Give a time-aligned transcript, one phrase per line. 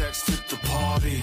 [0.00, 1.22] decks at the party.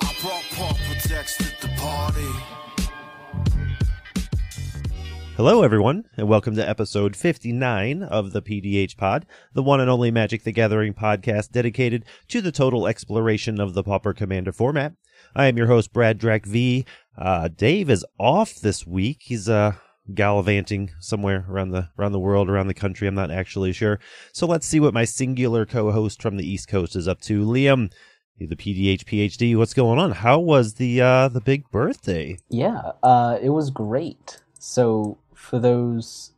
[0.00, 2.26] I brought decks at the party.
[5.36, 10.10] Hello, everyone, and welcome to episode 59 of the PDH Pod, the one and only
[10.10, 14.94] Magic the Gathering podcast dedicated to the total exploration of the Pauper Commander format.
[15.36, 16.86] I am your host, Brad Drac V.
[17.18, 19.18] Uh, Dave is off this week.
[19.20, 19.72] He's uh,
[20.14, 23.06] gallivanting somewhere around the around the world, around the country.
[23.08, 24.00] I'm not actually sure.
[24.32, 27.44] So let's see what my singular co-host from the East Coast is up to.
[27.44, 27.92] Liam,
[28.38, 29.56] the PDH PhD.
[29.56, 30.12] What's going on?
[30.12, 32.38] How was the uh, the big birthday?
[32.48, 34.40] Yeah, uh, it was great.
[34.58, 36.32] So for those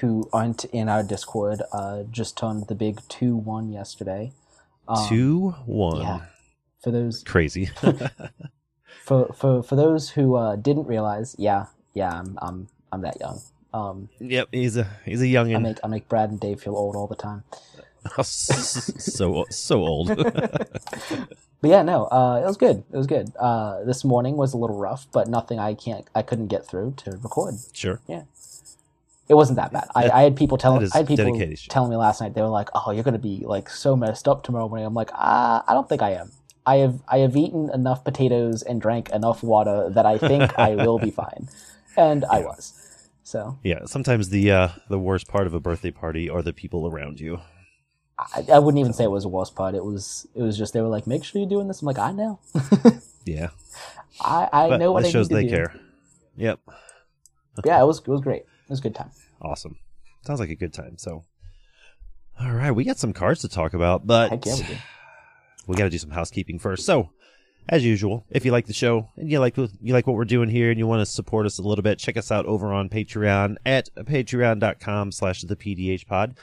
[0.00, 4.32] who aren't in our Discord, uh, just turned the big two one yesterday.
[4.88, 6.00] Um, Two one.
[6.00, 6.20] Yeah.
[6.82, 7.66] For those Crazy.
[9.04, 13.40] for for for those who uh, didn't realize, yeah, yeah, I'm I'm I'm that young.
[13.74, 15.62] Um, Yep, he's a he's a I youngin.
[15.62, 17.42] make I make Brad and Dave feel old all the time.
[18.22, 20.08] so so old.
[21.62, 22.82] But yeah, no, uh, it was good.
[22.92, 23.30] It was good.
[23.38, 26.94] Uh, this morning was a little rough, but nothing I can't I couldn't get through
[27.04, 27.54] to record.
[27.72, 28.00] sure.
[28.08, 28.22] Yeah.
[29.28, 29.86] It wasn't that bad.
[29.94, 31.70] I, That- I had people telling I had people dedication.
[31.70, 34.42] telling me last night they were like, "Oh, you're gonna be like so messed up
[34.42, 36.32] tomorrow morning." I'm like, ah, I don't think I am.
[36.66, 40.74] I have I have eaten enough potatoes and drank enough water that I think I
[40.74, 41.48] will be fine,
[41.96, 42.81] and I was.
[43.24, 46.86] So Yeah, sometimes the uh the worst part of a birthday party are the people
[46.86, 47.40] around you.
[48.18, 49.74] I, I wouldn't even say it was the worst part.
[49.74, 51.98] It was it was just they were like, "Make sure you're doing this." I'm like,
[51.98, 52.38] I know,
[53.24, 53.48] Yeah.
[54.20, 55.50] I I But know what that I shows need to they do.
[55.50, 55.80] care.
[56.36, 56.60] Yep.
[57.64, 58.42] Yeah, it was it was great.
[58.42, 59.10] It was a good time.
[59.40, 59.76] Awesome.
[60.26, 60.98] Sounds like a good time.
[60.98, 61.24] So
[62.40, 64.78] all right, we got some cards to talk about, but Heck yeah, we
[65.68, 66.84] we got to do some housekeeping first.
[66.84, 67.10] So,
[67.68, 70.48] as usual, if you like the show and you like you like what we're doing
[70.48, 72.88] here and you want to support us a little bit, check us out over on
[72.88, 76.36] Patreon at patreon.com slash the PDH pod.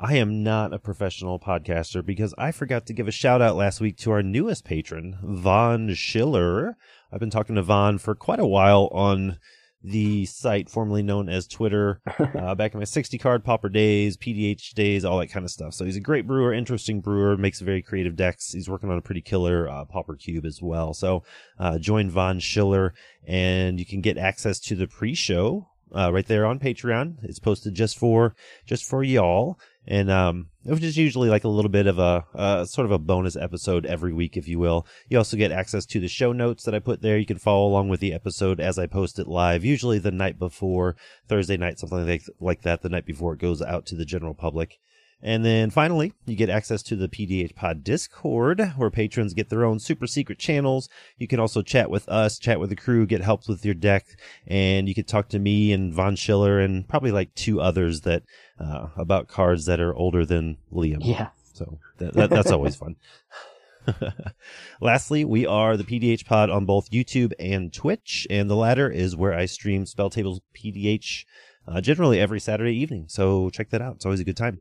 [0.00, 3.80] I am not a professional podcaster because I forgot to give a shout out last
[3.80, 6.76] week to our newest patron, Von Schiller.
[7.12, 9.38] I've been talking to Von for quite a while on
[9.82, 14.74] the site formerly known as Twitter, uh, back in my 60 card Pauper days, PDH
[14.74, 15.74] days, all that kind of stuff.
[15.74, 18.52] So he's a great brewer, interesting brewer, makes very creative decks.
[18.52, 20.94] He's working on a pretty killer uh, Pauper cube as well.
[20.94, 21.22] So
[21.58, 22.94] uh, join Von Schiller
[23.26, 27.16] and you can get access to the pre-show uh, right there on Patreon.
[27.22, 28.34] It's posted just for
[28.66, 29.58] just for y'all,
[29.90, 32.98] and um, which is usually like a little bit of a uh, sort of a
[32.98, 34.86] bonus episode every week, if you will.
[35.08, 37.16] You also get access to the show notes that I put there.
[37.16, 40.38] You can follow along with the episode as I post it live, usually the night
[40.38, 40.94] before
[41.26, 44.34] Thursday night, something like like that, the night before it goes out to the general
[44.34, 44.78] public.
[45.20, 49.64] And then finally, you get access to the PDH Pod Discord, where patrons get their
[49.64, 50.88] own super secret channels.
[51.16, 54.06] You can also chat with us, chat with the crew, get help with your deck,
[54.46, 58.22] and you can talk to me and Von Schiller and probably like two others that
[58.60, 61.00] uh, about cards that are older than Liam.
[61.00, 61.30] Yeah.
[61.52, 62.94] So that, that, that's always fun.
[64.80, 69.16] Lastly, we are the PDH Pod on both YouTube and Twitch, and the latter is
[69.16, 71.24] where I stream Spell Tables PDH
[71.66, 73.06] uh, generally every Saturday evening.
[73.08, 74.60] So check that out; it's always a good time.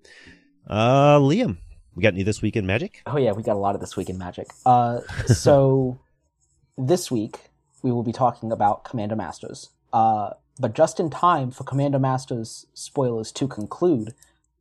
[0.69, 1.57] Uh, Liam,
[1.95, 3.01] we got any this week in Magic?
[3.05, 4.47] Oh yeah, we got a lot of this week in Magic.
[4.65, 5.99] Uh, so
[6.77, 7.37] this week
[7.81, 9.69] we will be talking about Commander Masters.
[9.93, 14.13] Uh, but just in time for Commander Masters spoilers to conclude,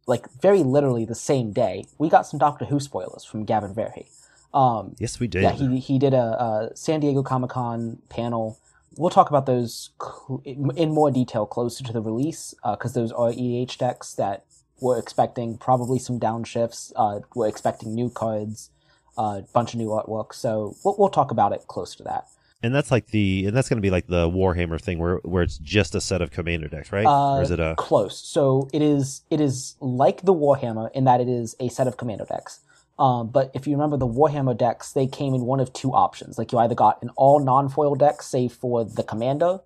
[0.06, 4.06] like very literally the same day, we got some Doctor Who spoilers from Gavin Verhey.
[4.54, 5.42] Um, Yes, we did.
[5.42, 8.58] yeah, he he did a, a San Diego Comic Con panel.
[8.96, 13.30] We'll talk about those cl- in more detail closer to the release because those are
[13.30, 14.44] EDH decks that
[14.80, 16.92] we're expecting probably some downshifts.
[16.96, 18.70] Uh, we're expecting new cards,
[19.16, 20.34] a uh, bunch of new artwork.
[20.34, 22.26] So we'll, we'll talk about it close to that.
[22.62, 25.42] and that's like the and that's going to be like the Warhammer thing where where
[25.42, 27.06] it's just a set of commander decks, right?
[27.06, 28.18] Uh, or is it a close?
[28.18, 31.96] So it is it is like the Warhammer in that it is a set of
[31.96, 32.60] commander decks.
[32.98, 36.38] Um, but if you remember the Warhammer decks, they came in one of two options.
[36.38, 39.60] Like you either got an all non-foil deck, save for the commander,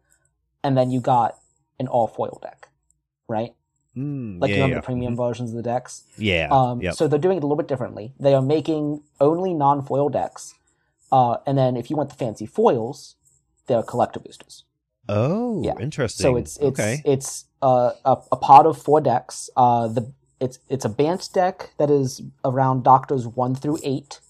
[0.65, 1.37] and then you got
[1.79, 2.69] an all foil deck,
[3.29, 3.55] right?
[3.97, 4.81] Mm, Like yeah, you remember yeah.
[4.81, 6.05] the premium versions of the decks.
[6.17, 6.49] Yeah.
[6.51, 6.95] Um, yep.
[6.95, 8.13] So they're doing it a little bit differently.
[8.21, 10.55] They are making only non-foil decks,
[11.11, 13.17] uh, and then if you want the fancy foils,
[13.67, 14.65] they're collector boosters.
[15.09, 15.75] oh, yeah.
[15.81, 16.23] interesting.
[16.25, 17.03] So it's it's okay.
[17.05, 19.51] it's uh, a a pot of four decks.
[19.57, 24.21] Uh, the it's it's a Bant deck that is around Doctors one through eight.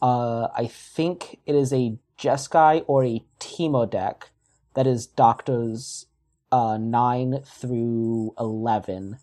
[0.00, 4.30] Uh, I think it is a Jeskai or a Temur deck
[4.74, 6.06] that is Doctors
[6.52, 9.18] uh, nine through eleven.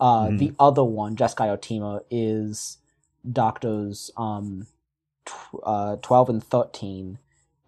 [0.00, 0.38] Uh, Mhm.
[0.38, 2.78] The other one, Jeskai or Temur, is
[3.30, 4.66] Doctors um,
[5.26, 7.18] tw- uh, twelve and thirteen,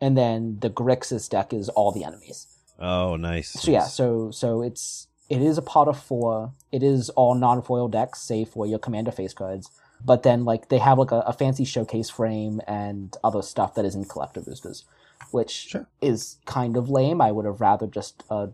[0.01, 2.47] and then the Grixis deck is all the enemies.
[2.79, 3.51] Oh, nice.
[3.51, 6.53] So yeah, so so it's it is a pot of four.
[6.73, 9.71] It is all non-foil decks, save for your commander face cards.
[10.05, 13.85] But then like they have like a, a fancy showcase frame and other stuff that
[13.85, 14.85] isn't collector boosters,
[15.31, 15.87] which Sure.
[16.01, 17.21] is kind of lame.
[17.21, 18.51] I would have rather just a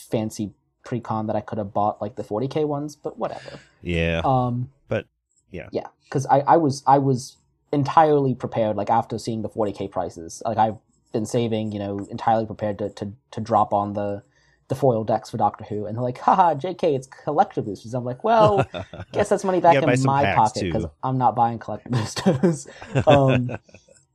[0.00, 0.52] fancy
[0.84, 3.60] pre-con that I could have bought like the 40k ones, but whatever.
[3.82, 4.22] yeah.
[4.24, 5.06] Um, But,
[5.50, 5.68] yeah.
[5.72, 7.36] yeah, because I, I was I was
[7.72, 8.76] entirely prepared.
[8.76, 10.78] Like after seeing the 40k prices, like I've
[11.12, 14.22] been saving, you know, entirely prepared to to, to drop on the
[14.70, 17.92] the foil decks for Doctor Who, and they're like, haha, JK, it's collector boosters.
[17.92, 18.64] I'm like, well,
[19.12, 22.68] guess that's money back in my pocket because I'm not buying collector boosters.
[23.06, 23.48] um,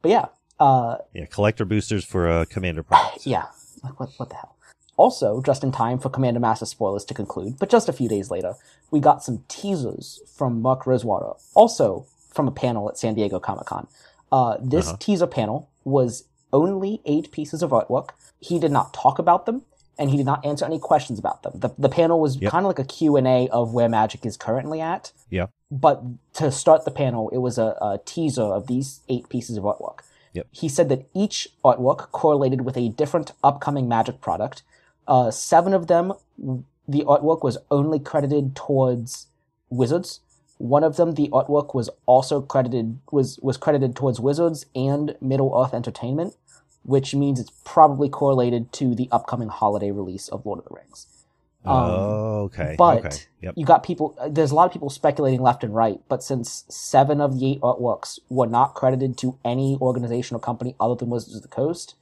[0.02, 0.28] but yeah,
[0.60, 3.28] uh, yeah, collector boosters for a commander products.
[3.28, 3.46] yeah,
[3.84, 4.55] like what what the hell?
[4.98, 8.32] Also, just in time for Commander Master spoilers to conclude, but just a few days
[8.32, 8.56] later,
[8.92, 13.66] we got some teasers from Mark Rosewater, also from a panel at San Diego Comic
[13.66, 13.88] Con.
[14.32, 14.98] Uh, this Uh-huh.
[15.00, 18.10] teaser panel was only eight pieces of artwork.
[18.40, 19.64] He did not talk about them,
[20.00, 21.54] and he did not answer any questions about them.
[21.60, 22.52] The, the panel was Yep.
[22.52, 25.12] kind of like a Q&A of where Magic is currently at.
[25.30, 25.48] Yeah.
[25.72, 26.04] But
[26.36, 30.00] to start the panel, it was a, a teaser of these eight pieces of artwork.
[30.34, 30.48] Yep.
[30.52, 34.64] He said that each artwork correlated with a different upcoming Magic product.
[35.08, 36.14] Uh, seven of them,
[36.88, 39.28] the artwork was only credited towards
[39.70, 40.22] Wizards.
[40.58, 45.54] One of them, the artwork was also credited was was credited towards Wizards and Middle
[45.56, 46.36] Earth Entertainment,
[46.84, 51.08] which means it's probably correlated to the upcoming holiday release of Lord of the Rings.
[51.66, 52.76] Um, oh, okay.
[52.78, 53.18] but okay.
[53.42, 53.54] Yep.
[53.58, 57.20] you got people there's a lot of people speculating left and right but since seven
[57.20, 61.36] of the eight artworks were not credited to any organization or company other than wizards
[61.36, 61.96] of the coast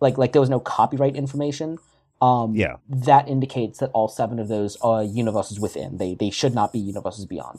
[0.00, 1.78] like like there was no copyright information
[2.22, 2.76] um Yeah.
[2.88, 6.78] that indicates that all seven of those are universes within they they should not be
[6.78, 7.58] universes beyond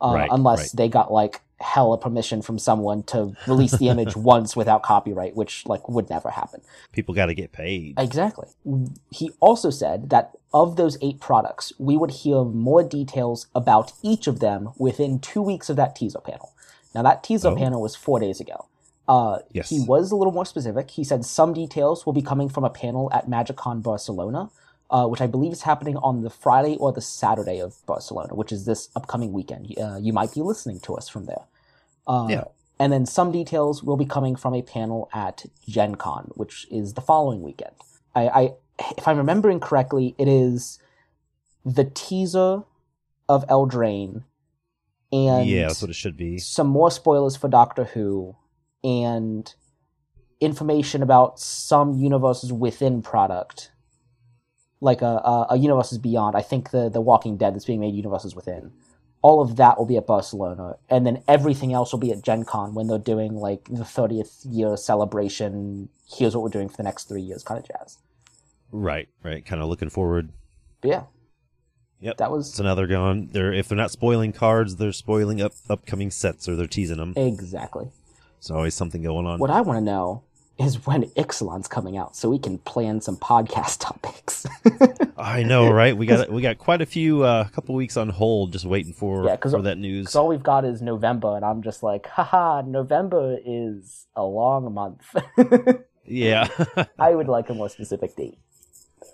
[0.00, 0.70] uh, Right, unless right.
[0.78, 3.18] they got like hella permission from someone to
[3.52, 6.60] release the image once without copyright which like would never happen
[6.92, 7.98] People got to get paid.
[7.98, 8.48] Exactly.
[9.10, 14.28] He also said that of those eight products, we would hear more details about each
[14.28, 16.52] of them within two weeks of that teaser panel.
[16.94, 17.56] Now, that teaser Oh.
[17.56, 18.66] panel was four days ago.
[19.06, 19.68] Uh, Yes.
[19.70, 20.90] He was a little more specific.
[20.90, 24.50] He said some details will be coming from a panel at MagicCon Barcelona,
[24.90, 28.52] uh, which I believe is happening on the Friday or the Saturday of Barcelona, which
[28.52, 29.74] is this upcoming weekend.
[29.78, 31.44] Uh, you might be listening to us from there.
[32.06, 32.44] Uh, Yeah.
[32.80, 36.94] And then some details will be coming from a panel at Gen Con, which is
[36.94, 37.70] the following weekend.
[38.16, 38.54] I, I
[38.98, 40.80] if I'm remembering correctly, it is
[41.64, 42.64] the teaser
[43.28, 44.24] of Eldraine
[45.12, 46.38] and yeah, that's what it should be.
[46.38, 48.34] some more spoilers for Doctor Who
[48.84, 49.52] and
[50.40, 53.70] information about some universes within product,
[54.80, 56.36] like a, a, a universes beyond.
[56.36, 58.72] I think the the Walking Dead that's being made universes within.
[59.22, 62.44] All of that will be at Barcelona, and then everything else will be at Gen
[62.44, 65.88] Con when they're doing like the 30th year celebration.
[66.06, 67.96] Here's what we're doing for the next three years, kind of jazz.
[68.70, 69.42] Right, right.
[69.46, 70.30] Kind of looking forward.
[70.82, 71.02] But yeah,
[72.00, 72.18] Yep.
[72.18, 73.30] that was So now they're gone.
[73.32, 77.14] They're if they're not spoiling cards, they're spoiling up upcoming sets or they're teasing them.
[77.16, 77.88] exactly.
[78.46, 79.38] There's always something going on.
[79.38, 80.22] What I want to know
[80.58, 84.46] is when Ixalan's coming out, so we can plan some podcast topics.
[85.18, 85.96] I know, right?
[85.96, 89.24] We got we got quite a few uh, couple weeks on hold, just waiting for
[89.24, 90.04] Yeah, 'cause- for that news.
[90.06, 94.72] Because all we've got is November, and I'm just like, haha, November is a long
[94.74, 95.02] month.
[96.04, 96.48] yeah,
[96.98, 98.38] I would like a more specific date.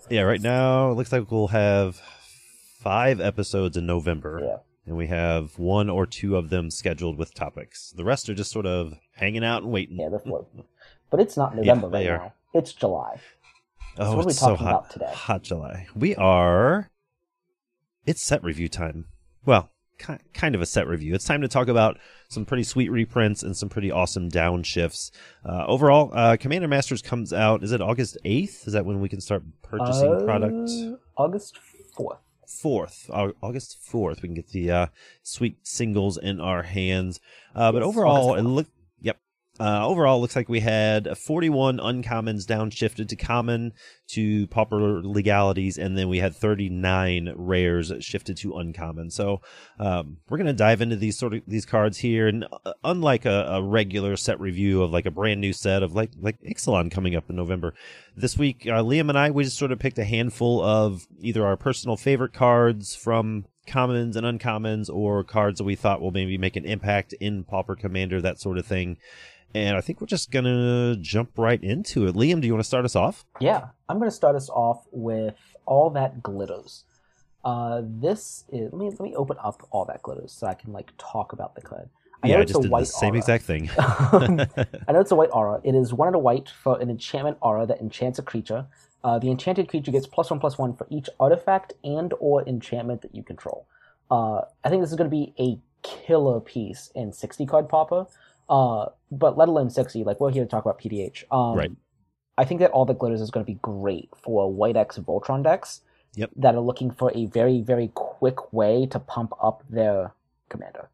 [0.09, 0.21] yeah.
[0.23, 2.01] Right now, it looks like we'll have
[2.79, 4.57] five episodes in November, Yeah.
[4.85, 7.91] And we have one or two of them scheduled with topics.
[7.95, 9.97] The rest are just sort of hanging out and waiting.
[9.99, 10.63] Yeah, they're floating.
[11.09, 12.23] But it's not November they right are.
[12.25, 12.33] now.
[12.53, 13.19] It's July.
[13.97, 15.11] Oh, what are we it's so hot, about today?
[15.13, 15.87] hot July.
[15.95, 16.89] We are.
[18.05, 19.05] It's set review time.
[19.45, 19.69] Well,
[19.99, 21.13] ki- kind of a set review.
[21.13, 25.11] It's time to talk about some pretty sweet reprints and some pretty awesome downshifts.
[25.45, 27.63] Uh, overall, uh, Commander Masters comes out.
[27.63, 28.65] Is it August eighth?
[28.65, 30.71] Is that when we can start purchasing Uh, product?
[31.17, 31.57] August
[31.95, 32.19] Fourth,
[33.09, 34.87] Au- August fourth, we can get the uh,
[35.23, 37.19] sweet singles in our hands.
[37.55, 38.67] Uh, but overall, it look.
[39.61, 43.73] Uh, overall, looks like we had 41 uncommons downshifted to common
[44.07, 49.11] to pauper legalities, and then we had 39 rares shifted to uncommon.
[49.11, 49.41] So
[49.77, 53.45] um, we're gonna dive into these sort of these cards here, and uh, unlike a,
[53.49, 57.15] a regular set review of like a brand new set of like like Ixalan coming
[57.15, 57.75] up in November,
[58.15, 61.45] this week uh, Liam and I we just sort of picked a handful of either
[61.45, 66.37] our personal favorite cards from commons and uncommons or cards that we thought will maybe
[66.37, 68.97] make an impact in Pauper Commander, that sort of thing.
[69.53, 72.15] And I think we're just gonna jump right into it.
[72.15, 73.25] Liam, do you want to start us off?
[73.39, 76.85] Yeah, I'm going to start us off with All That Glitters.
[77.43, 80.71] Uh, this is let me let me open up All That Glitters so I can
[80.71, 81.89] like talk about the card.
[82.23, 83.17] I know yeah, I just a did white the same aura.
[83.17, 83.69] exact thing.
[83.77, 85.59] I know it's a white aura.
[85.63, 88.67] It is one and a white for an enchantment aura that enchants a creature.
[89.03, 93.01] Uh, the enchanted creature gets plus one plus one for each artifact and or enchantment
[93.01, 93.65] that you control.
[94.09, 98.05] Uh, I think this is going to be a killer piece in 60 card Pauper.
[98.51, 101.23] Uh, but let alone 60, like we're here to talk about PDH.
[101.31, 101.71] Um, Right.
[102.37, 105.41] I think that All That Glitters is going to be great for white X Voltron
[105.43, 105.81] decks
[106.15, 106.31] Yep.
[106.35, 110.13] that are looking for a very, very quick way to pump up their
[110.49, 110.89] commander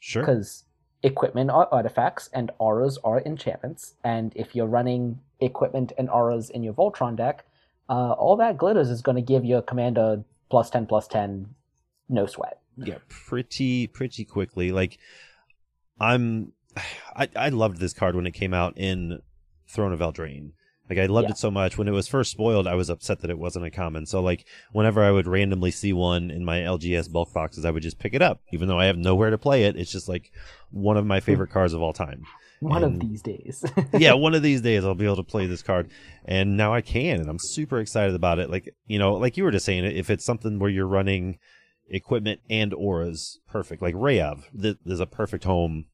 [0.00, 0.22] Sure.
[0.22, 0.64] because
[1.04, 3.94] equipment are artifacts and auras are enchantments.
[4.02, 7.44] And if you're running equipment and auras in your Voltron deck,
[7.88, 11.54] uh, all that glitters is going to give your commander plus 10, plus 10,
[12.08, 12.58] no sweat.
[12.78, 14.98] yeah pretty pretty quickly like
[16.00, 16.52] i'm
[17.16, 19.18] i i loved this card when it came out in
[19.68, 20.52] throne of eldraine
[20.88, 21.32] like i loved Yeah.
[21.32, 23.70] it so much when it was first spoiled i was upset that it wasn't a
[23.70, 27.70] common so like whenever i would randomly see one in my lgs bulk boxes i
[27.70, 30.08] would just pick it up even though i have nowhere to play it it's just
[30.08, 30.30] like
[30.70, 32.22] one of my favorite cards of all time
[32.60, 33.64] One And- of these days.
[33.92, 35.90] yeah, one of these days I'll be able to play this card,
[36.24, 38.50] and now I can, and I'm super excited about it.
[38.50, 41.38] Like you know, like you were just saying, if it's something where you're running
[41.88, 43.80] equipment and auras, perfect.
[43.80, 45.84] Like Rayav, th- there's a perfect home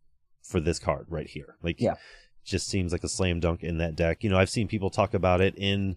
[0.45, 1.57] for this card right here.
[1.63, 1.95] Like, Yeah.
[2.45, 4.23] just seems like a slam dunk in that deck.
[4.23, 5.97] You know, I've seen people talk about it in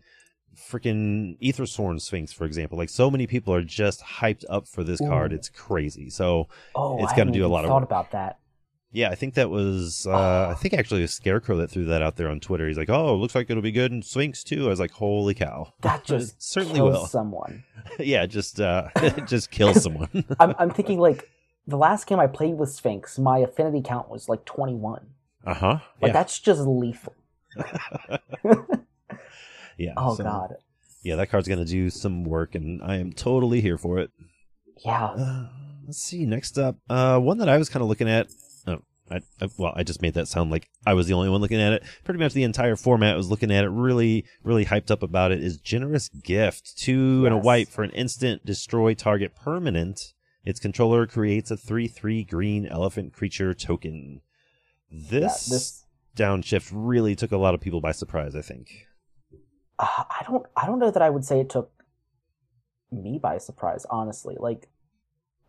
[0.56, 2.78] freaking Aethersorn Sphinx, for example.
[2.78, 5.34] Like, so many people are just hyped up for this card.
[5.34, 6.10] It's crazy.
[6.10, 7.90] So oh, It's I gotta do a lot of thought work.
[7.90, 8.40] about that.
[8.94, 10.08] Yeah, I think that was.
[10.10, 12.68] Uh, I think actually a scarecrow that threw that out there on Twitter.
[12.70, 15.34] He's like, "Oh, looks like it'll be good in Sphinx too." I was like, "Holy
[15.34, 17.06] cow!" That just certainly kills will.
[17.06, 17.66] someone.
[18.00, 18.88] yeah, just uh,
[19.28, 20.24] just kill someone.
[20.40, 21.30] I'm, I'm thinking like
[21.68, 25.06] the last game I played with Sphinx, my affinity count was like 21.
[25.46, 25.68] uh huh.
[26.02, 27.14] Like Yeah, that's just lethal.
[29.78, 29.94] yeah.
[29.98, 30.56] Oh so, god.
[31.04, 34.12] Yeah, that card's gonna do some work, and I am totally here for it.
[34.84, 35.06] Yeah.
[35.06, 35.48] Uh,
[35.86, 36.26] let's see.
[36.26, 38.28] Next up, uh, one that I was kind of looking at.
[38.68, 41.40] Oh, I, I, well, I just made that sound like I was the only one
[41.42, 41.84] looking at it.
[42.04, 43.70] Pretty much the entire format was looking at it.
[43.70, 45.42] Really, really hyped up about it.
[45.44, 47.46] Is generous gift two and a Yes.
[47.46, 50.14] white for an instant destroy target permanent.
[50.48, 54.22] Its controller creates a three-three green elephant creature token.
[54.90, 55.86] Yeah, This, this
[56.16, 58.34] downshift really took a lot of people by surprise.
[58.34, 58.88] I think.
[59.78, 61.70] uh, I don't I don't know that I would say it took
[62.94, 64.38] me by surprise, honestly.
[64.40, 64.70] Like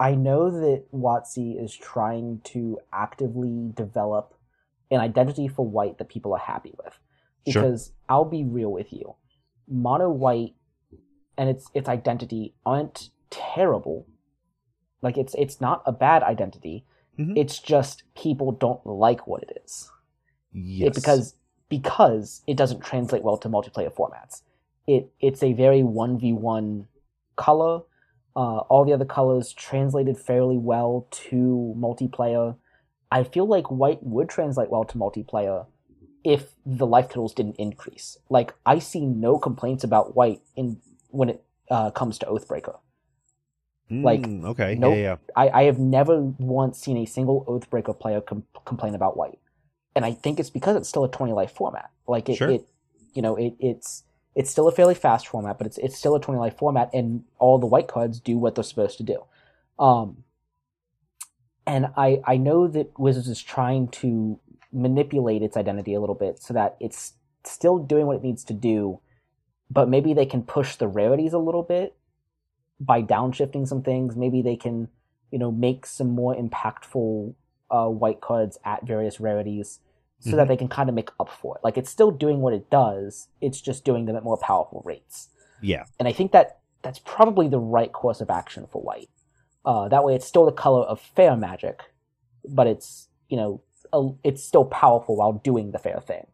[0.01, 4.35] I know that WotC is trying to actively develop
[4.91, 6.99] an identity for white that people are happy with.
[7.47, 7.63] Sure.
[7.63, 9.15] Because I'll be real with you.
[9.69, 10.55] Mono white
[11.37, 14.09] and its its identity aren't terrible.
[15.03, 16.85] Like it's it's not a bad identity.
[17.19, 17.37] Mhm.
[17.37, 19.91] It's just people don't like what it is.
[20.53, 20.89] Yes.
[20.89, 21.35] It, because
[21.69, 24.43] because it doesn't translate well to multiplayer formats.
[24.87, 26.89] It it's a very one v one
[27.37, 27.83] color.
[28.37, 32.57] Uh, all the other colors translated fairly well to multiplayer.
[33.11, 35.67] I feel like white would translate well to multiplayer
[36.25, 38.19] if the life totals didn't increase.
[38.29, 42.79] Like I see no complaints about white in when it uh, comes to Oathbreaker.
[43.91, 44.75] Like, Mm, okay.
[44.75, 44.95] nope.
[44.95, 45.17] Yeah, yeah.
[45.37, 49.39] I, I have never once seen a single Oathbreaker player com- complain about white,
[49.95, 51.91] and I think it's because it's still a twenty life format.
[52.07, 52.51] Like it, Sure.
[52.51, 52.67] it
[53.15, 54.05] you know, it, it's
[54.35, 57.25] it's still a fairly fast format, but it's it's still a twenty life format, and
[57.39, 59.25] all the white cards do what they're supposed to do.
[59.79, 60.25] Um,
[61.67, 64.39] and I I know that Wizards is trying to
[64.73, 67.15] manipulate its identity a little bit so that it's
[67.45, 69.01] still doing what it needs to do,
[69.71, 71.97] but maybe they can push the rarities a little bit
[72.81, 74.17] by downshifting some things.
[74.17, 74.89] Maybe they can,
[75.31, 77.35] you know, make some more impactful
[77.71, 79.81] uh, white cards at various rarities
[80.21, 80.49] so that Mhm.
[80.49, 81.61] they can kind of make up for it.
[81.63, 83.29] Like it's still doing what it does.
[83.41, 85.29] It's just doing them at more powerful rates.
[85.61, 85.85] Yeah.
[85.99, 89.11] And I think that that's probably the right course of action for white.
[89.65, 91.83] Uh, that way, it's still the color of fair magic,
[92.49, 93.61] but it's you know
[93.93, 96.27] a, it's still powerful while doing the fair thing.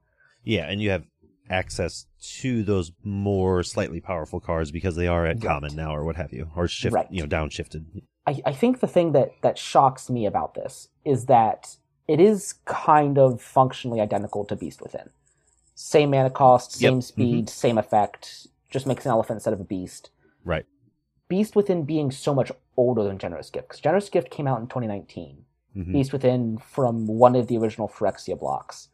[0.45, 1.05] Yeah, and you have
[1.51, 5.45] access to those more slightly powerful cards because they are at Right.
[5.47, 7.07] common now or what have you, or shift, Right.
[7.11, 7.85] you know, downshifted.
[8.27, 11.77] I, I think the thing that, that shocks me about this is that
[12.09, 15.11] it is kind of functionally identical to Beast Within.
[15.75, 16.91] Same mana cost, Yep.
[16.91, 20.11] same speed, same effect, just makes an elephant instead of a beast.
[20.45, 20.65] Right.
[21.29, 24.67] Beast Within being so much older than Generous Gift, because Generous Gift came out in
[24.67, 25.45] 2019.
[25.77, 25.93] Mhm.
[25.93, 28.89] Beast Within from one of the original Phyrexia blocks.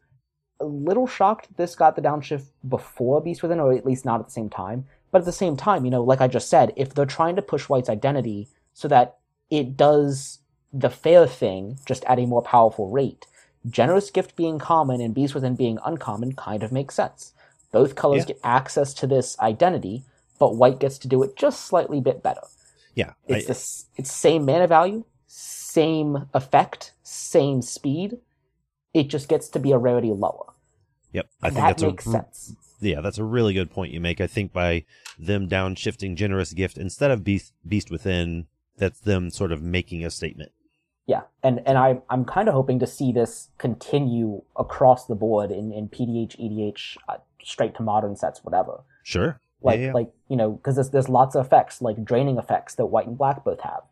[0.60, 4.26] A little shocked this got the downshift before Beast Within, or at least not at
[4.26, 4.86] the same time.
[5.10, 7.42] But at the same time, you know, like I just said, if they're trying to
[7.42, 9.16] push White's identity so that
[9.50, 10.38] it does
[10.72, 13.26] the fair thing, just at a more powerful rate,
[13.68, 17.32] Generous Gift being common and Beast Within being uncommon kind of makes sense.
[17.72, 18.26] Both colors Yeah.
[18.34, 20.04] get access to this identity,
[20.38, 22.42] but White gets to do it just slightly bit better.
[22.94, 28.18] Yeah, It's I- the it's same mana value, same effect, same speed.
[28.92, 30.49] It just gets to be a rarity lower.
[31.12, 32.54] Yep, I think that that's makes a sense.
[32.80, 34.20] yeah, that's a really good point you make.
[34.20, 34.84] I think by
[35.18, 40.10] them downshifting generous gift instead of beast beast within, that's them sort of making a
[40.10, 40.52] statement.
[41.06, 45.50] Yeah, and and I I'm kind of hoping to see this continue across the board
[45.50, 48.82] in in PDH, EDH, uh, straight to modern sets, whatever.
[49.02, 49.40] Sure.
[49.62, 49.92] Like yeah, yeah.
[49.92, 53.18] like you know because there's there's lots of effects like draining effects that white and
[53.18, 53.82] black both have.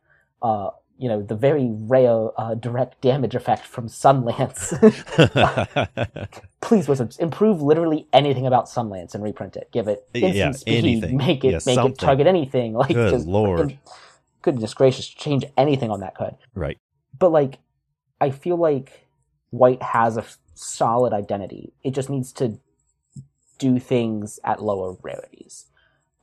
[0.41, 4.73] Uh, you know the very rare uh, direct damage effect from Sunlance.
[6.61, 9.69] Please, Wizards, improve literally anything about Sunlance and reprint it.
[9.73, 10.79] Give it instant Yeah, speed.
[10.79, 11.17] anything.
[11.17, 11.93] Make it Yeah, make something.
[11.93, 12.73] it target anything.
[12.83, 13.79] Like Good just lord.
[14.43, 16.35] goodness gracious, change anything on that card.
[16.55, 16.79] right.
[17.19, 17.59] but like
[18.21, 19.07] i feel like
[19.51, 22.59] white has a f- solid identity it just needs to
[23.59, 25.67] do things at lower rarities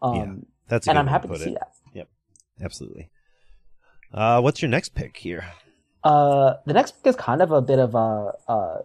[0.01, 2.07] um That's a and i'm happy to put see that yep
[2.61, 3.09] Absolutely.
[4.13, 5.45] Uh, what's your next pick here?
[6.03, 8.77] uh the next pick is kind of a bit of a uh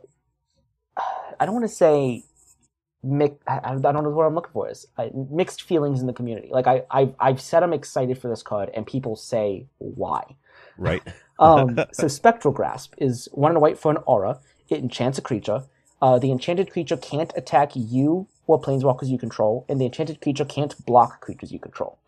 [1.41, 2.23] i don't want to say
[3.03, 6.13] mix, I, I don't know what i'm looking for is uh, mixed feelings in the
[6.13, 10.37] community like I, I've, I've said i'm excited for this card and people say why
[10.81, 11.03] Right.
[11.39, 14.41] Um, so Spectral Grasp is one and a white for an aura.
[14.69, 15.63] It enchants a creature.
[16.03, 20.45] Uh, the enchanted creature can't attack you or planeswalkers you control, and the enchanted creature
[20.45, 21.99] can't block creatures you control.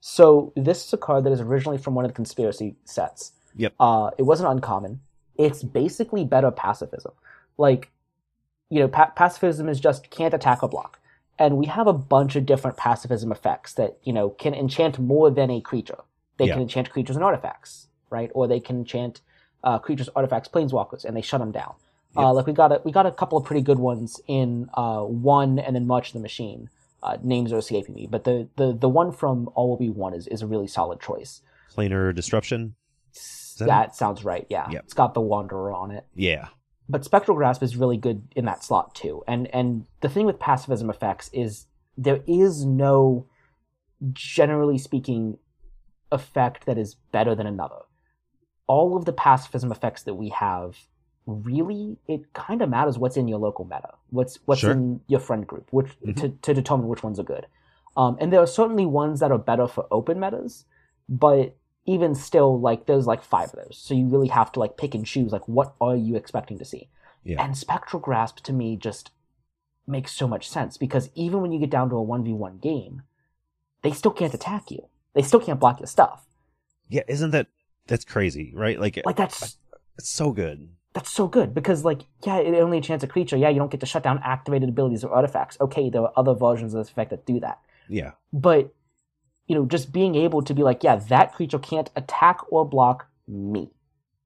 [0.00, 3.32] So this is a card that is originally from one of the conspiracy sets.
[3.56, 3.74] Yep.
[3.78, 5.00] Uh, it wasn't uncommon.
[5.36, 7.12] It's basically better pacifism.
[7.58, 7.90] Like,
[8.70, 10.98] you know, pa- pacifism is just can't attack or block.
[11.38, 15.30] And we have a bunch of different pacifism effects that, you know, can enchant more
[15.30, 15.98] than a creature.
[16.36, 16.54] They Yeah.
[16.54, 18.30] can enchant creatures and artifacts, right?
[18.34, 19.20] Or they can enchant
[19.64, 21.74] uh, creatures, artifacts, planeswalkers, and they shut them down.
[22.16, 25.02] Uh, like we got a we got a couple of pretty good ones in uh,
[25.02, 26.68] one and then March of the Machine.
[27.02, 30.14] Uh, names are escaping me, but the, the the one from All Will Be One
[30.14, 31.42] is, is a really solid choice.
[31.76, 32.74] Planar disruption.
[33.58, 34.46] that That sounds right.
[34.48, 34.84] Yeah, Yep.
[34.84, 36.06] it's got the Wanderer on it.
[36.14, 36.48] Yeah.
[36.88, 39.22] But Spectral Grasp is really good in that slot too.
[39.28, 41.66] And and the thing with pacifism effects is
[41.96, 43.26] there is no,
[44.12, 45.38] generally speaking,
[46.10, 47.80] effect that is better than another.
[48.66, 50.76] All of the pacifism effects that we have,
[51.26, 54.72] really, it kind of matters what's in your local meta, what's what's Sure.
[54.72, 56.16] in your friend group, which Mhm.
[56.16, 57.46] to, to determine which ones are good.
[57.96, 60.64] Um, and there are certainly ones that are better for open metas,
[61.08, 61.54] but
[61.88, 64.94] even still, like there's like five of those, so you really have to like pick
[64.94, 65.32] and choose.
[65.32, 66.88] Like, what are you expecting to see?
[67.24, 67.42] Yeah.
[67.42, 69.10] And Spectral Grasp to me just
[69.86, 72.58] makes so much sense because even when you get down to a one v one
[72.58, 73.02] game,
[73.82, 74.88] they still can't attack you.
[75.14, 76.26] They still can't block your stuff.
[76.88, 77.02] Yeah.
[77.08, 77.46] Isn't that
[77.86, 78.78] that's crazy, right?
[78.78, 79.56] Like, Like that's
[79.98, 80.68] it's so good.
[80.92, 83.36] that's so good because like yeah, it only enchants a creature.
[83.38, 85.56] Yeah, you don't get to shut down activated abilities or artifacts.
[85.60, 87.58] Okay, there are other versions of this effect that do that.
[87.88, 88.12] Yeah.
[88.32, 88.74] But
[89.48, 93.08] you know, just being able to be like, yeah, that creature can't attack or block
[93.26, 93.70] me,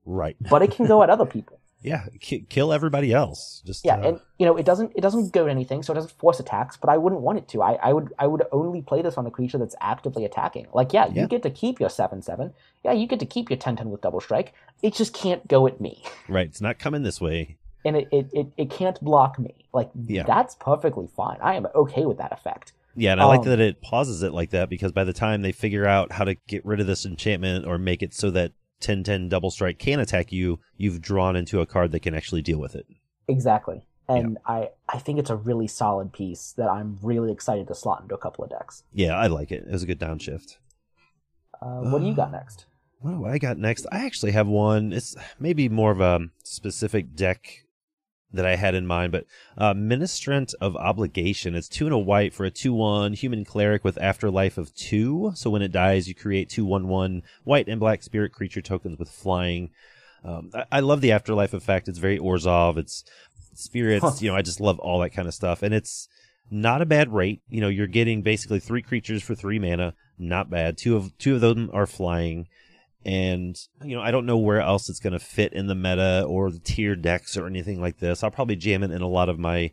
[0.05, 0.37] Right.
[0.51, 1.59] but it can go at other people.
[1.85, 2.05] Yeah.
[2.21, 3.61] Ki- kill everybody else.
[3.67, 5.97] Just Yeah, uh, and you know, it doesn't it doesn't go to anything, so it
[5.97, 6.77] doesn't force attacks.
[6.77, 7.61] But I wouldn't want it to.
[7.61, 10.69] I, I would I would only play this on a creature that's actively attacking.
[10.73, 11.23] Like, yeah, Yeah.
[11.23, 12.55] you get to keep your seven seven.
[12.85, 14.55] Yeah, you get to keep your 10-10 with double strike.
[14.81, 16.47] It just can't go at me, right.
[16.47, 17.59] It's not coming this way.
[17.85, 19.53] and it it, it, it can't block me.
[19.73, 20.23] Like, Yeah.
[20.23, 21.39] that's perfectly fine.
[21.43, 22.75] I am okay with that effect.
[22.95, 25.43] Yeah, and I like Um, that it pauses it like that because by the time
[25.43, 28.53] they figure out how to get rid of this enchantment or make it so that
[28.81, 32.59] 10-10 double strike can attack you, you've drawn into a card that can actually deal
[32.59, 32.87] with it.
[33.29, 33.87] Exactly.
[34.09, 38.03] And I, I think it's a really solid piece that I'm really excited to slot
[38.03, 38.83] into a couple of decks.
[38.93, 39.65] Yeah, I like it.
[39.67, 40.59] It was a good downshift.
[41.63, 42.67] Uh, what do you got next?
[42.99, 43.87] What do I got next?
[43.91, 44.93] I actually have one.
[44.93, 47.65] It's maybe more of a specific deck
[48.33, 49.27] that I had in mind, but
[49.59, 51.55] uh, Ministrant of Obligation.
[51.55, 55.33] It's two and a white for a 2 1 human cleric with afterlife of two.
[55.35, 58.99] So when it dies, you create two 1 1 white and black spirit creature tokens
[58.99, 59.71] with flying.
[60.25, 61.89] Um, I, I love the afterlife effect.
[61.89, 62.77] It's very Orzhov.
[62.79, 63.05] It's
[63.55, 64.05] spirits.
[64.05, 64.13] Huh.
[64.21, 65.63] You know, I just love all that kind of stuff.
[65.63, 66.09] And it's
[66.51, 67.43] not a bad rate.
[67.49, 69.95] You know, you're getting basically three creatures for three mana.
[70.19, 70.79] Not bad.
[70.79, 72.47] Two of two of them are flying
[73.05, 76.25] and you know I don't know where else it's going to fit in the meta
[76.27, 78.23] or the tier decks or anything like this.
[78.23, 79.71] I'll probably jam it in a lot of my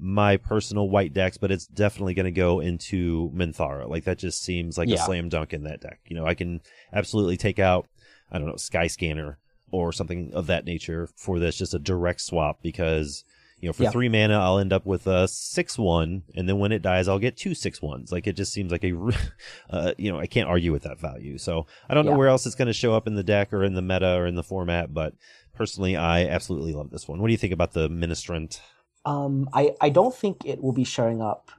[0.00, 3.88] my personal white decks, but it's definitely going to go into Minthara.
[3.88, 5.98] Like that just seems like a slam dunk in that deck.
[6.06, 6.60] You know, I can
[6.92, 7.88] absolutely take out
[8.30, 9.38] I don't know Sky Scanner
[9.70, 13.24] or something of that nature for this, just a direct swap because
[13.60, 13.90] you know for Yeah.
[13.90, 17.18] three mana I'll end up with a six one, and then when it dies I'll
[17.18, 18.12] get two six ones.
[18.12, 18.92] Like it just seems like a
[19.70, 21.38] uh, you know I can't argue with that value.
[21.38, 22.16] So I don't know Yeah.
[22.18, 24.26] where else it's going to show up in the deck or in the meta or
[24.26, 25.14] in the format, but
[25.54, 27.20] personally, I absolutely love this one.
[27.20, 28.60] What do you think about the Ministrant?
[29.04, 31.50] Um, I, I don't think it will be showing up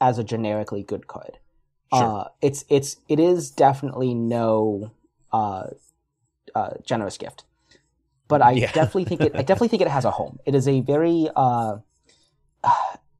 [0.00, 1.38] as a generically good card.
[1.92, 2.02] Sure.
[2.20, 4.90] Uh, it's it's it is definitely no
[5.32, 5.68] uh,
[6.54, 7.44] uh, generous gift.
[8.28, 8.72] But I Yeah.
[8.72, 9.32] definitely think it.
[9.34, 10.38] I definitely think it has a home.
[10.46, 11.28] It is a very.
[11.36, 11.78] Uh,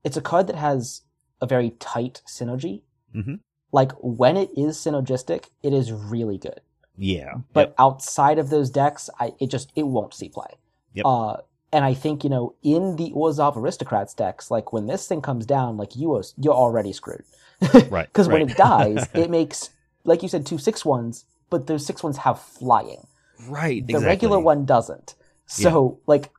[0.04, 1.02] it's a card that has
[1.40, 2.82] a very tight synergy.
[3.14, 3.40] Mhm.
[3.72, 6.60] Like when it is synergistic, it is really good.
[6.96, 7.34] Yeah.
[7.52, 7.74] But Yep.
[7.78, 10.56] outside of those decks, I it just it won't see play.
[10.94, 11.04] Yep.
[11.06, 11.36] Uh,
[11.72, 15.44] and I think you know in the Orzhov Aristocrats decks, like when this thing comes
[15.44, 17.24] down, like you are you're already screwed.
[17.90, 18.06] Right.
[18.06, 19.70] Because when it dies, it makes
[20.04, 23.06] like you said two six ones, but those six ones have flying.
[23.48, 23.86] Right.
[23.86, 24.06] The exactly.
[24.06, 25.14] regular one doesn't.
[25.46, 26.30] So like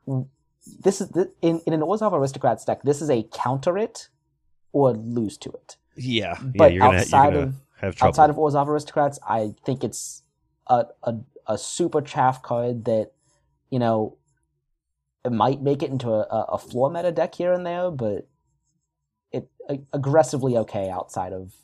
[0.80, 4.08] this is the, in in an Orzhov Aristocrats deck, this is a counter it
[4.72, 5.76] or lose to it.
[5.96, 6.36] Yeah.
[6.40, 8.08] yeah But you're gonna, outside you're gonna of have trouble.
[8.08, 10.22] outside of Orzhov Aristocrats, I think it's
[10.66, 11.14] a, a
[11.46, 13.12] a super chaff card that
[13.70, 14.16] you know
[15.24, 18.26] it might make it into a, a- a floor meta deck here and there, but
[19.32, 21.54] it a- aggressively okay outside of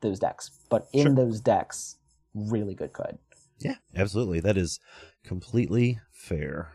[0.00, 0.50] those decks.
[0.68, 1.14] But in Sure.
[1.14, 1.96] those decks,
[2.34, 3.18] really good card.
[3.60, 4.40] Yeah, absolutely.
[4.40, 4.80] That is
[5.24, 6.72] completely fair.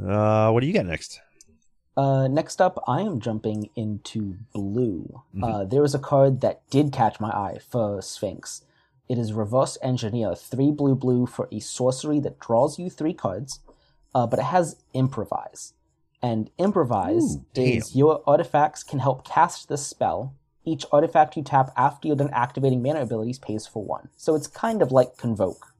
[0.00, 1.20] Uh, what do you got next?
[1.96, 5.22] Uh, next up, I am jumping into blue.
[5.34, 5.44] Mhm.
[5.44, 8.62] Uh, there was a card that did catch my eye for Sphinx.
[9.08, 13.60] It is Reverse Engineer, three blue blue for a sorcery that draws you three cards,
[14.14, 15.74] uh, but it has Improvise.
[16.22, 20.34] And Improvise Ooh, is your artifacts can help cast this spell.
[20.64, 24.08] Each artifact you tap after you're done activating mana abilities pays for one.
[24.16, 25.71] So it's kind of like Convoke,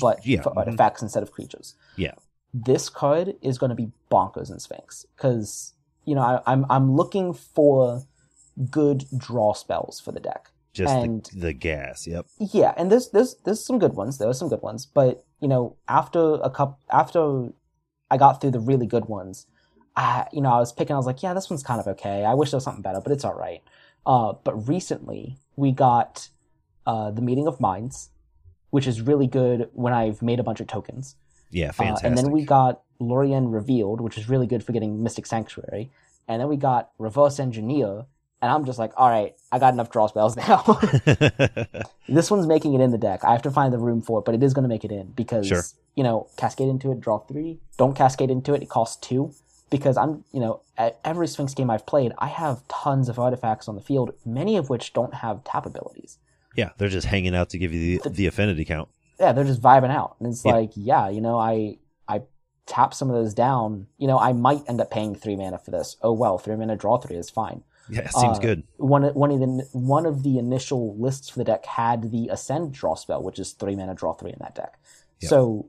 [0.00, 2.14] but yeah, for artifacts instead of creatures Yeah.
[2.54, 5.74] this card is going to be bonkers in Sphinx because
[6.04, 8.02] you know I, I'm I'm looking for
[8.70, 10.50] good draw spells for the deck.
[10.74, 12.06] just and- the, the gas.
[12.06, 12.26] Yep.
[12.38, 14.18] Yeah, and there's there's there's some good ones.
[14.18, 17.48] There are some good ones, but you know after a cup after
[18.10, 19.46] I got through the really good ones,
[19.96, 20.94] I you know I was picking.
[20.94, 22.24] I was like, yeah, this one's kind of okay.
[22.24, 23.62] I wish there was something better, but it's all right.
[24.04, 26.28] Uh, but recently we got
[26.86, 28.10] uh, the meeting of minds,
[28.72, 31.14] which is really good when I've made a bunch of tokens.
[31.50, 31.72] Yeah.
[31.78, 35.90] Uh, and then we got Lorien Revealed, which is really good for getting Mystic Sanctuary.
[36.26, 38.06] And then we got Reverse Engineer,
[38.40, 40.62] and I'm just like, all right, I got enough draw spells now.
[42.08, 43.24] this one's making it in the deck.
[43.24, 44.90] I have to find the room for it, but it is going to make it
[44.92, 45.62] in because, Sure.
[45.94, 47.58] you know, cascade into it, draw three.
[47.76, 49.34] Don't cascade into it, it costs two.
[49.68, 53.68] Because I'm, you know, at every Sphinx game I've played, I have tons of artifacts
[53.68, 56.18] on the field, many of which don't have tap abilities.
[56.56, 58.88] Yeah, they're just hanging out to give you the, the affinity count.
[59.20, 60.16] yeah, they're just vibing out.
[60.18, 60.52] And it's Yeah.
[60.52, 62.22] like, yeah, you know, I I
[62.66, 63.86] tap some of those down.
[63.98, 65.96] You know, I might end up paying three mana for this.
[66.02, 67.62] Oh well, three mana draw three is fine.
[67.88, 68.62] Yeah, it seems Uh, good.
[68.78, 72.72] One one of the one of the initial lists for the deck had the Ascend
[72.72, 74.78] draw spell, which is three mana draw three in that deck.
[75.20, 75.28] Yeah.
[75.28, 75.68] So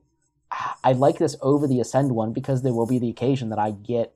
[0.83, 3.71] I like this over the Ascend one because there will be the occasion that I
[3.71, 4.13] get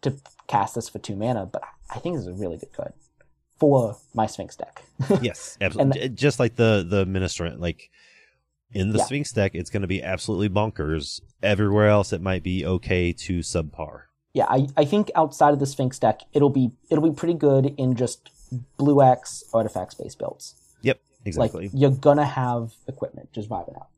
[0.00, 1.44] to cast this for two mana.
[1.44, 2.94] But I think this is a really good card
[3.64, 4.82] for my Sphinx deck.
[5.22, 6.00] yes, absolutely.
[6.00, 7.90] J- Just like the the ministrant, like
[8.72, 9.04] in the Yeah.
[9.04, 11.20] Sphinx deck, it's going to be absolutely bonkers.
[11.42, 14.02] Everywhere else, it might be okay to subpar.
[14.34, 17.74] yeah, I, I think outside of the Sphinx deck, it'll be it'll be pretty good
[17.78, 18.30] in just
[18.76, 20.54] blue X artifacts based builds.
[20.82, 21.64] Yep, exactly.
[21.68, 23.88] Like you're gonna have equipment just vibing out.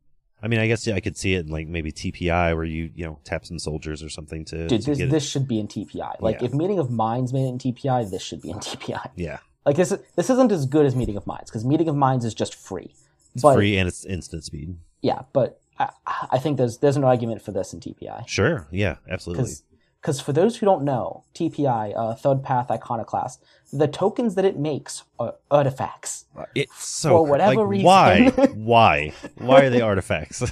[0.42, 2.90] I mean, I guess yeah, I could see it in like maybe TPI where you
[2.94, 5.10] you know tap some soldiers or something to, Dude, to this get it.
[5.10, 6.20] this should be in TPI.
[6.20, 6.46] Like Yeah.
[6.46, 9.10] if Meeting of Minds made it in TPI, this should be in TPI.
[9.16, 12.24] Yeah, Like this this isn't as good as Meeting of Minds because Meeting of Minds
[12.24, 12.94] is just free.
[13.34, 14.76] it's But- free and it's instant speed.
[15.02, 15.90] Yeah, but I,
[16.30, 18.26] I think there's there's an argument for this in TPI.
[18.28, 19.52] Sure, yeah, absolutely.
[20.00, 24.56] Because for those who don't know, TPI, uh, Third Path Iconoclast, the tokens that it
[24.56, 26.26] makes are artifacts.
[26.54, 27.84] It's so For whatever like, reason.
[27.86, 28.30] Why?
[28.54, 29.12] Why?
[29.38, 30.48] Why are they artifacts?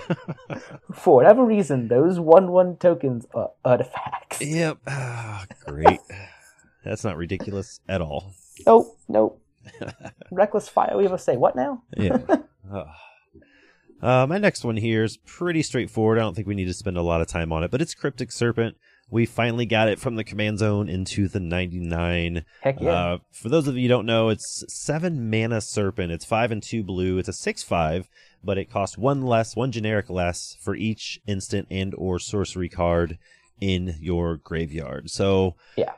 [0.93, 4.41] For whatever reason, those 1 1 tokens are artifacts.
[4.41, 4.79] yep.
[4.89, 6.01] Ah, great.
[6.85, 8.35] That's not ridiculous at all.
[8.67, 9.41] Nope, nope.
[10.31, 11.83] Reckless Fire Weaver say, what now?
[11.97, 12.19] Yeah.
[14.03, 16.19] Uh, my next one here is pretty straightforward.
[16.19, 17.95] I don't think we need to spend a lot of time on it, but it's
[17.95, 18.77] Cryptic Serpent.
[19.11, 22.45] We finally got it from the command zone into the 99.
[22.61, 22.91] Heck yeah.
[22.91, 26.13] Uh, for those of you who don't know, it's seven mana serpent.
[26.13, 27.17] It's five and two blue.
[27.17, 28.11] It's a six five,
[28.43, 33.19] but it costs one less, one generic less for each instant and or sorcery card
[33.61, 35.09] in your graveyard.
[35.11, 35.93] So Yeah.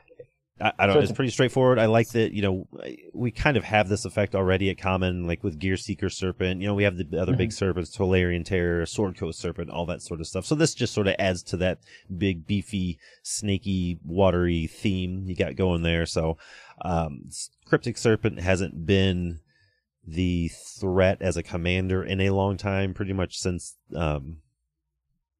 [0.61, 0.95] I, I don't.
[0.95, 1.01] So know.
[1.03, 1.79] it's It's pretty straightforward.
[1.79, 2.33] I like that.
[2.33, 2.69] You know,
[3.13, 6.61] we kind of have this effect already at common, like with Gear Seeker Serpent.
[6.61, 10.03] You know, we have the other big serpents, Tolarian Terror, Sword Coast Serpent, all that
[10.03, 10.47] sort of stuff.
[10.47, 11.81] So this just sort of adds to that
[12.17, 16.07] big, beefy, snaky, watery theme you got going there.
[16.07, 16.39] So,
[16.83, 17.29] um,
[17.67, 19.41] Cryptic Serpent hasn't been
[20.07, 24.39] the threat as a commander in a long time, pretty much since um,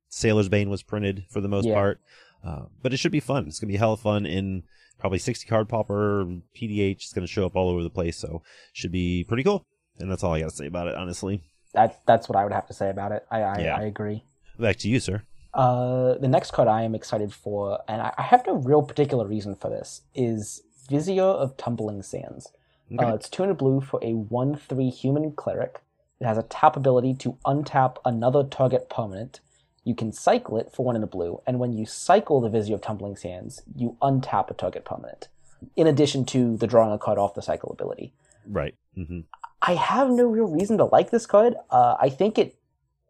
[0.09, 1.75] Sailor's Bane was printed for the most Yeah.
[1.75, 2.01] part.
[2.45, 3.47] Uh, but it should be fun.
[3.47, 4.63] It's gonna be hella fun in
[4.99, 6.97] probably 60 card Pauper PDH.
[6.97, 9.65] It's gonna show up all over the place, so should be pretty cool.
[9.99, 11.43] And that's all I gotta say about it, honestly.
[11.73, 13.27] that, that's what I would have to say about it.
[13.31, 13.77] I, I, Yeah.
[13.77, 14.25] I agree.
[14.59, 15.23] Back to you, sir.
[15.53, 19.27] Uh, the next card I am excited for, and I, I have no real particular
[19.27, 22.53] reason for this, is Vizier of Tumbling Sands.
[22.93, 23.05] Okay.
[23.05, 25.81] Uh, it's 200 blue for a 1 3 human cleric.
[26.21, 29.41] It has a tap ability to untap another target permanent.
[29.87, 32.75] You can cycle it for 1 in the blue, and when you cycle the Vizier
[32.75, 35.29] of Tumbling Sands, you untap a target permanent,
[35.77, 38.13] in addition to the drawing a card off the cycle ability.
[38.51, 38.75] right.
[38.97, 39.21] hmm
[39.63, 41.55] I have no real reason to like this card.
[41.71, 42.57] Uh, I think it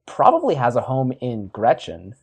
[0.05, 2.15] probably has a home in Gretchen.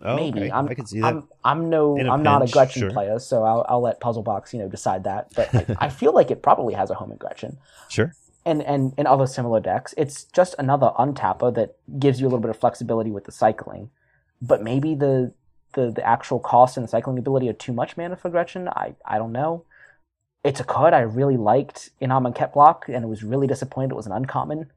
[0.00, 0.50] Oh, Maybe okay.
[0.52, 1.06] I'm, I can see that.
[1.06, 2.90] I'm, I'm no, a I'm not a Gretchen sure.
[2.90, 5.32] player, so I'll, I'll let Puzzlebox, you know, decide that.
[5.34, 8.14] But I, I feel like it probably has a home in Gretchen, sure.
[8.44, 12.40] and and in other similar decks, it's just another untapper that gives you a little
[12.40, 13.90] bit of flexibility with the cycling.
[14.42, 15.32] But maybe the
[15.72, 18.68] the the actual cost and the cycling ability are too much mana for Gretchen.
[18.68, 19.64] I I don't know.
[20.44, 23.96] It's a card I really liked in Amonkhet block, and it was really disappointed it
[23.96, 24.70] was an uncommon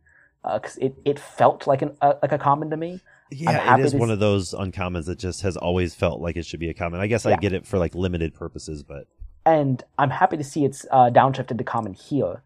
[0.44, 3.00] because it, it felt like an uh, like a common to me.
[3.32, 6.22] Yeah, it happy is to one s- of those uncommons that just has always felt
[6.22, 7.00] like it should be a common.
[7.00, 9.08] I guess I get it for like limited purposes, but
[9.46, 12.42] and I'm happy to see it's uh, downshifted to common here.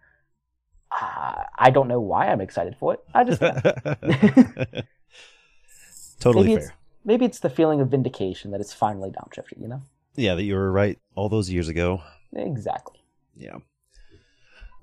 [0.91, 2.99] Uh, I don't know why I'm excited for it.
[3.13, 3.41] I just
[6.19, 6.73] totally maybe fair.
[7.05, 9.59] Maybe it's the feeling of vindication that it's finally downshifted.
[9.61, 9.81] You know
[10.15, 12.01] Yeah, that you were right all those years ago.
[12.35, 12.99] exactly.
[13.35, 13.57] Yeah.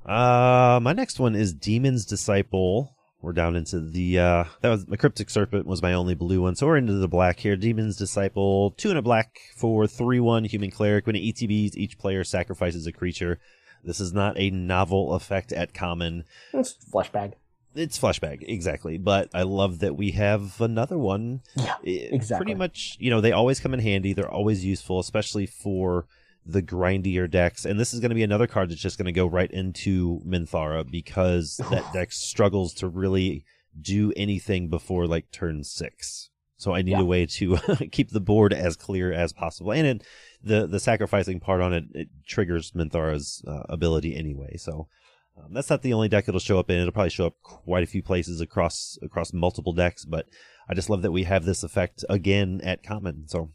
[0.04, 2.96] Uh, my next one is Demon's Disciple.
[3.22, 6.56] We're down into the uh that was my Cryptic Serpent was my only blue one,
[6.56, 7.54] so we're into the black here.
[7.54, 11.06] Demon's Disciple, two and a black for three one human cleric.
[11.06, 13.38] When it ETBs, each player sacrifices a creature.
[13.84, 16.24] This is not a novel effect at common.
[16.54, 17.34] It's Fleshbag.
[17.74, 18.98] It's flashback, exactly.
[18.98, 21.40] But I love that we have another one.
[21.56, 22.44] Yeah, exactly.
[22.46, 24.12] Pretty much, you know, they always come in handy.
[24.12, 26.06] They're always useful, especially for
[26.44, 27.64] the grindier decks.
[27.64, 30.20] And this is going to be another card that's just going to go right into
[30.26, 33.44] Minthara because that deck struggles to really
[33.80, 36.30] do anything before like turn six.
[36.56, 37.00] So I need Yeah.
[37.00, 37.56] a way to
[37.92, 39.72] keep the board as clear as possible.
[39.72, 40.06] And it,
[40.42, 44.56] the the sacrificing part on it, it triggers Minthara's uh, ability anyway.
[44.56, 44.88] So
[45.36, 46.78] um, that's not the only deck it'll show up in.
[46.78, 50.04] It'll probably show up quite a few places across across multiple decks.
[50.04, 50.26] But
[50.68, 53.28] I just love that we have this effect again at common.
[53.28, 53.50] So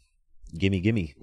[0.58, 1.14] gimme, gimme.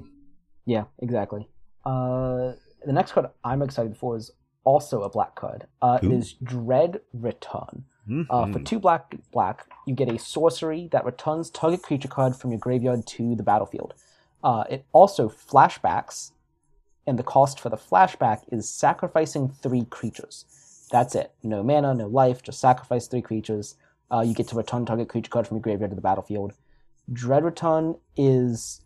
[0.66, 1.48] Yeah, exactly.
[1.86, 2.54] Uh,
[2.86, 4.32] the next card I'm excited for is
[4.64, 5.68] also a black card.
[5.82, 7.86] Uh, it is Dread Return.
[8.30, 8.66] Uh, for Mhm.
[8.66, 13.06] two black black, you get a sorcery that returns target creature card from your graveyard
[13.08, 13.94] to the battlefield.
[14.44, 16.32] Uh, it also flashbacks,
[17.06, 20.46] and the cost for the flashback is sacrificing three creatures.
[20.92, 21.32] That's it.
[21.44, 23.76] No mana, no life, just sacrifice three creatures.
[24.12, 26.54] Uh, you get to return target creature card from your graveyard to the battlefield.
[27.12, 28.82] Dread Return is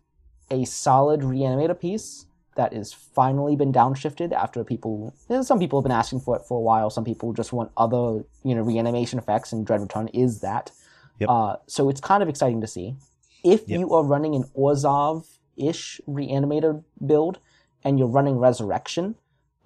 [0.50, 2.26] a solid reanimator piece
[2.56, 6.58] that has finally been downshifted after people some people have been asking for it for
[6.58, 10.40] a while some people just want other you know reanimation effects and dread return is
[10.42, 10.72] that
[11.20, 11.30] Yep.
[11.30, 12.96] uh, so it's kind of exciting to see
[13.44, 13.80] if Yep.
[13.80, 17.40] you are running an orzhov-ish reanimator build
[17.84, 19.16] and you're running resurrection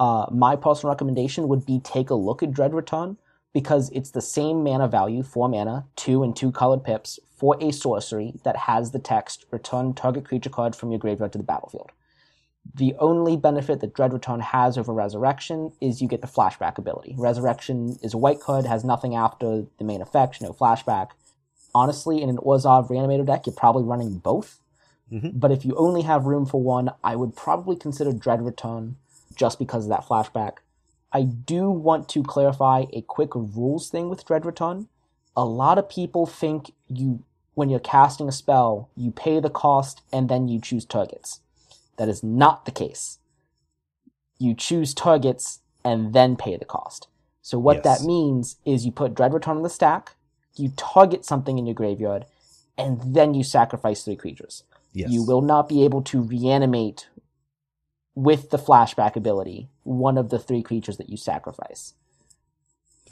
[0.02, 3.18] uh, my personal recommendation would be take a look at dread return
[3.54, 7.72] because it's the same mana value, four mana, two and two colored pips, for a
[7.72, 11.92] sorcery that has the text return target creature card from your graveyard to the battlefield.
[12.74, 17.16] The only benefit that Dread Return has over Resurrection is you get the flashback ability.
[17.18, 21.10] Resurrection is a white card, has nothing after the main effect, no flashback.
[21.76, 24.61] Honestly, in an Orzhov Reanimator deck, you're probably running both.
[25.12, 25.40] Mhm.
[25.40, 28.96] But if you only have room for one, I would probably consider Dread Return
[29.36, 30.58] just because of that flashback.
[31.12, 34.88] I do want to clarify a quick rules thing with Dread Return.
[35.36, 40.02] A lot of people think you, when you're casting a spell, you pay the cost
[40.14, 41.42] and then you choose targets.
[41.98, 43.20] That is not the case.
[44.38, 47.08] You choose targets and then pay the cost.
[47.42, 48.00] So what Yes.
[48.00, 50.16] that means is you put Dread Return on the stack,
[50.56, 52.26] you target something in your graveyard,
[52.78, 54.64] and then you sacrifice three creatures.
[54.94, 55.12] Yes.
[55.12, 57.08] You will not be able to reanimate
[58.16, 61.94] with the flashback ability one of the three creatures that you sacrifice.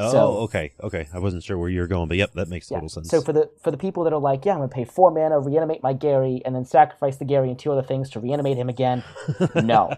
[0.01, 1.07] Oh, so- okay, okay.
[1.13, 2.77] I wasn't sure where you were going, but yep, that makes Yeah.
[2.77, 3.09] total sense.
[3.09, 5.39] So for the for the people that are like, yeah, I'm gonna pay four mana,
[5.39, 8.69] reanimate my Gary, and then sacrifice the Gary and two other things to reanimate him
[8.69, 9.03] again.
[9.55, 9.93] no.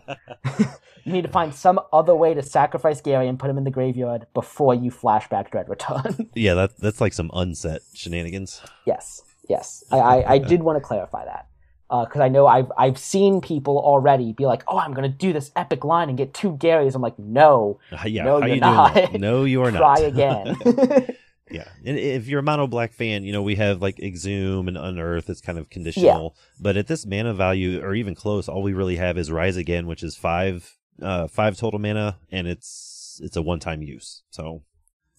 [1.03, 3.69] you need to find some other way to sacrifice Gary and put him in the
[3.71, 6.29] graveyard before you flashback Dread Return.
[6.35, 8.61] yeah, that that's like some unset shenanigans.
[8.85, 9.83] yes, yes.
[9.91, 11.47] I, I, I did want to clarify that.
[11.91, 15.51] Because I know I've I've seen people already be like, "Oh, I'm gonna do this
[15.57, 19.13] epic line and get two Garys." I'm like, "No, Uh, yeah, No, you're you not.
[19.13, 19.97] No, you are not.
[19.97, 20.55] try again."
[21.51, 24.77] Yeah, and if you're a mono black fan, you know we have like exhume and
[24.77, 25.29] unearth.
[25.29, 28.95] It's kind of conditional, but at this mana value or even close, all we really
[28.95, 33.41] have is rise again, which is five, uh, five total mana, and it's it's a
[33.41, 34.23] one time use.
[34.29, 34.61] So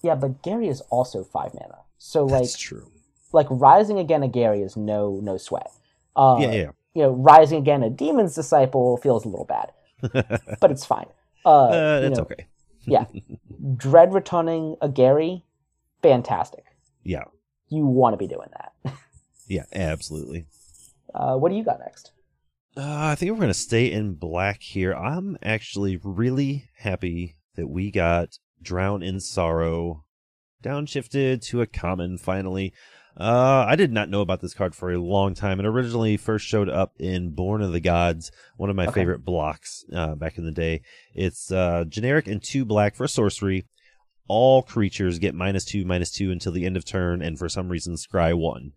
[0.03, 2.91] yeah, but Gary is also five mana, so like that's true.
[3.35, 5.71] like rising again a Gary is no no sweat.
[6.17, 6.71] Uh, yeah, yeah.
[6.95, 9.73] You know, rising again a Demon's Disciple feels a little bad,
[10.61, 11.07] but it's fine.
[11.45, 12.47] Uh, Uh, it's know, okay.
[12.87, 13.05] yeah.
[13.77, 15.45] Dread returning a Gary,
[16.03, 16.65] fantastic.
[17.05, 17.25] Yeah,
[17.69, 18.95] You want to be doing that.
[19.49, 20.47] yeah, absolutely.
[21.15, 22.13] Uh, what do you got next?
[22.77, 24.95] Uh, I think we're going to stay in black here.
[24.95, 30.05] I'm actually really happy that we got Drown in Sorrow
[30.63, 32.73] downshifted to a common finally.
[33.17, 35.61] Uh, I did not know about this card for a long time.
[35.61, 39.01] It originally first showed up in Born of the Gods, one of my Okay.
[39.03, 40.81] favorite blocks uh, back in the day.
[41.15, 43.67] It's uh, generic and two black for sorcery.
[44.29, 47.69] All creatures get minus two, minus two until the end of turn, and for some
[47.69, 48.73] reason, scry one.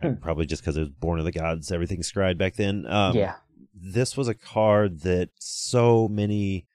[0.00, 0.14] Hmm.
[0.22, 2.86] Probably just because it was Born of the Gods, everything scried back then.
[2.86, 3.34] Um, yeah.
[3.74, 6.66] this was a card that so many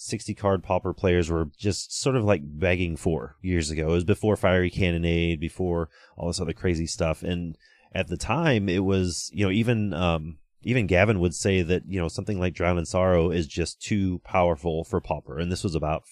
[0.00, 3.88] 60 card pauper players were just sort of like begging for years ago.
[3.88, 7.24] It was before Fiery Cannonade, before all this other crazy stuff.
[7.24, 7.58] And
[7.92, 12.00] at the time, it was, you know, even, um, even Gavin would say that, you
[12.00, 15.36] know, something like Drown in Sorrow is just too powerful for pauper.
[15.36, 16.04] And this was about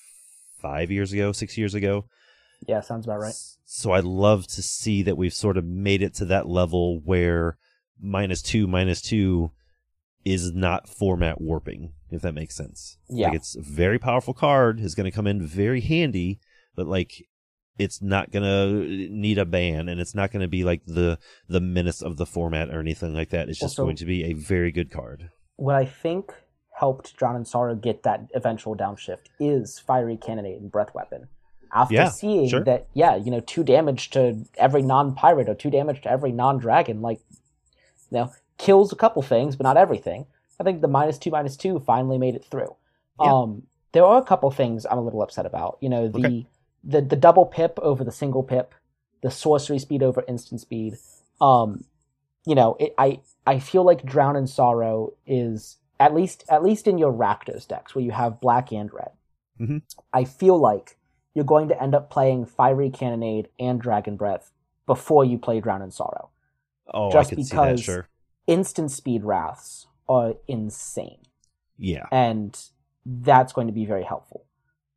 [0.58, 2.06] five years ago, six years ago.
[2.66, 3.34] Yeah, sounds about right.
[3.66, 7.56] So I'd love to see that we've sort of made it to that level where
[8.00, 9.52] minus two, minus two
[10.26, 12.98] is not format warping, if that makes sense.
[13.08, 13.28] Yeah.
[13.28, 16.40] Like it's a very powerful card, is going to come in very handy,
[16.74, 17.12] but like
[17.78, 21.18] it's not going to need a ban and it's not going to be like the
[21.48, 23.48] the menace of the format or anything like that.
[23.48, 25.30] It's just Also- going to be a very good card.
[25.54, 26.34] What I think
[26.78, 31.28] helped Drown in Sorrow get that eventual downshift is Fiery Cannonade and Breath Weapon.
[31.72, 32.64] After Yeah, seeing sure.
[32.64, 37.00] that, yeah, you know, two damage to every non-pirate or two damage to every non-dragon,
[37.00, 37.20] like,
[38.10, 40.26] you know, kills a couple things, but not everything.
[40.60, 42.74] I think the minus two, minus two finally made it through.
[43.20, 43.32] Yeah.
[43.32, 45.78] Um, there are a couple things I'm a little upset about.
[45.80, 46.46] You know, the Okay.
[46.84, 48.74] the the double pip over the single pip,
[49.22, 50.94] the sorcery speed over instant speed.
[51.40, 51.84] Um,
[52.46, 56.86] you know, it, I I feel like Drown in Sorrow is at least at least
[56.86, 59.10] in your Rakdos decks where you have black and red.
[59.60, 59.82] Mhm.
[60.12, 60.96] I feel like
[61.34, 64.50] you're going to end up playing Fiery Cannonade and Dragon Breath
[64.86, 66.30] before you play Drown in Sorrow.
[66.92, 68.08] Oh, Just I could see that, because- sure.
[68.46, 71.18] Instant speed wraths are insane
[71.78, 72.06] Yeah.
[72.12, 72.56] and
[73.04, 74.44] that's going to be very helpful.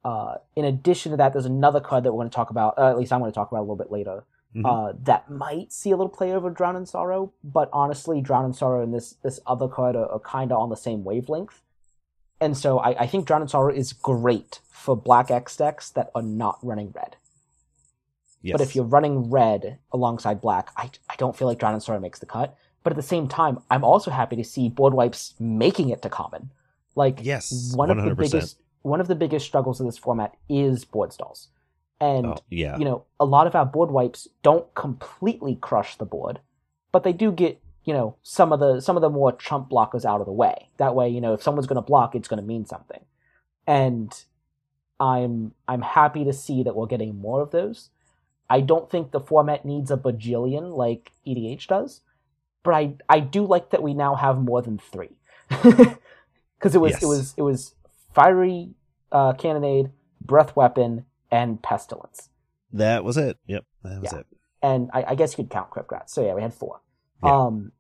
[0.04, 2.78] Uh, in addition to that, there's another card that we're going to talk about.
[2.80, 4.24] At least I'm going to talk about a little bit later.
[4.56, 4.66] Mhm.
[4.66, 8.54] Uh, that might see a little play over Drown in Sorrow, but honestly, Drown in
[8.54, 11.62] Sorrow and this this other card are, are kind of on the same wavelength.
[12.42, 16.10] And so I, I think Drown in Sorrow is great for Black X decks that
[16.16, 17.18] are not running red.
[18.42, 18.54] yes.
[18.54, 22.00] But if you're running red alongside black, I, I don't feel like Drown in Sorrow
[22.00, 22.56] makes the cut.
[22.90, 26.10] But at the same time, I'm also happy to see board wipes making it to
[26.10, 26.50] common.
[26.96, 30.86] Like Yes, one of the biggest one of the biggest struggles of this format is
[30.86, 31.50] board stalls.
[32.02, 32.80] And oh, yeah.
[32.80, 36.40] you know, a lot of our board wipes don't completely crush the board,
[36.92, 40.04] but they do get, you know, some of the some of the more chump blockers
[40.04, 40.70] out of the way.
[40.78, 43.06] That way, you know, if someone's gonna block, it's gonna mean something.
[43.68, 44.12] And
[45.00, 47.92] I'm I'm happy to see that we're getting more of those.
[48.50, 52.02] I don't think the format needs a bajillion like EDH does,
[52.64, 55.16] but I I do like that we now have more than three.
[56.58, 57.04] Because it was Yes.
[57.04, 57.74] it was it was
[58.14, 58.72] fiery
[59.14, 59.92] uh, cannonade,
[60.22, 62.30] breath weapon, and pestilence.
[62.74, 63.38] that was it.
[63.48, 63.64] Yep.
[63.84, 64.20] That was Yeah.
[64.20, 64.26] it.
[64.62, 66.14] And I, I guess you could count Crypt Rats.
[66.14, 66.82] So yeah, we had four.
[67.24, 67.34] Yeah.
[67.46, 67.72] Um,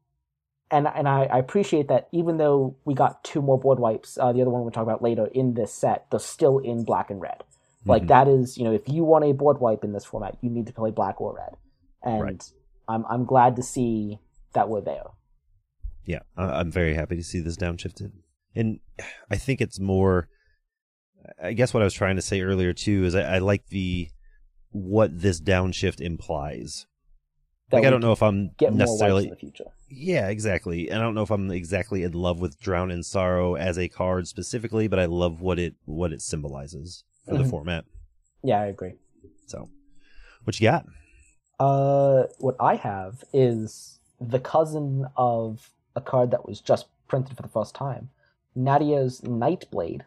[0.72, 4.32] and and I, I appreciate that even though we got two more board wipes, uh,
[4.32, 7.20] the other one we'll talk about later in this set, they're still in black and
[7.20, 7.44] red.
[7.86, 8.08] Like Mhm.
[8.08, 10.68] that is, you know, if you want a board wipe in this format, you need
[10.68, 11.56] to play black or red.
[12.02, 12.52] And Right.
[12.88, 14.20] I'm I'm glad to see
[14.54, 15.04] that we're there.
[16.06, 18.12] yeah, I'm very happy to see this downshifted.
[18.56, 18.80] And
[19.30, 20.28] I think it's more.
[21.42, 24.10] I guess what I was trying to say earlier too is I, I like the
[24.72, 26.88] what this downshift implies.
[27.70, 29.26] That like I don't know if I'm necessarily.
[29.26, 29.66] in the future.
[29.92, 30.90] Yeah, exactly.
[30.90, 33.88] And I don't know if I'm exactly in love with Drown in Sorrow as a
[33.88, 37.50] card specifically, but I love what it what it symbolizes for the Mhm.
[37.52, 37.86] format.
[38.44, 38.94] Yeah, I agree.
[39.46, 39.70] So,
[40.46, 40.86] what you got?
[41.60, 47.44] Uh, what I have is the cousin of a card that was just printed for
[47.44, 48.10] the first time,
[48.56, 50.02] Nadier's Nightblade,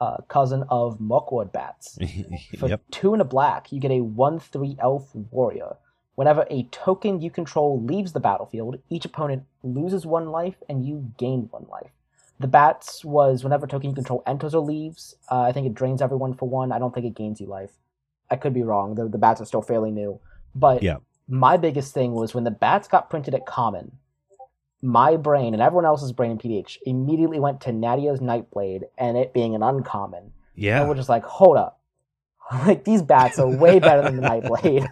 [0.00, 1.98] uh, cousin of Mirkwood Bats.
[2.58, 2.82] For yep.
[2.90, 5.76] two and a black, you get a 1 3 elf warrior.
[6.16, 11.12] Whenever a token you control leaves the battlefield, each opponent loses one life and you
[11.18, 11.90] gain one life.
[12.40, 15.74] The bats was whenever a token you control enters or leaves, uh, I think it
[15.74, 16.72] drains everyone for one.
[16.72, 17.72] I don't think it gains you life.
[18.30, 18.94] I could be wrong.
[18.94, 20.20] The, the bats are still fairly new.
[20.54, 20.98] But Yeah.
[21.28, 23.92] My biggest thing was when the bats got printed at common,
[24.82, 29.32] my brain and everyone else's brain in PDH immediately went to Nadier's Nightblade and it
[29.34, 30.32] being an uncommon.
[30.54, 30.80] Yeah.
[30.80, 31.80] And we're just like, hold up,
[32.66, 34.86] like these bats are way better than the Nightblade.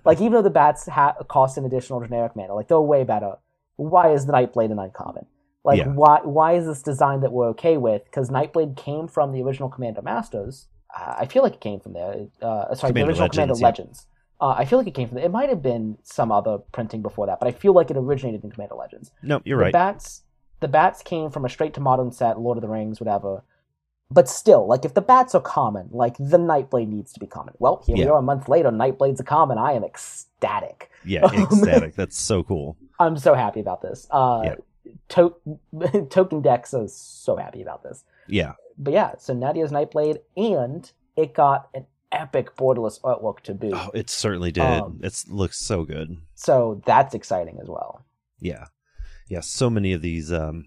[0.04, 3.34] like even though the bats ha- cost an additional generic mana, like they're way better.
[3.76, 5.26] Why is the Nightblade an uncommon?
[5.64, 5.88] Like Yeah.
[5.88, 8.04] why why is this design that we're okay with?
[8.04, 10.68] Because Nightblade came from the original Commander Masters.
[10.96, 12.26] Uh, I feel like it came from there.
[12.40, 13.66] Uh, sorry, Commander the original Legends, Commander yeah.
[13.66, 14.06] Legends.
[14.40, 15.18] Uh, I feel like it came from.
[15.18, 18.42] It might have been some other printing before that, but I feel like it originated
[18.44, 19.72] in Commander Legends no, you're the right.
[19.72, 20.22] bats
[20.60, 23.42] the bats came from a straight to modern set lord of the rings whatever
[24.10, 27.54] but still like if the bats are common like the nightblade needs to be common
[27.58, 31.94] well here we are a month later nightblade's a common i am ecstatic yeah, ecstatic.
[31.94, 32.76] That's so cool.
[32.98, 34.54] i'm so happy about this uh Yeah.
[35.10, 35.36] to-
[36.10, 41.32] token decks are so happy about this Yeah, but yeah so nadier's nightblade and it
[41.34, 44.62] got an epic borderless artwork to boot oh, it certainly did.
[44.62, 46.16] Um, it looks so good.
[46.34, 48.04] so that's exciting as well
[48.40, 48.66] Yeah,
[49.28, 49.40] yeah.
[49.40, 50.66] So many of these um,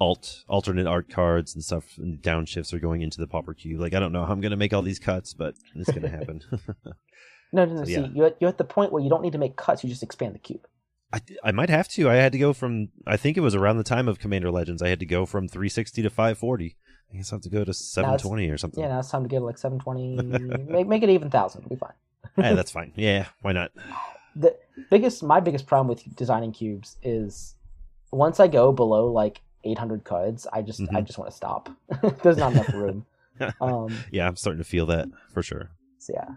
[0.00, 3.80] alt alternate art cards and stuff and downshifts are going into the pauper cube.
[3.80, 6.42] Like I don't know how I'm gonna make all these cuts, but it's gonna happen.
[7.52, 8.08] no no no So, see yeah.
[8.14, 10.02] you're, at- you're at the point where you don't need to make cuts you just
[10.02, 10.66] expand the cube
[11.12, 12.08] I, I might have to.
[12.08, 12.90] I had to go from.
[13.06, 14.80] I think it was around the time of Commander Legends.
[14.80, 16.76] I had to go from 360 to 540.
[17.12, 18.82] I guess I have to go to 720 or something.
[18.82, 20.64] Yeah, now it's time to get like 720.
[20.72, 21.60] make, make it even 1,000.
[21.60, 21.92] It'll be fine.
[22.38, 22.92] Eh, that's fine.
[22.96, 23.72] Yeah, why not?
[24.36, 24.56] The
[24.90, 27.54] biggest, my biggest problem with designing cubes is
[28.12, 31.06] once I go below like 800 cards, I just, I Mhm.
[31.06, 31.68] just want to stop.
[32.22, 33.06] There's not enough room.
[33.60, 35.70] Um, Yeah, I'm starting to feel that for sure.
[35.98, 36.34] so yeah.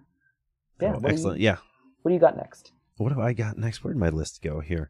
[0.82, 0.95] Yeah.
[0.95, 1.39] Oh, excellent.
[1.39, 1.57] you, Yeah.
[2.01, 2.71] what do you got next?
[2.97, 3.84] What have I got next?
[3.84, 4.89] Where did my list go here?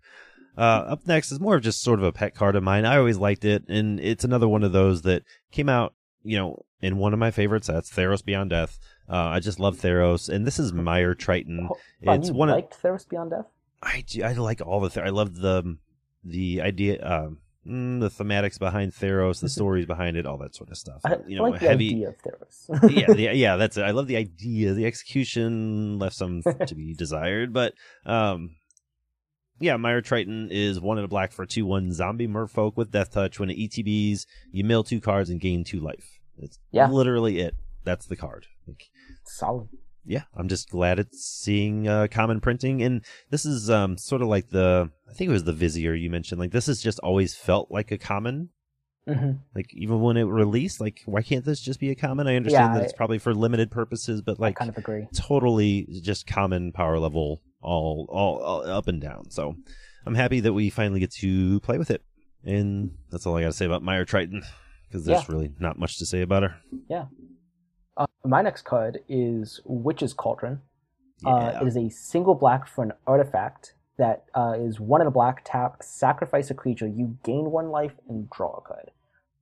[0.58, 2.86] Uh, up next is more of just sort of a pet card of mine.
[2.86, 5.93] I always liked it, and it's another one of those that came out,
[6.24, 8.78] you know, in one of my favorite sets, Theros Beyond Death.
[9.10, 11.70] Uh, I just love Theros, and this is Mire Triton.
[12.06, 13.45] On, It's you one of liked Theros Beyond Death?
[13.82, 15.78] I do, I like all the Ther- I love the
[16.24, 20.70] the idea um mm, the thematics behind Theros, the stories behind it, all that sort
[20.70, 21.01] of stuff.
[21.04, 22.91] I, you know, like the heavy idea of Theros.
[22.97, 23.84] yeah, the, yeah, that's it.
[23.84, 24.74] I love the idea.
[24.74, 27.74] The execution left some to be desired, but
[28.06, 28.56] um
[29.64, 33.11] yeah, Mire Triton is one in a black for two one zombie merfolk with death
[33.11, 33.39] touch.
[33.39, 36.20] When it ETBs, you mill two cards and gain two life.
[36.38, 36.88] It's Yeah.
[36.88, 37.55] literally it.
[37.84, 38.47] That's the card.
[38.68, 38.89] Like,
[39.26, 39.70] Solid.
[40.05, 44.28] yeah, I'm just glad it's seeing uh, common printing, and this is um, sort of
[44.28, 46.39] like the I think it was the Vizier you mentioned.
[46.39, 48.49] Like this has just always felt like a common.
[49.07, 52.28] hmm Like even when it released, like why can't this just be a common?
[52.28, 55.07] I understand Yeah, that it's probably for limited purposes, but like I kind of agree.
[55.14, 59.30] totally just common power level, all, all all up and down.
[59.32, 59.55] So
[60.05, 62.03] I'm happy that we finally get to play with it,
[62.43, 64.43] and that's all I got to say about Mire Triton
[64.88, 65.34] because there's Yeah.
[65.36, 66.55] really not much to say about her.
[66.89, 67.05] Yeah.
[67.97, 70.61] Uh, my next card is Witch's Cauldron.
[71.26, 75.11] Uh, it is a single black for an artifact that uh, is one in a
[75.11, 78.91] black tap, sacrifice a creature, you gain one life, and draw a card.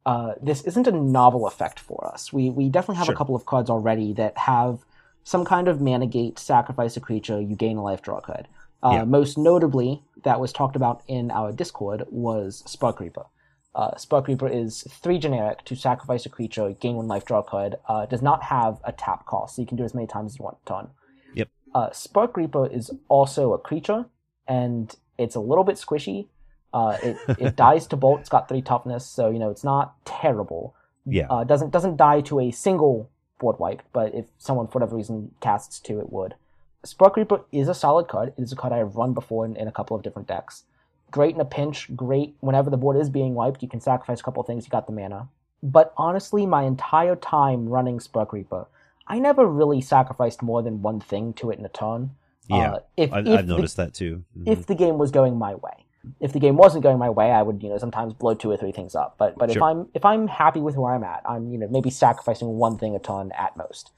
[0.05, 2.31] Uh, this isn't a novel effect for us.
[2.33, 3.15] We we definitely have Sure.
[3.15, 4.79] a couple of cards already that have
[5.23, 8.47] some kind of mana gate, sacrifice a creature, you gain a life, draw a card.
[8.83, 9.03] Uh, Yeah.
[9.03, 13.25] Most notably, that was talked about in our Discord was Spark Reaper.
[13.73, 17.43] Uh, Spark Reaper is three generic to sacrifice a creature, gain one life, draw a
[17.43, 17.77] card.
[17.87, 20.33] Uh, does not have a tap cost, so you can do it as many times
[20.33, 20.89] as you want a ton.
[21.35, 21.49] Yep.
[21.73, 24.05] Uh, Spark Reaper is also a creature,
[24.47, 26.27] and it's a little bit squishy.
[26.73, 28.19] Uh, it it dies to bolt.
[28.21, 30.75] It's got three toughness, so you know it's not terrible.
[31.05, 31.27] Yeah.
[31.29, 33.09] Uh, doesn't doesn't die to a single
[33.41, 36.35] board wipe, but if someone for whatever reason casts two, it would.
[36.83, 38.33] Spark Reaper is a solid card.
[38.37, 40.63] It is a card I have run before in, in a couple of different decks.
[41.11, 41.93] Great in a pinch.
[41.95, 43.61] Great whenever the board is being wiped.
[43.61, 44.65] You can sacrifice a couple of things.
[44.65, 45.27] You got the mana.
[45.61, 48.65] But honestly, my entire time running Spark Reaper,
[49.07, 52.11] I never really sacrificed more than one thing to it in a turn.
[52.47, 54.23] Yeah, Uh, if, I, the- noticed that too.
[54.37, 54.47] Mhm.
[54.47, 55.85] if the game was going my way.
[56.19, 58.57] If the game wasn't going my way, I would, you know, sometimes blow two or
[58.57, 59.15] three things up.
[59.17, 61.89] But but if I'm if I'm happy with where I'm at, I'm you know maybe
[61.89, 63.91] sacrificing one thing a ton at most.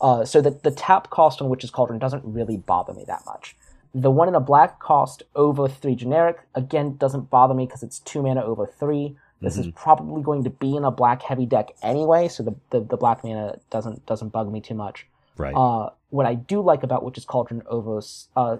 [0.00, 3.54] Uh, so that the tap cost on Witch's Cauldron doesn't really bother me that much.
[3.94, 7.98] The one in a black cost over three generic again doesn't bother me because it's
[7.98, 9.16] two mana over three.
[9.42, 12.80] This is probably going to be in a black heavy deck anyway, so the, the,
[12.80, 15.06] the black mana doesn't doesn't bug me too much.
[15.36, 15.54] right.
[15.54, 18.02] Uh, what I do like about Witch's Cauldron over
[18.36, 18.58] uh,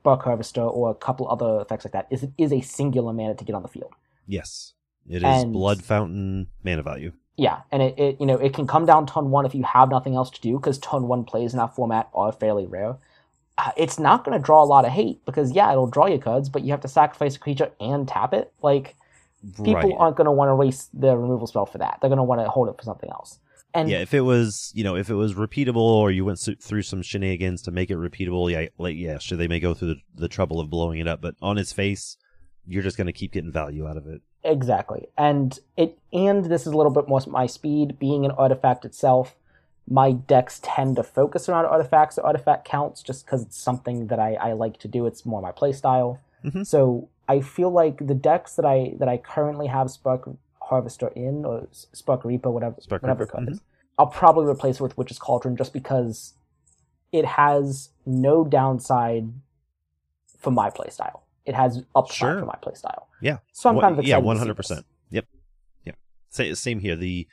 [0.00, 3.34] Spark Harvester or a couple other effects like that is it is a singular mana
[3.34, 3.92] to get on the field.
[4.26, 4.74] yes,
[5.08, 7.12] it is and- blood fountain mana value.
[7.36, 9.90] Yeah, and it, it you know it can come down turn one if you have
[9.90, 12.96] nothing else to do because turn one plays in that format are fairly rare.
[13.56, 16.18] Uh, it's not going to draw a lot of hate because yeah, it'll draw you
[16.18, 18.52] cards, but you have to sacrifice a creature and tap it.
[18.60, 18.96] Like
[19.56, 19.94] people right.
[19.98, 21.98] aren't going to want to waste their removal spell for that.
[22.00, 23.38] They're going to want to hold it for something else.
[23.78, 26.82] And yeah, if it was, you know, if it was repeatable, or you went through
[26.82, 30.00] some shenanigans to make it repeatable, yeah, like, yeah, sure, they may go through the,
[30.14, 32.16] the trouble of blowing it up, but on its face,
[32.66, 34.20] you're just going to keep getting value out of it.
[34.44, 35.08] Exactly.
[35.16, 39.34] And it and this is a little bit more my speed, being an artifact itself,
[39.88, 44.18] my decks tend to focus around artifacts or artifact counts just because it's something that
[44.18, 45.06] I, I like to do.
[45.06, 46.20] It's more my play style.
[46.44, 46.66] Mhm.
[46.66, 50.28] So I feel like the decks that I that I currently have Spark
[50.68, 54.00] Harvester in or Spark Reaper, whatever Spark whatever Reaper, it is, mm-hmm.
[54.00, 56.34] I'll probably replace it with Witch's Cauldron just because
[57.10, 59.32] it has no downside
[60.38, 61.20] for my playstyle.
[61.46, 62.38] It has upside Sure.
[62.40, 63.04] for my playstyle.
[63.20, 63.38] Yeah.
[63.52, 64.84] So I'm kind of yeah, one hundred percent.
[65.10, 65.26] Yep,
[65.84, 65.96] yep.
[66.28, 66.94] Sa- Same here.
[66.96, 67.26] The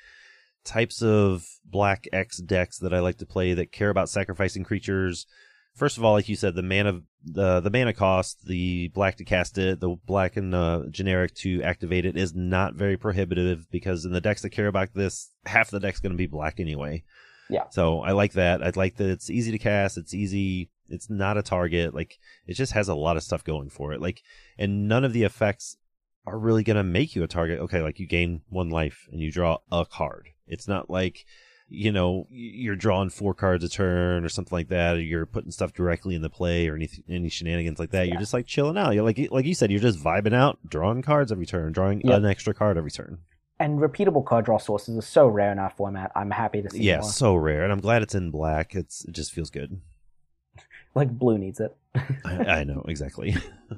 [0.63, 5.27] types of black X decks that I like to play that care about sacrificing creatures.
[5.76, 9.26] First of all, like you said, the mana the the mana cost, the black to
[9.26, 14.05] cast it, the black and uh, generic to activate it is not very prohibitive because
[14.05, 17.03] in the decks that care about this, half the deck's going to be black anyway.
[17.49, 17.65] Yeah.
[17.71, 18.63] So I like that.
[18.63, 19.97] I like that it's easy to cast.
[19.97, 20.69] It's easy.
[20.88, 21.93] It's not a target.
[21.93, 24.01] Like it just has a lot of stuff going for it.
[24.01, 24.21] Like,
[24.57, 25.78] and none of the effects
[26.26, 27.59] are really going to make you a target.
[27.59, 30.30] Okay, like you gain one life and you draw a card.
[30.47, 31.26] It's not like,
[31.68, 35.51] you know, you're drawing four cards a turn or something like that, or you're putting
[35.51, 38.07] stuff directly in the play or any any shenanigans like that.
[38.07, 38.93] You're just like chilling out.
[38.93, 42.18] You're like like you said, you're just vibing out, drawing cards every turn, drawing Yep.
[42.20, 43.20] an extra card every turn.
[43.59, 46.11] And repeatable card draw sources are so rare in our format.
[46.16, 47.09] I'm happy to see Yeah, more.
[47.09, 48.76] so rare, and I'm glad it's in black.
[48.76, 49.82] It's it just feels good.
[50.93, 51.76] Like blue needs it.
[52.24, 53.36] I, I know exactly.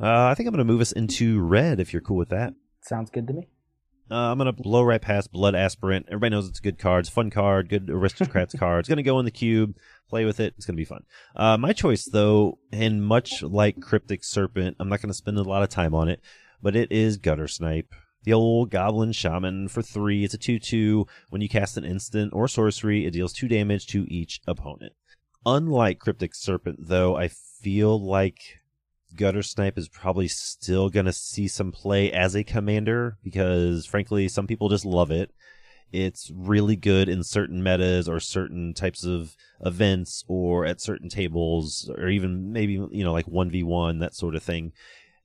[0.00, 2.54] uh, I think I'm going to move us into red if you're cool with that.
[2.80, 3.48] Sounds good to me.
[4.12, 6.04] Uh, I'm gonna blow right past Blood Aspirant.
[6.08, 7.00] Everybody knows it's a good card.
[7.00, 7.70] It's a fun card.
[7.70, 8.80] Good aristocrats card.
[8.80, 9.74] It's gonna go in the cube.
[10.10, 10.52] Play with it.
[10.58, 11.04] It's gonna be fun.
[11.34, 15.62] Uh, my choice though, and much like Cryptic Serpent, I'm not gonna spend a lot
[15.62, 16.20] of time on it,
[16.60, 17.86] but it is Guttersnipe.
[18.24, 20.24] The old Goblin Shaman for three.
[20.24, 21.06] It's a two-two.
[21.30, 24.92] When you cast an instant or sorcery, it deals two damage to each opponent.
[25.46, 28.60] Unlike Cryptic Serpent, though, I feel like
[29.16, 34.46] Guttersnipe is probably still going to see some play as a commander because, frankly, some
[34.46, 35.30] people just love it.
[35.92, 41.90] It's really good in certain metas or certain types of events or at certain tables
[41.98, 44.72] or even maybe, you know, like 1v1, that sort of thing.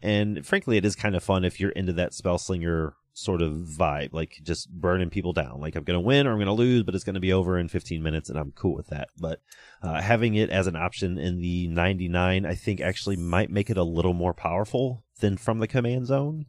[0.02, 3.54] And frankly, it is kind of fun if you're into that spell slinger sort of
[3.54, 5.60] vibe, like just burning people down.
[5.60, 7.34] Like I'm going to win or I'm going to lose, but it's going to be
[7.34, 9.10] over in 15 minutes and I'm cool with that.
[9.18, 9.42] But
[9.82, 13.78] uh, having it as an option in the 99, I think actually might make it
[13.78, 16.46] a little more powerful than from the command zone.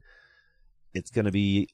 [0.92, 1.70] It's going to be,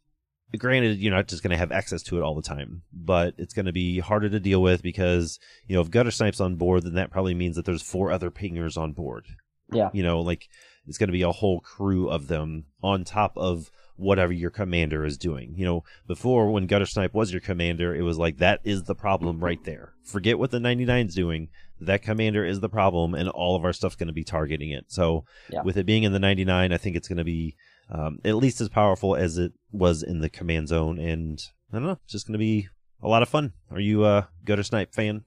[0.57, 3.53] granted, you're not just going to have access to it all the time, but it's
[3.53, 6.95] going to be harder to deal with because, you know, if Guttersnipe's on board, then
[6.95, 9.27] that probably means that there's four other pingers on board.
[9.73, 9.91] Yeah.
[9.93, 10.47] You know, like
[10.87, 15.05] it's going to be a whole crew of them on top of whatever your commander
[15.05, 15.55] is doing.
[15.57, 19.41] You know, before when Guttersnipe was your commander, it was like that is the problem
[19.43, 19.93] right there.
[20.03, 21.49] Forget what the 99's doing.
[21.81, 24.87] That commander is the problem, and all of our stuff's going to be targeting it.
[24.89, 25.63] So, Yeah.
[25.63, 27.57] with it being in the 99, I think it's going to be
[27.91, 30.99] um, at least as powerful as it was in the command zone.
[30.99, 31.39] And
[31.73, 32.69] I don't know, it's just going to be
[33.03, 33.53] a lot of fun.
[33.71, 35.25] Are you a Guttersnipe fan?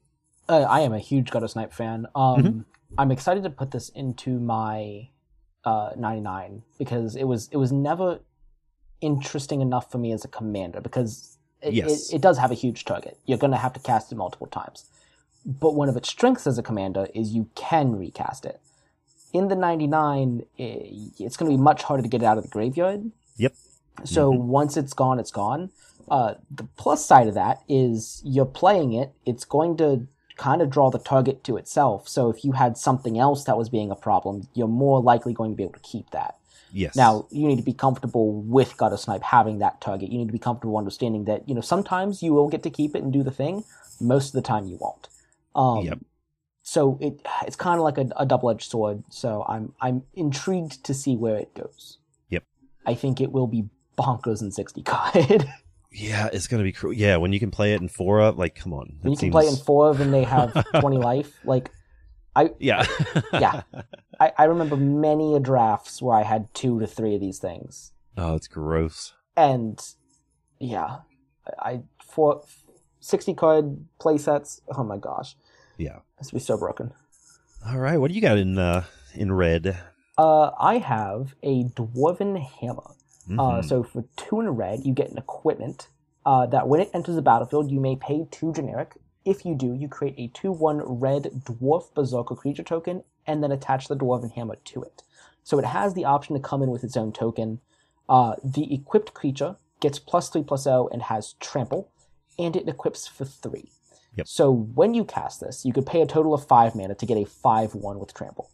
[0.49, 2.07] Uh, I am a huge Guttersnipe fan.
[2.15, 2.65] Um,
[2.97, 5.09] I'm excited to put this into my
[5.65, 8.21] uh, 99 because it was it was never
[9.01, 12.09] interesting enough for me as a commander because it, Yes.
[12.09, 13.17] it, it does have a huge target.
[13.25, 14.85] You're going to have to cast it multiple times.
[15.45, 18.59] But one of its strengths as a commander is you can recast it.
[19.33, 20.63] In the 99, i-
[21.19, 23.11] it's going to be much harder to get it out of the graveyard.
[23.37, 23.53] Yep.
[24.03, 25.71] So once it's gone, it's gone.
[26.09, 30.69] Uh, the plus side of that is you're playing it, it's going to kind of
[30.69, 32.07] draw the target to itself.
[32.07, 35.51] So if you had something else that was being a problem, you're more likely going
[35.51, 36.35] to be able to keep that.
[36.77, 36.95] Yes.
[36.95, 40.11] Now, you need to be comfortable with Guttersnipe having that target.
[40.11, 42.95] You need to be comfortable understanding that, you know, sometimes you will get to keep
[42.95, 43.63] it and do the thing.
[43.99, 45.07] Most of the time you won't.
[45.55, 45.99] Um, Yep.
[46.61, 49.03] So it it's kind of like a, a double edged sword.
[49.09, 51.97] So I'm I'm intrigued to see where it goes.
[52.29, 52.43] Yep.
[52.85, 55.49] I think it will be bonkers in 60 card.
[55.89, 56.93] Yeah, it's gonna be cruel.
[56.93, 58.97] Yeah, when you can play it in four up, like, come on.
[59.01, 61.39] when you can play in seems- four and they have 20 life.
[61.43, 61.71] Like,
[62.35, 62.85] I Yeah.
[63.33, 63.61] Yeah.
[64.19, 67.91] I, I remember many a drafts where I had two to three of these things.
[68.17, 69.13] Oh, it's gross.
[69.35, 69.79] And
[70.59, 70.97] yeah,
[71.59, 72.43] I, for
[72.99, 74.61] 60 card play sets.
[74.75, 75.35] Oh my gosh.
[75.77, 75.99] Yeah.
[76.17, 76.93] This would be so broken.
[77.67, 79.77] All right, what do you got in uh in red?
[80.17, 82.91] Uh, I have a dwarven hammer.
[83.29, 83.65] Uh, Mhm.
[83.65, 85.89] so for two in a red, you get an equipment
[86.25, 88.95] uh, that when it enters the battlefield, you may pay two generic.
[89.27, 93.51] If you do, you create a 2 1 red dwarf berserker creature token and then
[93.51, 95.03] attach the dwarven hammer to it.
[95.43, 97.59] So it has the option to come in with its own token.
[98.07, 101.91] Uh, the equipped creature gets plus 3 plus 0 and has trample,
[102.39, 103.69] and it equips for 3.
[104.15, 104.27] Yep.
[104.29, 107.17] So when you cast this, you could pay a total of 5 mana to get
[107.17, 108.49] a 5 1 with trample.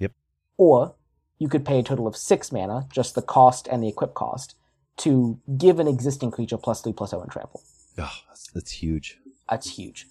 [0.00, 0.12] Yep.
[0.58, 0.96] Or
[1.38, 4.54] you could pay a total of 6 mana, just the cost and the equip cost,
[4.98, 7.62] to give an existing creature plus 3 plus 0 and trample.
[7.98, 9.18] oh, that's, that's huge.
[9.50, 10.06] That's huge.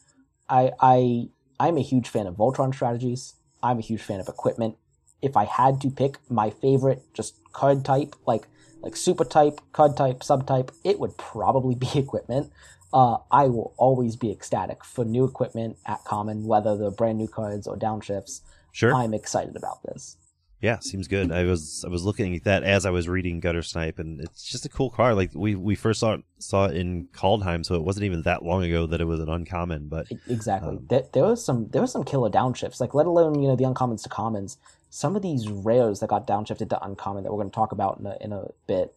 [0.49, 1.29] I I
[1.59, 3.33] I'm a huge fan of Voltron strategies.
[3.63, 4.75] I'm a huge fan of equipment.
[5.21, 8.47] If I had to pick my favorite just card type, like
[8.81, 12.51] like super type, card type, subtype, it would probably be equipment.
[12.91, 17.27] Uh, I will always be ecstatic for new equipment at common, whether they're brand new
[17.27, 18.41] cards or downshifts.
[18.71, 18.93] Sure.
[18.95, 20.17] I'm excited about this.
[20.61, 21.31] Yeah, seems good.
[21.31, 24.65] I was I was looking at that as I was reading Guttersnipe, and it's just
[24.65, 25.15] a cool card.
[25.15, 28.43] Like we we first saw it saw it in Kaldheim, so it wasn't even that
[28.43, 29.87] long ago that it was an uncommon.
[29.87, 30.75] But Exactly.
[30.77, 32.81] Um, there, there was some there was some killer downshifts.
[32.81, 34.57] Like let alone you know the uncommons to commons.
[34.89, 37.99] Some of these rares that got downshifted to uncommon that we're going to talk about
[37.99, 38.93] in a, in a bit.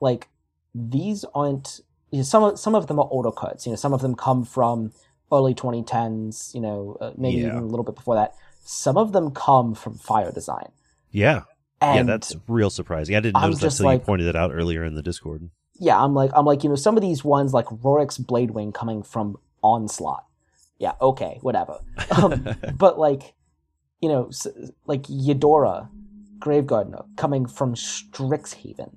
[0.00, 0.28] Like
[0.74, 1.80] these aren't
[2.10, 3.64] you know, some of some of them are older cards.
[3.64, 4.92] You know some of them come from
[5.32, 6.54] early 2010s.
[6.54, 7.46] You know uh, maybe Yeah.
[7.48, 8.34] even a little bit before that.
[8.64, 10.68] Some of them come from Fire Design.
[11.12, 11.42] Yeah,
[11.80, 13.14] And yeah, that's real surprising.
[13.16, 15.50] I didn't I'm notice that just until you pointed it out earlier in the Discord.
[15.78, 19.02] yeah, I'm like I'm like you know some of these ones like Rorix Bladewing coming
[19.02, 20.24] from Onslaught.
[20.78, 21.78] Yeah, okay, whatever.
[22.10, 23.34] Um, but like
[24.00, 24.30] you know
[24.86, 25.88] like Yedora,
[26.38, 28.96] Grave Gardener coming from Strixhaven.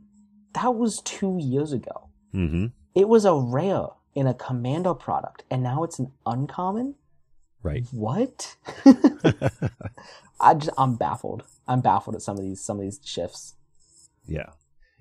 [0.53, 2.09] That was two years ago.
[2.34, 2.68] mm-hmm.
[2.93, 6.95] It was a rare in a Commander product, and now it's an uncommon.
[7.66, 7.86] Right.
[7.91, 8.55] What?
[10.39, 11.43] I just, I'm baffled.
[11.68, 13.55] I'm baffled at some of these some of these shifts.
[14.28, 14.49] Yeah.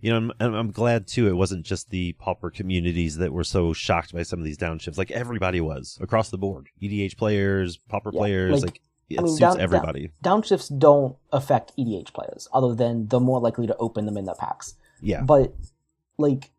[0.00, 1.28] You know, I'm, I'm I'm glad too.
[1.28, 4.98] It wasn't just the pauper communities that were so shocked by some of these downshifts.
[4.98, 6.68] Like everybody was across the board.
[6.82, 10.10] EDH players, pauper Yeah, players, like, like, it I mean, suits down- down- everybody.
[10.22, 14.34] Downshifts don't affect EDH players, other than they're more likely to open them in their
[14.34, 14.74] packs.
[15.00, 15.22] yeah.
[15.22, 15.54] But
[16.18, 16.50] like,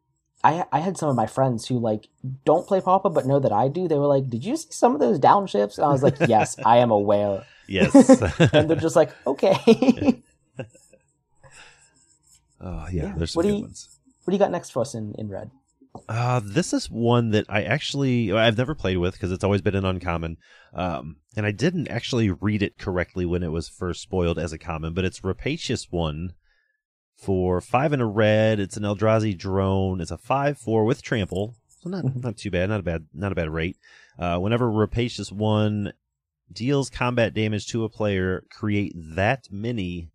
[0.50, 2.08] I I had some of my friends who like
[2.46, 3.88] don't play Pauper, but know that I do.
[3.88, 6.56] They were like, "Did you see some of those downshifts?" And I was like, "Yes,
[6.66, 7.92] I am aware." Yes.
[8.54, 9.56] And they're just like, "Okay."
[12.62, 13.14] oh yeah, Yeah.
[13.18, 14.00] there's some What do good you- ones.
[14.24, 15.52] what do you got next for us in in red?
[16.10, 19.76] Uh, this is one that I actually I've never played with because it's always been
[19.76, 20.38] an uncommon.
[20.74, 24.58] Um, and I didn't actually read it correctly when it was first spoiled as a
[24.58, 26.34] common, but it's Rapacious one
[27.16, 28.60] for five and a red.
[28.60, 30.02] It's an Eldrazi drone.
[30.02, 32.24] It's a five four with trample, so not Mhm.
[32.24, 32.70] not too bad.
[32.70, 33.78] Not a bad not a bad rate.
[34.20, 35.94] Uh, whenever Rapacious one
[36.52, 40.10] deals combat damage to a player, create that many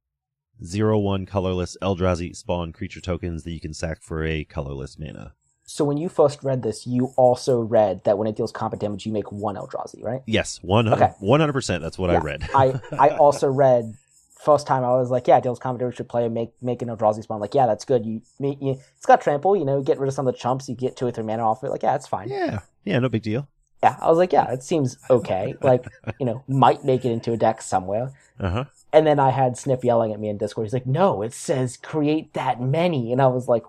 [0.65, 5.33] zero one colorless Eldrazi spawn creature tokens that you can sack for a colorless mana.
[5.65, 9.07] So when you first read this, you also read that when it deals combat damage,
[9.07, 10.21] you make one Eldrazi, right?
[10.27, 11.83] Yes, one hundred percent.
[11.83, 12.43] That's what I read.
[12.55, 13.95] I I also read
[14.43, 17.41] first time I was like, yeah, deals damage to player, make make an Eldrazi spawn.
[17.41, 18.05] Like, yeah, that's good.
[18.07, 19.57] You, me- you it's got trample.
[19.57, 20.69] You know, get rid of some of the chumps.
[20.69, 21.71] You get two or three mana off it.
[21.71, 22.29] Like, yeah, it's fine.
[22.29, 23.49] yeah, yeah, no big deal.
[23.83, 25.55] Yeah, I was like, yeah, it seems okay.
[25.63, 25.87] Like,
[26.19, 28.13] you know, might make it into a deck somewhere.
[28.39, 28.65] Uh huh.
[28.93, 30.67] And then I had Sniff yelling at me in Discord.
[30.67, 33.11] He's like, no, it says create that many.
[33.13, 33.65] And I was like,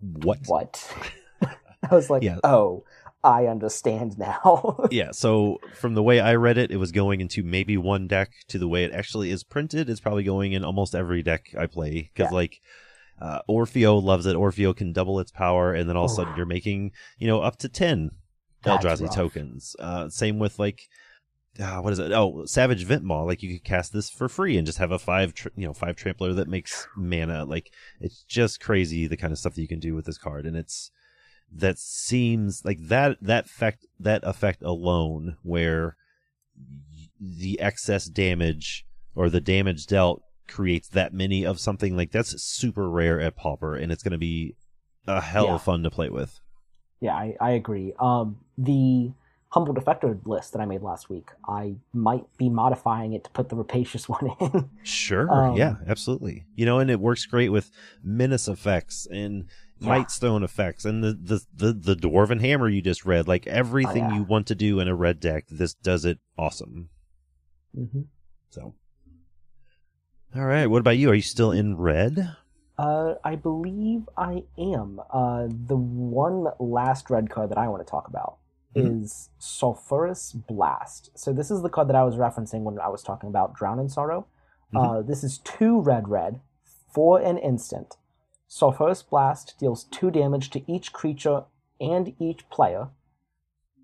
[0.00, 0.38] What?
[0.46, 0.94] what?
[1.90, 2.38] I was like, Yeah.
[2.44, 2.84] oh,
[3.24, 4.78] I understand now.
[4.90, 5.10] Yeah.
[5.12, 8.30] So from the way I read it, it was going into maybe one deck.
[8.48, 11.66] To the way it actually is printed, it's probably going in almost every deck I
[11.66, 12.10] play.
[12.12, 12.36] Because Yeah.
[12.36, 12.60] like,
[13.20, 14.36] uh, Orfeo loves it.
[14.36, 17.40] Orfeo can double its power, and then all of a sudden you're making you know
[17.40, 18.10] up to ten
[18.64, 19.14] That's Eldrazi rough.
[19.14, 19.76] tokens.
[19.78, 20.88] Uh, same with like.
[21.60, 22.10] Uh, what is it?
[22.12, 23.26] Oh, Savage Ventmaw.
[23.26, 25.74] Like you could cast this for free and just have a five, tr- you know,
[25.74, 27.44] five trampler that makes mana.
[27.44, 27.70] Like
[28.00, 30.56] it's just crazy the kind of stuff that you can do with this card, and
[30.56, 30.90] it's
[31.54, 35.96] that seems like that that effect that effect alone, where
[37.20, 38.84] the excess damage
[39.14, 43.74] or the damage dealt creates that many of something like that's super rare at Pauper,
[43.76, 44.56] and it's going to be
[45.06, 45.54] a hell Yeah.
[45.54, 46.40] of fun to play with.
[47.00, 47.92] Yeah, I, I agree.
[47.98, 49.12] Um, the
[49.48, 53.48] humble defector list that I made last week, I might be modifying it to put
[53.48, 54.70] the rapacious one in.
[54.82, 55.30] Sure.
[55.30, 56.44] Um, yeah, absolutely.
[56.54, 57.70] You know, and it works great with
[58.02, 59.46] menace effects and
[59.82, 59.88] Yeah.
[59.88, 63.28] might stone effects and the, the the the dwarven hammer you just read.
[63.28, 64.16] Like everything Oh, yeah.
[64.16, 66.88] you want to do in a red deck, this does it awesome.
[67.74, 68.02] hmm
[68.50, 68.74] So
[70.34, 71.10] All right, what about you?
[71.10, 72.36] Are you still in red?
[72.78, 74.98] Uh, I believe I am.
[75.10, 78.38] Uh, the one last red card that I want to talk about
[78.74, 79.00] Mhm.
[79.02, 81.10] is Sulphurous Blast.
[81.14, 83.78] So this is the card that I was referencing when I was talking about Drown
[83.78, 84.26] in Sorrow.
[84.74, 86.40] Uh, this is two red red
[86.94, 87.98] for an instant.
[88.54, 91.44] Sulphurous Blast deals two damage to each creature
[91.80, 92.88] and each player.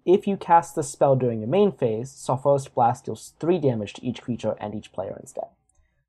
[0.05, 4.05] If you cast the spell during your main phase, Sulphurous Blast deals three damage to
[4.05, 5.47] each creature and each player instead.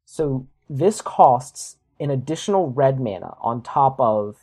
[0.03, 4.35] So this costs an additional red mana on top of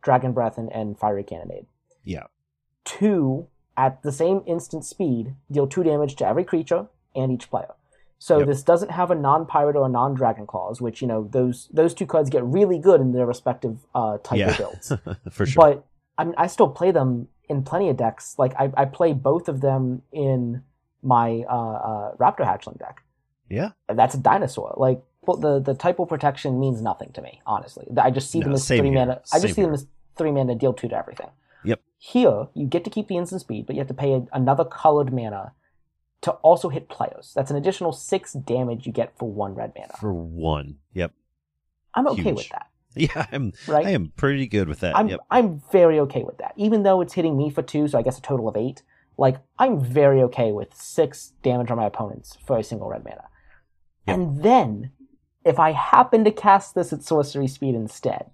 [0.00, 1.66] Dragon Breath and, and Fiery Cannonade.
[2.04, 2.26] Yeah.
[2.84, 6.86] Two, at the same instant speed, deal two damage to every creature
[7.16, 7.74] and each player.
[8.18, 8.46] So Yep.
[8.48, 12.06] this doesn't have a non-pirate or a non-dragon clause, which you know those those two
[12.06, 14.50] cards get really good in their respective uh, type Yeah.
[14.50, 14.92] of builds.
[15.30, 15.62] For sure.
[15.62, 15.84] But
[16.18, 18.34] I mean, I still play them in plenty of decks.
[18.38, 20.62] Like I, I play both of them in
[21.02, 21.52] my uh,
[21.90, 23.02] uh, Raptor Hatchling deck.
[23.50, 23.70] Yeah.
[23.88, 24.74] And that's a dinosaur.
[24.78, 27.86] Like well, the the typo protection means nothing to me, honestly.
[27.98, 28.92] I just see No, them as three here.
[28.92, 29.20] mana.
[29.32, 29.86] I Same just see them as
[30.16, 31.28] three mana deal two to everything.
[31.64, 31.80] Yep.
[31.98, 34.64] Here, you get to keep the instant speed, but you have to pay a, another
[34.64, 35.52] colored mana
[36.22, 37.32] to also hit players.
[37.34, 39.94] That's an additional six damage you get for one red mana.
[40.00, 40.76] For one.
[40.94, 41.12] Yep.
[41.94, 42.36] I'm okay huge.
[42.36, 42.66] with that.
[42.98, 43.84] Yeah, I'm Right?
[43.84, 44.96] I am pretty good with that.
[44.96, 45.20] I'm yep.
[45.30, 46.54] I'm very okay with that.
[46.56, 48.82] Even though it's hitting me for two, so I guess a total of eight.
[49.18, 53.24] Like I'm very okay with six damage on my opponents for a single red mana.
[54.06, 54.16] Yep.
[54.16, 54.92] And then,
[55.44, 58.30] if I happen to cast this at sorcery speed instead,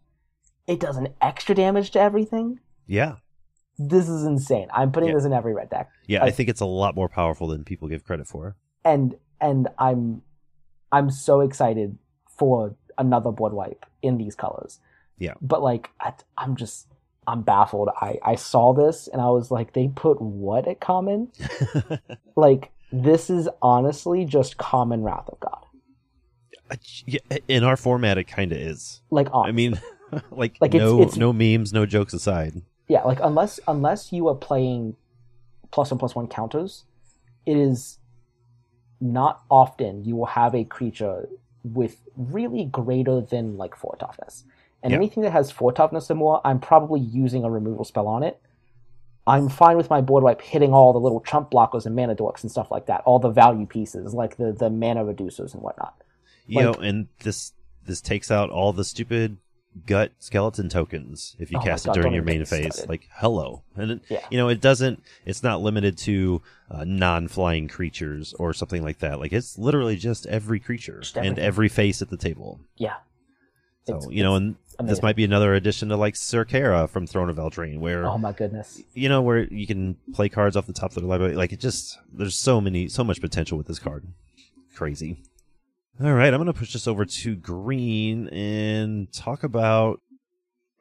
[0.69, 2.61] it does an extra damage to everything.
[2.87, 3.17] Yeah.
[3.79, 4.69] This is insane.
[4.73, 5.15] I'm putting Yeah.
[5.17, 7.65] this in every red deck, Yeah, I I- think it's a lot more powerful than
[7.65, 8.57] people give credit for.
[8.85, 10.23] and and I'm
[10.93, 11.97] I'm so excited
[12.29, 14.79] for another board wipe in these colors.
[15.19, 15.35] Yeah.
[15.41, 16.87] But like I, I'm just
[17.27, 17.89] I'm baffled.
[18.01, 21.31] I I saw this and I was like, they put what at common?
[22.37, 25.65] Like this is honestly just common Wrath of God.
[26.71, 29.01] Uh, yeah, in our format it kind of is.
[29.11, 29.81] Like on I mean,
[30.31, 32.63] like, Like, it's- no it's- no memes, no jokes aside.
[32.93, 34.97] Yeah, like unless unless you are playing
[35.71, 36.85] plus one plus one counters,
[37.47, 37.99] it is
[39.01, 41.29] not often you will have a creature
[41.65, 44.45] with really greater than like four toughness.
[44.83, 44.97] And Yeah.
[44.99, 48.41] anything that has four toughness or more, I'm probably using a removal spell on it.
[49.27, 52.43] I'm fine with my board wipe hitting all the little chump blockers and mana dorks
[52.43, 55.95] and stuff like that, all the value pieces like the the mana reducers and whatnot.
[56.47, 57.53] You Like- know, and this
[57.85, 59.39] this takes out all the stupid
[59.87, 62.75] gut skeleton tokens if you Oh cast God, it during your main phase.
[62.75, 62.89] started.
[62.89, 64.21] Like hello, and it, Yeah.
[64.31, 65.03] you know it doesn't.
[65.25, 69.19] It's not limited to uh, non-flying creatures or something like that.
[69.21, 72.61] Like it's literally just every creature Just and every face at the table.
[72.77, 72.97] Yeah.
[73.87, 77.07] So It's- you know, and this might be another addition to like Syr Carah from
[77.07, 78.81] Throne of Eldraine, where Oh my goodness.
[78.95, 81.35] you know where you can play cards off the top of the library.
[81.35, 84.07] Like it just there's so many so much potential with this card.
[84.75, 85.23] Crazy.
[86.01, 90.01] All right, I'm gonna push this over to green and talk about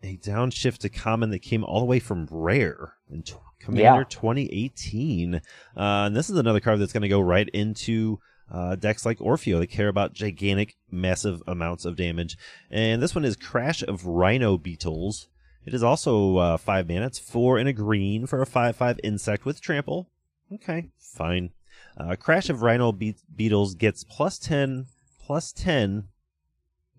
[0.04, 4.04] a downshift to common that came all the way from rare in t- Commander Yeah.
[4.10, 5.36] 2018.
[5.36, 5.40] Uh,
[5.78, 8.20] and this is another card that's going to go right into
[8.52, 12.36] uh, decks like Orfeo that care about gigantic, massive amounts of damage.
[12.72, 15.28] And this one is Crash of Rhino Beetles.
[15.66, 17.06] It is also uh, five mana.
[17.06, 20.10] It's four and a green for a five-five insect with trample.
[20.52, 21.52] Okay, fine.
[21.96, 24.88] Uh, Crash of Rhino Be- Beetles gets plus ten,
[25.24, 26.06] plus ten,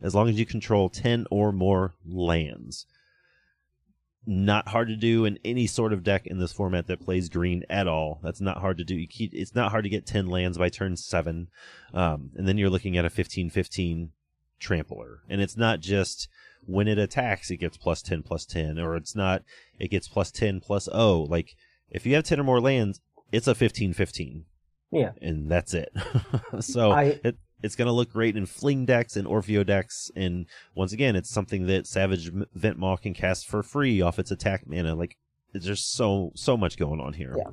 [0.00, 2.86] as long as you control ten or more lands.
[4.24, 7.64] Not hard to do in any sort of deck in this format that plays green
[7.68, 8.20] at all.
[8.22, 8.94] That's not hard to do.
[8.94, 11.48] You keep, it's not hard to get ten lands by turn seven,
[11.92, 14.10] um, and then you're looking at a 15-15
[14.60, 16.28] trampler, and it's not just
[16.64, 19.42] when it attacks it gets plus 10 plus 10 or it's not
[19.80, 21.22] it gets plus 10 plus O.
[21.28, 21.56] like
[21.90, 23.00] if you have 10 or more lands
[23.32, 24.44] it's a 15 15
[24.92, 25.10] Yeah.
[25.20, 25.88] and that's it
[26.60, 30.46] so I- it, it's going to look great in fling decks and orfeo decks and
[30.74, 34.64] once again it's something that savage M- ventmaw can cast for free off its attack
[34.66, 35.16] mana like
[35.52, 37.50] there's so so much going on here Yeah.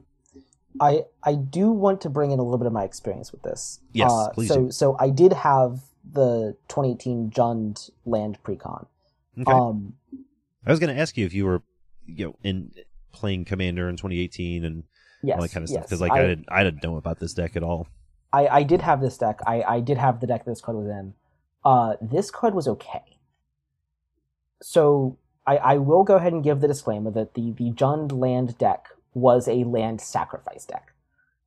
[0.79, 3.79] I I do want to bring in a little bit of my experience with this.
[3.91, 4.71] Yes, Uh, please So do.
[4.71, 5.81] so I did have
[6.13, 8.85] the 2018 Jund land precon.
[9.39, 9.93] okay Um,
[10.65, 11.61] i was going to ask you if you were
[12.05, 12.71] you know in
[13.11, 14.83] playing commander in 2018 and
[15.23, 17.33] yes, all that kind of stuff because like I, didn't i didn't know about this
[17.33, 17.87] deck at all
[18.31, 19.39] I, I did have this deck.
[19.45, 21.13] I, I did have the deck this card was in.
[21.63, 23.17] Uh, this card was okay.
[24.61, 25.17] So
[25.47, 28.87] I, I will go ahead and give the disclaimer that the, the Jund land deck
[29.13, 30.93] was a land sacrifice deck.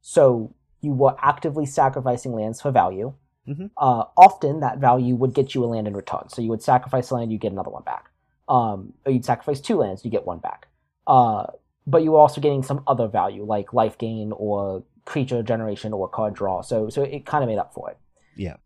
[0.00, 3.14] So you were actively sacrificing lands for value.
[3.48, 3.70] Mhm.
[3.76, 6.28] Uh, often that value would get you a land in return.
[6.28, 8.10] So you would sacrifice a land, you get another one back.
[8.48, 10.68] Um, or you'd sacrifice two lands, you get one back.
[11.06, 11.46] Uh,
[11.86, 16.08] but you were also getting some other value like life gain or creature generation or
[16.08, 16.62] card draw.
[16.62, 17.98] So so it kind of made up for it.
[18.36, 18.56] Yeah.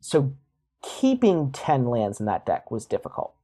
[0.00, 0.34] So
[0.82, 3.34] keeping ten lands in that deck was difficult.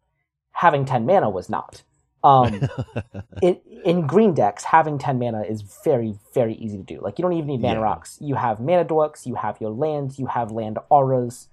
[0.53, 1.83] Having ten mana was not.
[2.23, 2.69] Um,
[3.43, 7.01] in, in green decks, having ten mana is very very easy to do.
[7.01, 7.85] Like you don't even need mana Yeah.
[7.85, 8.19] rocks.
[8.21, 9.27] You have mana dorks.
[9.27, 10.19] You have your lands.
[10.19, 11.49] You have land auras.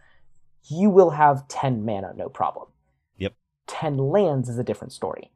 [0.69, 2.67] You will have ten mana, no problem.
[3.17, 3.33] Yep.
[3.67, 5.31] Ten lands is a different story.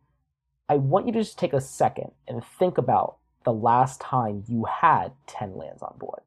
[0.67, 4.65] I want you to just take a second and think about the last time you
[4.65, 6.21] had 10 lands on board.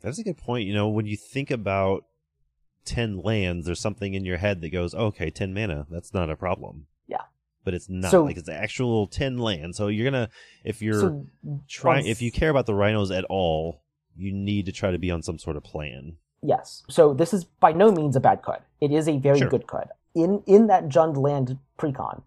[0.00, 0.66] That's a good point.
[0.66, 2.04] You know, when you think about
[2.84, 6.36] 10 lands, there's something in your head that goes, okay, 10 mana, that's not a
[6.36, 6.86] problem.
[7.06, 7.18] Yeah.
[7.64, 8.10] But it's not.
[8.10, 9.76] So- like, it's actual 10 lands.
[9.76, 10.32] So you're going to,
[10.64, 11.26] if you're So,
[11.68, 13.82] trying, if you care about the rhinos at all,
[14.16, 16.16] you need to try to be on some sort of plan.
[16.42, 16.82] Yes.
[16.90, 18.62] So this is by no means a bad card.
[18.80, 19.48] It is a very Sure.
[19.48, 19.88] good card.
[20.14, 22.22] In in that Jund land precon,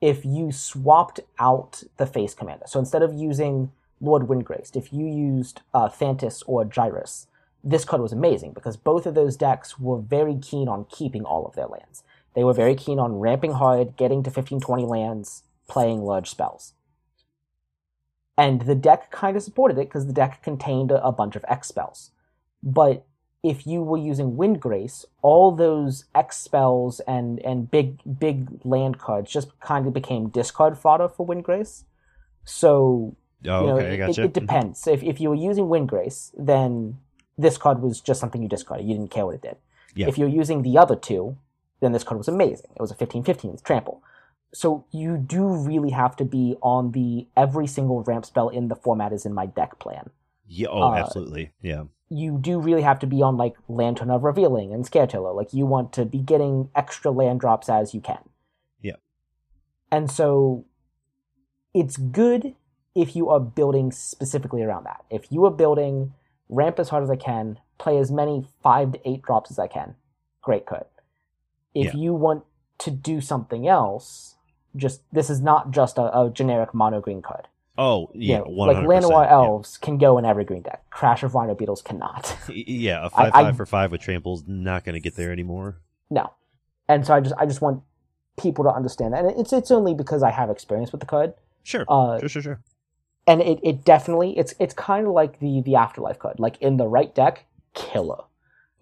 [0.00, 2.64] if you swapped out the face commander.
[2.66, 7.26] So instead of using Lord Windgraced, if you used uh, Thantis or Gyrus,
[7.62, 11.46] this card was amazing because both of those decks were very keen on keeping all
[11.46, 12.02] of their lands.
[12.34, 16.72] They were very keen on ramping hard, getting to 15 20 lands, playing large spells.
[18.38, 21.44] And the deck kind of supported it because the deck contained a, a bunch of
[21.46, 22.10] X spells.
[22.62, 23.04] But
[23.42, 29.32] if you were using Windgrace, all those X spells and, and big big land cards
[29.32, 31.84] just kind of became discard fodder for Windgrace.
[32.44, 33.16] So
[33.46, 34.22] Oh, you know, okay, it, gotcha.
[34.22, 34.86] it, it depends.
[34.86, 36.98] If, if you were using Windgrace, then
[37.38, 38.86] this card was just something you discarded.
[38.86, 39.56] You didn't care what it did.
[39.94, 40.08] Yeah.
[40.08, 41.38] If you're using the other two,
[41.80, 42.70] then this card was amazing.
[42.76, 44.02] It was a 15-15 with trample.
[44.52, 48.74] So you do really have to be on the every single ramp spell in the
[48.74, 50.10] format is in my deck plan.
[50.46, 51.52] Yeah, oh, uh, absolutely.
[51.62, 51.84] Yeah.
[52.10, 55.34] You do really have to be on like Lantern of Revealing and Scaretiller.
[55.34, 58.18] Like you want to be getting extra land drops as you can.
[58.80, 58.96] Yeah.
[59.92, 60.64] And so
[61.72, 62.56] it's good
[62.96, 65.04] if you are building specifically around that.
[65.08, 66.12] If you are building
[66.48, 69.68] ramp as hard as I can, play as many five to eight drops as I
[69.68, 69.94] can,
[70.42, 70.86] great card.
[71.74, 72.00] If Yeah.
[72.00, 72.44] you want
[72.78, 74.34] to do something else,
[74.74, 77.46] just this is not just a, a generic mono green card.
[77.82, 78.40] Oh, yeah.
[78.40, 79.32] You know, like Llanowar yeah.
[79.32, 80.84] Elves can go in every green deck.
[80.90, 82.36] Crash of Rhino Beetles cannot.
[82.52, 85.78] Yeah, a five I- five for five with trample's not going to get there anymore.
[86.10, 86.34] No.
[86.88, 87.82] And so I just I just want
[88.38, 89.24] people to understand that.
[89.24, 91.32] And it's it's only because I have experience with the card.
[91.62, 92.60] Sure, Uh, sure, sure, sure.
[93.26, 96.38] and it, it definitely it's it's kind of like the the afterlife card.
[96.38, 98.24] Like in the right deck, killer.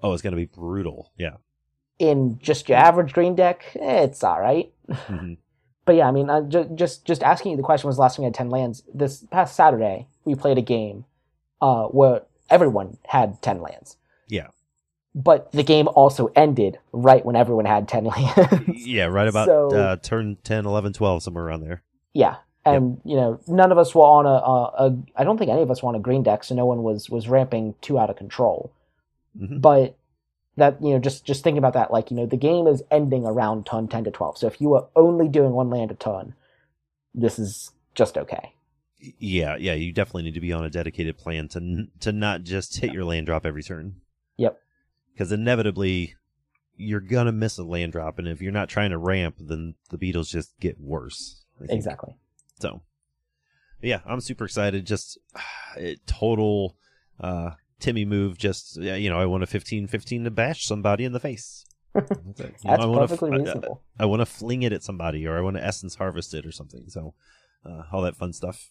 [0.03, 1.13] Oh, it's going to be brutal.
[1.17, 1.37] Yeah.
[2.01, 4.73] In just your average green deck, it's all right.
[4.91, 5.35] hmm
[5.89, 8.17] But yeah, I mean, uh, ju- just just asking you the question was the last
[8.17, 8.83] time we had ten lands.
[8.93, 11.07] This past Saturday, we played a game
[11.63, 13.97] uh, where everyone had ten lands.
[14.29, 14.49] Yeah.
[15.15, 18.87] But the game also ended right when everyone had ten lands.
[18.87, 21.83] Yeah, right about So- uh, turn 10, 11, 12, somewhere around there.
[22.13, 22.37] Yeah,
[22.67, 24.99] and you know, none of us were on a, a, a.
[25.17, 27.09] I don't think any of us were on a green deck, so no one was
[27.09, 28.71] was ramping too out of control.
[29.41, 29.63] Mhm.
[29.63, 29.97] But
[30.59, 33.25] that you know, just just think about that, like you know, the game is ending
[33.25, 34.39] around turn ten to twelve.
[34.39, 36.35] So if you are only doing one land a turn,
[37.15, 38.53] this is just okay.
[39.19, 42.43] Yeah, yeah, you definitely need to be on a dedicated plan to n- to not
[42.43, 44.01] just hit your land drop every turn.
[44.37, 44.61] Yep.
[45.13, 46.15] Because inevitably,
[46.77, 49.99] you're gonna miss a land drop, and if you're not trying to ramp, then the
[49.99, 51.45] beetles just get worse.
[51.69, 52.17] Exactly.
[52.61, 52.83] So,
[53.81, 54.85] yeah, I'm super excited.
[54.85, 55.19] Just
[55.77, 56.77] it, total
[57.21, 58.39] uh, Timmy move.
[58.39, 61.65] Just you know, I want a 15-15 to bash somebody in the face.
[61.95, 62.65] That's, it.
[62.65, 63.83] Know, wanna f- I- I- reasonable.
[63.99, 66.53] I want to fling it at somebody, or I want to essence harvest it, or
[66.53, 66.85] something.
[66.89, 67.15] So,
[67.65, 68.71] uh, all that fun stuff.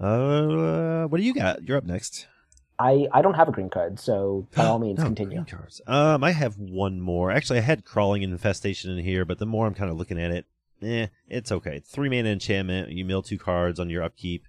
[0.00, 1.66] Uh, what do you got?
[1.66, 2.26] You're up next.
[2.78, 5.44] I I don't have a green card, so by all means, No, continue.
[5.86, 7.30] Um, I have one more.
[7.32, 10.30] Actually, I had crawling infestation in here, but the more I'm kind of looking at
[10.30, 10.46] it,
[10.82, 11.80] eh, it's okay.
[11.84, 12.90] Three mana enchantment.
[12.90, 14.44] You mill two cards on your upkeep.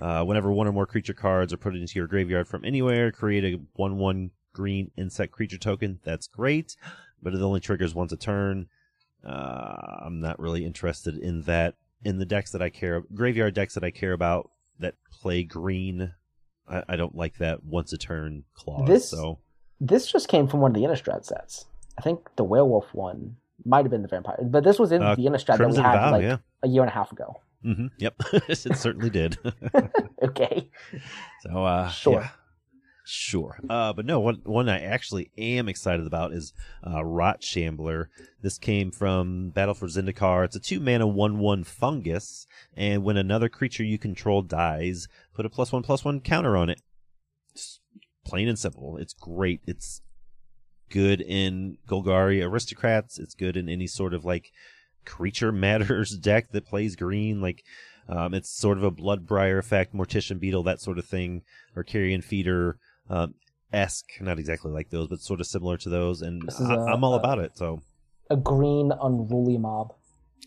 [0.00, 3.44] Uh, whenever one or more creature cards are put into your graveyard from anywhere, create
[3.44, 5.98] a one-one green insect creature token.
[6.04, 6.76] That's great,
[7.22, 8.68] but it only triggers once a turn.
[9.24, 11.74] Uh, I'm not really interested in that.
[12.04, 16.12] In the decks that I care, graveyard decks that I care about that play green,
[16.68, 18.86] I, I don't like that once a turn clause.
[18.86, 19.40] This- so
[19.80, 21.66] This just came from one of the Innistrad sets.
[21.98, 25.16] I think the werewolf one might have been the vampire, but this was in Uh,
[25.16, 26.36] the Innistrad that we Crimson had Vow, like yeah.
[26.62, 27.40] a year and a half ago.
[27.62, 28.14] Hmm Yep,
[28.48, 29.38] it certainly did.
[30.22, 30.68] Okay.
[31.42, 32.20] so, uh, Sure.
[32.20, 32.28] yeah.
[33.10, 33.58] Sure.
[33.70, 36.52] Uh, but no, one, one I actually am excited about is
[36.86, 38.10] uh, Rot Shambler.
[38.42, 40.44] This came from Battle for Zendikar.
[40.44, 42.46] It's a two mana 1 1 fungus,
[42.76, 46.68] and when another creature you control dies, put a plus one plus one counter on
[46.68, 46.82] it.
[47.54, 47.80] It's
[48.26, 48.98] plain and simple.
[48.98, 49.62] It's great.
[49.66, 50.02] It's
[50.90, 53.18] good in Golgari Aristocrats.
[53.18, 54.52] It's good in any sort of like
[55.08, 57.40] creature matters deck that plays green.
[57.40, 57.64] Like,
[58.08, 61.42] um, it's sort of a Bloodbriar effect, Mortician Beetle, that sort of thing,
[61.74, 62.78] or Carrion Feeder
[63.10, 63.34] um,
[63.72, 66.22] esque, not exactly like those, but sort of similar to those.
[66.22, 67.58] And I, a- I'm all a- about it.
[67.58, 67.82] So
[68.30, 69.94] A green unruly mob.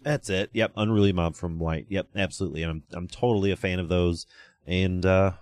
[0.03, 0.49] that's it.
[0.53, 1.85] Yep, Unruly Mob from White.
[1.89, 2.63] Yep, absolutely.
[2.63, 4.25] And I'm I'm totally a fan of those.
[4.65, 5.33] And uh,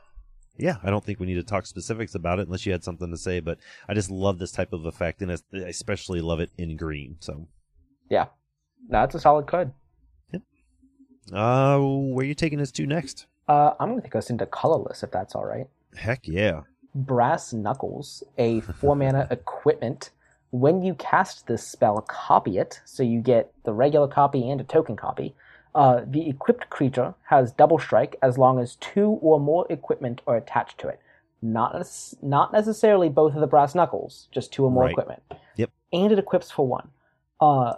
[0.58, 3.10] yeah, I don't think we need to talk specifics about it unless you had something
[3.12, 3.40] to say.
[3.40, 7.16] But I just love this type of effect, and I especially love it in green.
[7.22, 7.48] So,
[8.88, 9.72] That's a solid card.
[10.32, 10.42] Yep.
[11.34, 13.26] Uh, where are you taking us to next?
[13.48, 15.68] Uh, I'm going to take us into colorless if that's all right.
[15.96, 16.62] Heck yeah.
[16.96, 20.12] Brass Knuckles, a four mana equipment.
[20.52, 24.64] When you cast this spell, copy it, so you get the regular copy and a
[24.64, 25.36] token copy.
[25.76, 30.36] Uh, the equipped creature has double strike as long as two or more equipment are
[30.36, 31.00] attached to it.
[31.44, 31.86] Not
[32.24, 34.92] not necessarily both of the brass knuckles, just two or more Right.
[34.92, 35.22] equipment.
[35.58, 35.70] Yep.
[35.94, 36.90] And it equips for one.
[37.40, 37.76] Uh,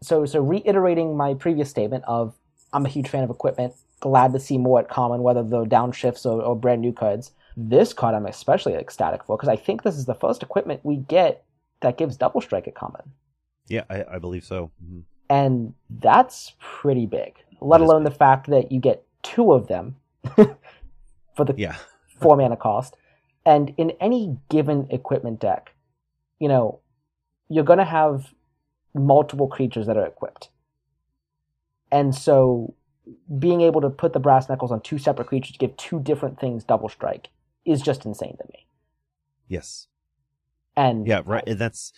[0.00, 2.34] so so reiterating my previous statement of
[2.72, 3.74] I'm a huge fan of equipment.
[4.00, 7.30] Glad to see more at common, whether they're downshifts or, or brand new cards.
[7.56, 10.96] This card I'm especially ecstatic for because I think this is the first equipment we
[10.96, 11.44] get
[11.80, 13.02] that gives double strike at common,
[13.68, 14.70] Yeah, I, I believe so.
[14.84, 15.02] Mhm.
[15.30, 17.36] and that's pretty big.
[17.60, 19.96] Let That alone the fact that you get two of them
[21.36, 21.76] for the Yeah,
[22.20, 22.96] four mana cost.
[23.46, 25.74] And in any given equipment deck,
[26.38, 26.80] you know,
[27.48, 28.32] you're going to have
[28.94, 30.48] multiple creatures that are equipped.
[31.90, 32.74] And so
[33.38, 36.40] being able to put the brass knuckles on two separate creatures to give two different
[36.40, 37.28] things double strike
[37.64, 38.66] is just insane to me.
[39.48, 39.88] yes,
[40.76, 41.44] And yeah, right.
[41.46, 41.92] And that's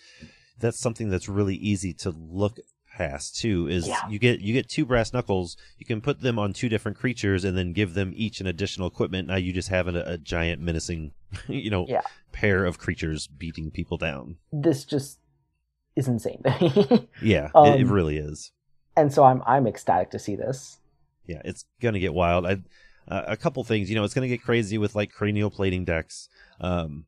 [0.59, 2.59] that's something that's really easy to look
[2.95, 3.67] past too.
[3.67, 4.07] Is Yeah.
[4.09, 7.43] you get you get two brass knuckles, you can put them on two different creatures,
[7.43, 9.27] and then give them each an additional equipment.
[9.27, 11.13] Now you just have a, a giant menacing,
[11.47, 12.01] you know, Yeah.
[12.31, 14.37] pair of creatures beating people down.
[14.51, 15.19] this just
[15.97, 17.07] is insane to.
[17.21, 18.51] Yeah, it, it Um, really is.
[18.95, 20.79] and so I'm I'm ecstatic to see this.
[21.25, 22.45] yeah, it's gonna get wild.
[22.45, 22.57] I,
[23.07, 26.29] uh, a couple things, you know, it's gonna get crazy with like cranial plating decks.
[26.61, 27.05] Um,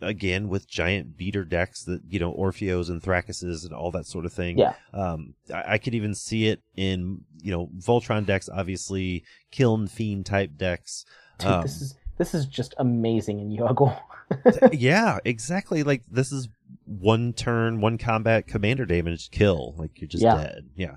[0.00, 4.24] again with giant beater decks that you know Orpheos and Thrakuses and all that sort
[4.24, 4.56] of thing.
[4.58, 4.74] Yeah.
[4.92, 10.24] Um, I, I could even see it in you know Voltron decks, obviously Kiln Fiend
[10.26, 11.04] type decks.
[11.38, 13.98] Dude, Um, this is this is just amazing in Yargle.
[14.72, 15.82] yeah, exactly.
[15.82, 16.48] Like this is
[16.84, 19.74] one turn, one combat commander damage kill.
[19.76, 20.36] Like you're just Yeah.
[20.36, 20.70] dead.
[20.76, 20.96] Yeah.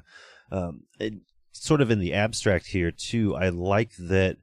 [0.51, 1.13] Um, it,
[1.51, 3.35] sort of in the abstract here too.
[3.35, 4.37] I like that.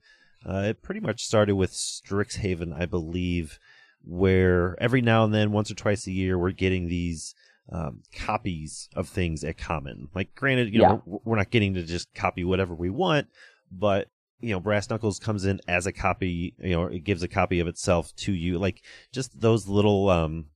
[0.44, 3.58] Uh, it pretty much started with Strixhaven, I believe,
[4.04, 7.34] where every now and then, once or twice a year, we're getting these
[7.70, 10.08] um, copies of things at common.
[10.14, 10.98] Like, granted, you know, Yeah.
[11.06, 13.28] we're, we're not getting to just copy whatever we want,
[13.70, 14.08] but
[14.40, 16.54] you know, Brass Knuckles comes in as a copy.
[16.58, 18.58] You know, it gives a copy of itself to you.
[18.58, 18.82] Like,
[19.12, 20.46] just those little, um,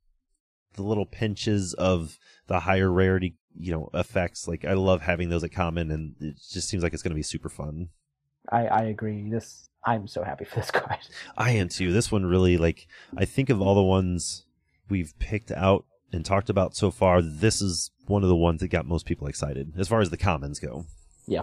[0.76, 4.46] the little pinches of the higher rarity, you know, effects.
[4.46, 7.16] Like, I love having those at common, and it just seems like it's going to
[7.16, 7.88] be super fun.
[8.50, 9.28] I I agree.
[9.28, 10.98] This I'm so happy for this card.
[11.36, 11.92] I am too.
[11.92, 14.44] This one really like I think of all the ones
[14.88, 18.68] we've picked out and talked about so far, this is one of the ones that
[18.68, 20.86] got most people excited as far as the commons go.
[21.26, 21.42] Yeah.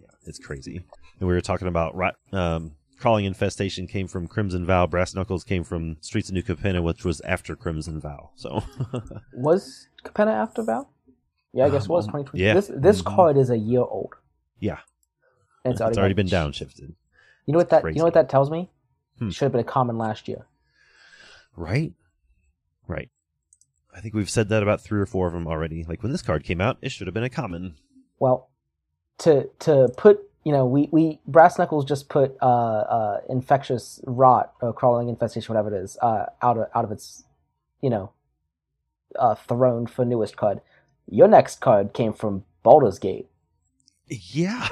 [0.00, 0.84] Yeah, it's crazy.
[1.20, 1.94] And we were talking about
[2.32, 2.72] um,
[3.02, 7.04] crawling infestation came from Crimson Vow, Brass Knuckles came from Streets of New Capenna, which
[7.04, 8.30] was after Crimson Vow.
[8.36, 8.62] So
[9.34, 10.86] Was Capenna after Vow?
[11.52, 12.42] Yeah, I guess it was Um, 2020.
[12.44, 12.54] yeah.
[12.54, 13.14] This this Mhm.
[13.16, 14.14] card is a year old.
[14.60, 14.78] yeah,
[15.64, 16.52] And it's already, been done.
[16.52, 16.94] downshifted.
[17.46, 17.96] You know what that Crazy.
[17.96, 18.70] you know what that tells me?
[19.18, 19.30] Hmm.
[19.30, 20.46] Should have been a common last year.
[21.56, 21.92] Right?
[22.86, 23.10] Right.
[23.94, 25.84] I think we've said that about three or four of them already.
[25.84, 27.74] Like when this card came out, it should have been a common.
[28.20, 28.48] Well,
[29.18, 34.52] to to put you know we we brass knuckles just put uh uh infectious rot
[34.60, 37.24] or crawling infestation whatever it is uh out of out of its
[37.80, 38.12] you know
[39.18, 40.60] uh throne for newest card.
[41.08, 43.28] Your next card came from Baldur's Gate.
[44.08, 44.68] Yeah.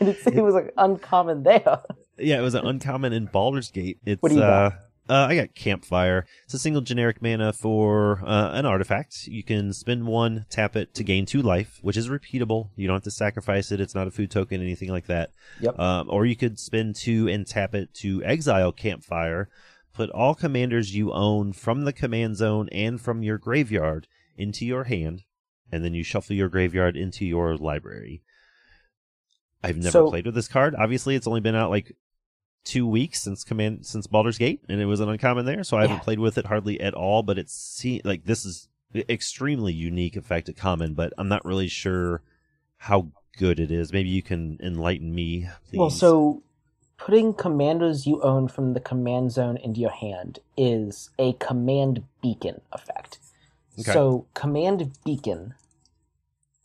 [0.00, 1.80] And it's, it was like uncommon there.
[2.18, 3.98] yeah, it was an uncommon in Baldur's Gate.
[4.04, 4.78] It's What do you uh, got?
[5.08, 6.26] Uh I got Campfire.
[6.44, 9.26] It's a single generic mana for uh, an artifact.
[9.26, 12.70] You can spend one, tap it to gain two life, which is repeatable.
[12.76, 13.80] You don't have to sacrifice it.
[13.80, 15.32] It's not a food token, anything like that.
[15.60, 15.78] Yep.
[15.78, 19.48] Um, or you could spend two and tap it to exile Campfire.
[19.92, 24.84] Put all commanders you own from the command zone and from your graveyard into your
[24.84, 25.22] hand,
[25.70, 28.22] and then you shuffle your graveyard into your library.
[29.62, 30.74] I've never So- played with this card.
[30.74, 31.96] Obviously, it's only been out like
[32.64, 35.82] two weeks since command since Baldur's Gate, and it was an uncommon there, so I
[35.82, 37.22] haven't played with it hardly at all.
[37.22, 38.68] But it's see like this is
[39.08, 42.22] extremely unique effect at common, but I'm not really sure
[42.76, 43.92] how good it is.
[43.92, 45.48] Maybe you can enlighten me.
[45.68, 45.78] Please.
[45.78, 46.42] Well, so
[46.96, 52.60] putting commandos you own from the command zone into your hand is a command beacon
[52.72, 53.18] effect.
[53.78, 53.92] Okay.
[53.92, 55.54] So command beacon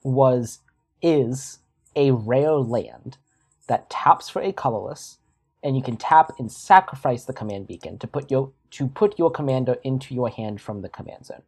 [0.04, 0.60] was
[1.02, 1.60] is
[1.96, 3.18] a rare land
[3.68, 5.18] that taps for a colorless
[5.64, 9.32] and you can tap and sacrifice the command beacon to put your to put your
[9.32, 11.42] commander into your hand from the command zone.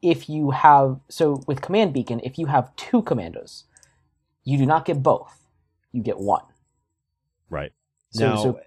[0.00, 3.64] If you have so with command beacon, if you have two commanders,
[4.44, 5.38] you do not get both.
[5.92, 6.44] You get one.
[7.50, 7.72] right
[8.10, 8.60] So now, so,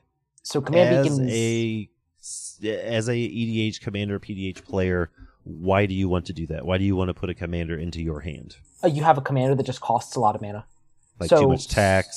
[0.43, 1.89] so command as beacons a
[2.63, 5.11] as a EDH commander PDH player,
[5.43, 6.65] why do you want to do that?
[6.65, 8.55] Why do you want to put a commander into your hand?
[8.83, 10.65] uh, you have a commander that just costs a lot of mana.
[11.19, 12.07] Like So- too much tax,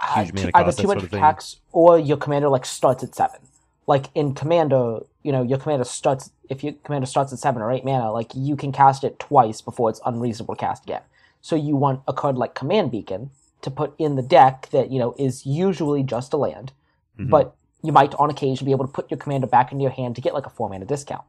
[0.00, 1.20] Uh, huge mana t- cost, either that too sort of thing.
[1.20, 3.40] tax or your commander like starts at seven.
[3.86, 7.72] Like in commander, you know, your commander starts if your commander starts at seven or
[7.72, 11.02] eight mana, like you can cast it twice before it's unreasonable to cast again.
[11.40, 13.30] So you want a card like Command Beacon
[13.62, 16.72] to put in the deck that you know is usually just a land,
[17.18, 17.30] Mhm.
[17.30, 20.14] but you might on occasion be able to put your commander back into your hand
[20.16, 21.24] to get like a four mana discount.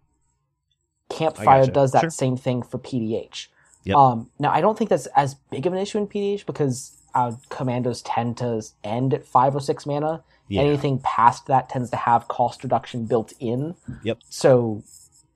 [1.09, 1.71] Campfire gotcha.
[1.71, 2.09] does that Sure.
[2.09, 3.47] same thing for PDH.
[3.85, 3.95] Yep.
[3.97, 7.37] Um, now, I don't think that's as big of an issue in PDH because our
[7.49, 10.23] commandos tend to end at five or six mana.
[10.47, 10.61] Yeah.
[10.61, 13.75] Anything past that tends to have cost reduction built in.
[14.03, 14.19] Yep.
[14.29, 14.83] So,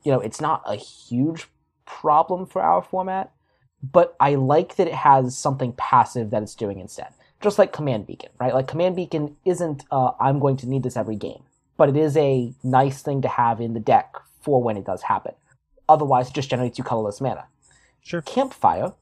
[0.04, 1.48] you know, it's not a huge
[1.86, 3.32] problem for our format,
[3.84, 7.10] but I like that it has something passive that it's doing instead.
[7.42, 8.54] Just like Command Beacon, right?
[8.54, 11.44] Like Command Beacon isn't, uh, I'm going to need this every game,
[11.78, 15.04] but it is a nice thing to have in the deck for when it does
[15.04, 15.34] happen.
[15.88, 17.46] Otherwise, it just generates you colorless mana.
[18.02, 18.22] Sure.
[18.22, 18.94] Campfire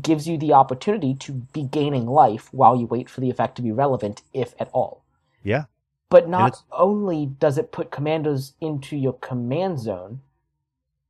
[0.00, 3.62] gives you the opportunity to be gaining life while you wait for the effect to
[3.62, 5.02] be relevant, if at all.
[5.42, 5.64] Yeah.
[6.10, 10.20] But not only does it put commandos into your command zone,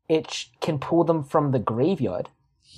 [0.09, 2.29] it sh- can pull them from the graveyard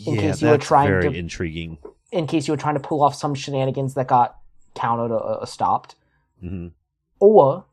[0.07, 1.79] in yeah, case you were trying very to- intriguing.
[2.13, 4.37] in case you were trying to pull off some shenanigans that got
[4.75, 5.95] countered or, or stopped.
[6.41, 6.69] hmm
[7.21, 7.65] Or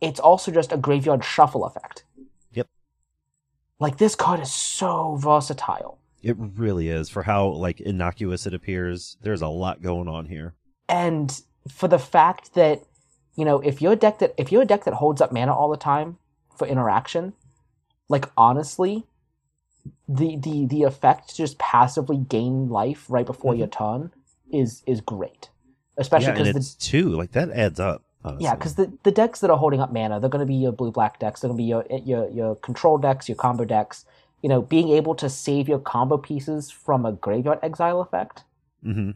[0.00, 2.02] it's also just a graveyard shuffle effect.
[2.52, 2.68] Yep.
[3.78, 5.98] Like this card is so versatile.
[6.22, 9.16] It really is for how like innocuous it appears.
[9.22, 10.54] There's a lot going on here.
[10.88, 12.82] and for the fact that
[13.36, 15.54] you know if you're a deck that if you're a deck that holds up mana
[15.54, 16.16] all the time
[16.56, 17.34] for interaction
[18.08, 19.04] like honestly
[20.08, 24.10] the the the effect to just passively gain life right before your turn
[24.52, 25.48] is is great
[25.96, 26.38] especially Mm-hmm.
[26.38, 27.10] yeah, because it's two.
[27.10, 28.02] Like that adds up.
[28.24, 28.44] Honestly.
[28.44, 30.72] yeah because the, the decks that are holding up mana they're going to be your
[30.72, 34.04] blue black decks they're going to be your your your control decks your combo decks
[34.42, 38.44] you know being able to save your combo pieces from a graveyard exile effect
[38.82, 39.10] hmm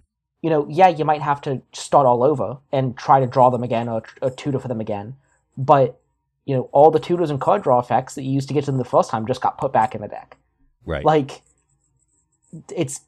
[0.44, 3.62] you know, yeah, you might have to start all over and try to draw them
[3.62, 5.16] again or, or tutor for them again.
[5.56, 5.98] But,
[6.44, 8.70] you know, all the tutors and card draw effects that you used to get to
[8.70, 10.36] them the first time just got put back in the deck.
[10.84, 11.02] Right.
[11.02, 11.40] Like,
[12.76, 13.00] it's,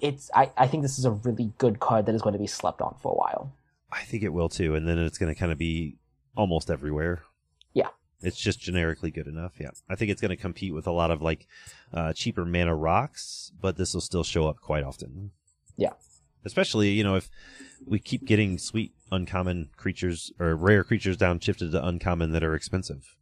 [0.00, 2.46] it's, I, I think this is a really good card that is going to be
[2.46, 3.52] slept on for a while.
[3.90, 5.96] I think it will too, and then it's going to kind of be
[6.36, 7.24] almost everywhere.
[7.72, 7.88] Yeah.
[8.24, 9.52] It's just generically good enough.
[9.60, 9.70] Yeah.
[9.88, 11.46] I think it's going to compete with a lot of like
[11.92, 15.30] uh, cheaper mana rocks, but this will still show up quite often.
[15.76, 15.92] Yeah.
[16.44, 17.28] Especially, you know, if
[17.86, 23.16] we keep getting sweet uncommon creatures or rare creatures downshifted to uncommon that are expensive.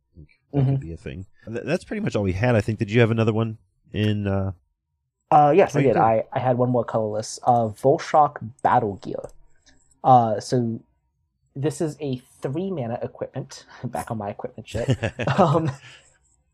[0.53, 0.67] That Mhm.
[0.73, 1.27] could be a thing.
[1.47, 2.55] Th- That's pretty much all we had.
[2.55, 2.79] I think.
[2.79, 3.59] Did you have another one
[3.93, 4.27] in?
[4.27, 4.53] Uh,
[5.31, 5.89] Uh, yes, Oh, I did.
[5.95, 5.97] did.
[5.97, 7.39] I, I had one more colorless.
[7.45, 9.31] Uh, Volshock Battle Gear.
[10.05, 10.81] Uh, so
[11.55, 13.65] this is a three mana equipment.
[13.85, 14.97] Back on my equipment shit.
[15.39, 15.71] um,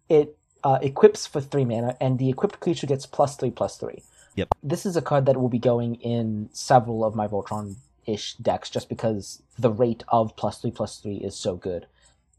[0.08, 4.02] it uh, equips for three mana, and the equipped creature gets plus three, plus three.
[4.36, 4.48] Yep.
[4.62, 7.76] This is a card that will be going in several of my Voltron
[8.06, 11.86] ish decks just because the rate of plus three, plus three is so good.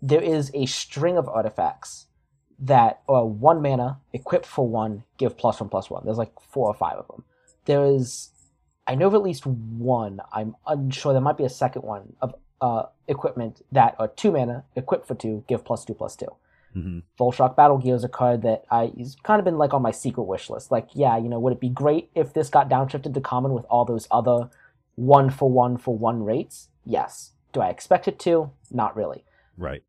[0.02, 2.08] There is a string of artifacts
[2.60, 6.04] that are one mana, equipped for one, give plus one, plus one.
[6.06, 7.24] There's like four or five of them.
[7.66, 8.30] There is,
[8.88, 12.34] I know of at least one, I'm unsure, there might be a second one of
[12.62, 16.28] uh, equipment that are two mana, equipped for two, give plus two, plus two.
[16.76, 17.02] Mhm.
[17.20, 20.24] Vulshok Battlegear is a card that I it's kind of been like on my secret
[20.24, 20.72] wish list.
[20.72, 23.66] Like, yeah, you know, would it be great if this got downshifted to common with
[23.70, 24.50] all those other
[24.96, 26.70] one for one for one rates?
[26.86, 27.32] Yes.
[27.54, 28.52] Do I expect it to?
[28.70, 29.24] Not really.
[29.58, 29.84] Right.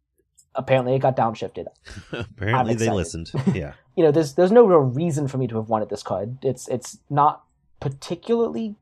[0.55, 1.67] Apparently, it got downshifted.
[2.13, 3.31] Apparently they listened.
[3.55, 3.75] Yeah.
[3.95, 6.39] You know, there's there's no real reason for me to have wanted this card.
[6.43, 7.45] It's it's not
[7.81, 8.77] particularly,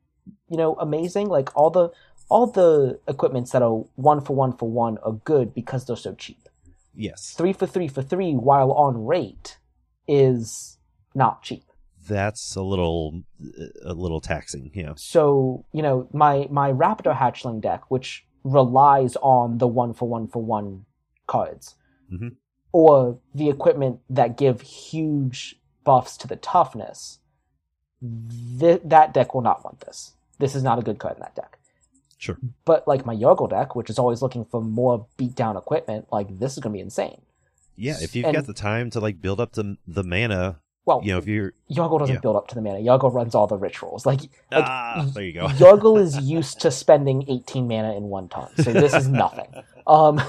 [0.48, 1.28] you know, amazing.
[1.28, 1.90] Like all the
[2.28, 6.14] all the equipments that are one for one for one are good because they're so
[6.14, 6.48] cheap.
[6.94, 7.34] yes.
[7.36, 9.58] Three for three for three while on rate
[10.06, 10.78] is
[11.14, 11.64] not cheap.
[12.08, 13.22] That's a little
[13.84, 14.70] a little taxing.
[14.74, 14.92] Yeah.
[14.96, 20.26] So, you know, my my Raptor Hatchling deck, which relies on the one for one
[20.28, 20.86] for one
[21.26, 21.74] cards,
[22.12, 22.36] Mhm.
[22.72, 27.18] or the equipment that give huge buffs to the toughness,
[28.60, 30.14] th- that deck will not want this.
[30.38, 31.57] This is not a good card in that deck.
[32.18, 32.36] Sure.
[32.64, 36.38] But like my Yargle deck, which is always looking for more beat down equipment, like
[36.38, 37.22] this is going to be insane.
[37.76, 37.96] Yeah.
[38.00, 41.12] If you've And- got the time to like build up the the mana, Well, you
[41.12, 42.20] know, if you're Yargle doesn't yeah.
[42.20, 42.80] build up to the mana.
[42.80, 44.04] Yargle runs all the rituals.
[44.04, 44.20] Like,
[44.50, 45.46] like ah, there you go.
[45.62, 49.54] Yargle is used to spending 18 mana in one turn, so this is nothing.
[49.86, 50.20] Um,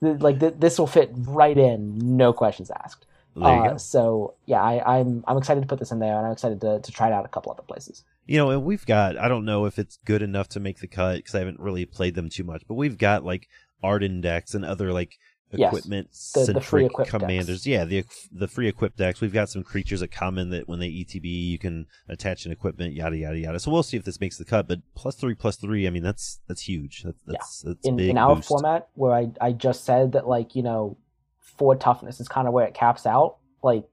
[0.00, 3.06] like th- this will fit right in, no questions asked.
[3.40, 6.60] Uh, so yeah, I, I'm I'm excited to put this in there, and I'm excited
[6.62, 8.04] to, to try it out a couple other places.
[8.26, 10.86] You know, and we've got, I don't know if it's good enough to make the
[10.86, 13.48] cut because I haven't really played them too much, but we've got like
[13.82, 15.18] art decks and other like
[15.56, 16.08] Yes, equipment
[16.62, 17.58] free centric commanders.
[17.58, 17.66] decks.
[17.66, 19.20] Yeah, the the free equipped decks.
[19.20, 22.94] We've got some creatures at common that when they ETB, you can attach an equipment,
[22.94, 23.60] yada yada yada.
[23.60, 24.66] So we'll see if this makes the cut.
[24.66, 25.86] But plus three, plus three.
[25.86, 27.02] I mean, that's that's huge.
[27.02, 28.48] That's that's, that's In big in our boost.
[28.48, 30.96] format, where I I just said that like you know,
[31.56, 33.36] four toughness is kind of where it caps out.
[33.62, 33.84] Like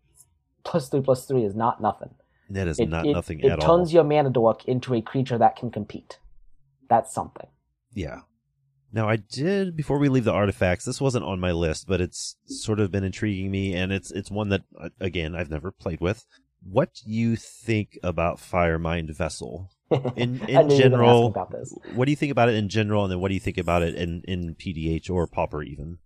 [0.64, 2.10] plus three plus three is not nothing.
[2.50, 3.94] That is It, not it, nothing it at turns all.
[3.94, 6.20] your mana dork into a creature that can compete.
[6.90, 7.48] That's something.
[7.94, 8.22] Yeah.
[8.92, 10.84] Now I did before we leave the artifacts.
[10.84, 14.30] This wasn't on my list, but it's sort of been intriguing me, and it's it's
[14.30, 16.26] one that uh, again I've never played with.
[16.62, 19.70] what do you think about Firemind Vessel?
[19.92, 21.74] In in knew you were gonna ask general, about this.
[21.96, 23.82] what do you think about it in general, and then what do you think about
[23.82, 25.98] it in in PDH or Pauper even?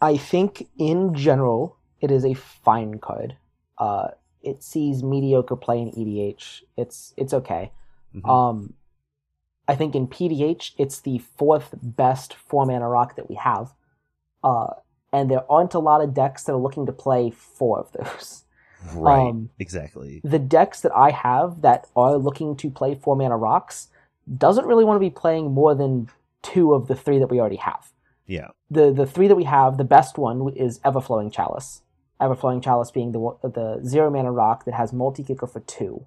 [0.00, 3.36] I think in general it is a fine card.
[3.78, 4.08] Uh,
[4.42, 6.62] it sees mediocre play in EDH.
[6.76, 7.72] It's it's okay.
[8.14, 8.28] Mhm.
[8.28, 8.74] Um,
[9.68, 13.74] I think in PDH it's the fourth best four mana rock that we have,
[14.42, 14.74] uh,
[15.12, 18.44] and there aren't a lot of decks that are looking to play four of those.
[18.94, 20.22] right, um, exactly.
[20.24, 23.88] The decks that I have that are looking to play four mana rocks
[24.38, 26.08] doesn't really want to be playing more than
[26.42, 27.92] two of the three that we already have
[28.30, 31.82] Yeah, the the three that we have, the best one is Everflowing Chalice.
[32.20, 36.06] Everflowing Chalice being the the zero mana rock that has multi kicker for two,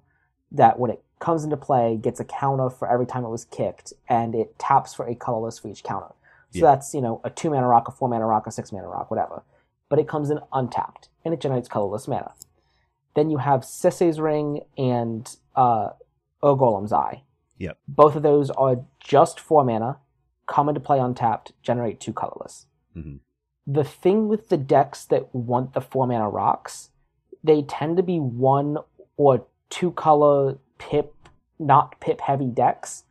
[0.50, 3.92] that when it comes into play gets a counter for every time it was kicked,
[4.08, 6.14] and it taps for a colorless for each counter.
[6.50, 6.70] So Yeah.
[6.70, 9.10] that's you know a two mana rock, a four mana rock, a six mana rock,
[9.10, 9.42] whatever.
[9.90, 12.32] But it comes in untapped and it generates colorless mana.
[13.14, 15.90] Then you have Sisay's Ring and uh,
[16.42, 17.22] Ur-Golem's Eye.
[17.58, 17.78] Yep.
[17.86, 19.98] Both of those are just four mana,
[20.46, 22.66] come into play untapped, generate two colorless.
[22.96, 23.20] Mhm.
[23.66, 26.90] The thing with the decks that want the four mana rocks,
[27.42, 28.78] they tend to be one
[29.16, 31.14] or two color pip,
[31.58, 33.04] not pip heavy decks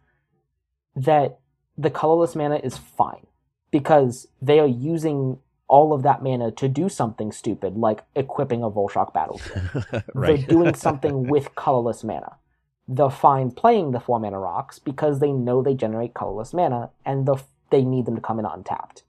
[0.96, 1.40] that
[1.78, 3.26] the colorless mana is fine
[3.72, 8.70] because they are using all of that mana to do something stupid like equipping a
[8.70, 9.42] Vulshok battle.
[10.14, 10.38] right.
[10.38, 12.38] They're doing something with colorless mana.
[12.88, 17.26] They're fine playing the four mana rocks because they know they generate colorless mana and
[17.26, 17.38] the,
[17.70, 19.04] they need them to come in untapped.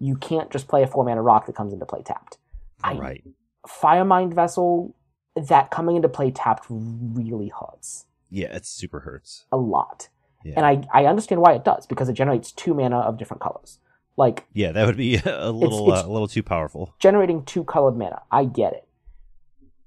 [0.00, 2.38] You can't just play a four mana rock that comes into play tapped.
[2.82, 3.24] I- right.
[3.66, 4.94] Firemind Vessel,
[5.36, 9.44] that coming into play tapped really hurts Yeah, it super hurts.
[9.52, 10.08] a lot.
[10.44, 10.54] Yeah.
[10.56, 13.78] And I, I understand why it does because it generates two mana of different colors.
[14.16, 16.94] Like Yeah, that would be a little it's- uh, a little too powerful.
[16.98, 18.22] generating two colored mana.
[18.30, 18.88] I get it,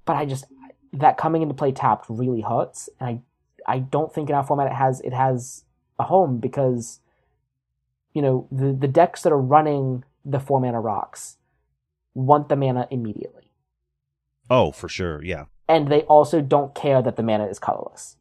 [0.05, 0.45] but I just
[0.93, 3.21] that coming into play tapped really hurts, and I
[3.67, 5.63] I don't think in our format it has it has
[5.99, 6.99] a home because
[8.13, 11.37] you know the the decks that are running the four mana rocks
[12.13, 13.51] want the mana immediately,
[14.49, 15.23] Oh, for sure.
[15.23, 15.45] Yeah.
[15.69, 18.17] and they also don't care that the mana is colorless.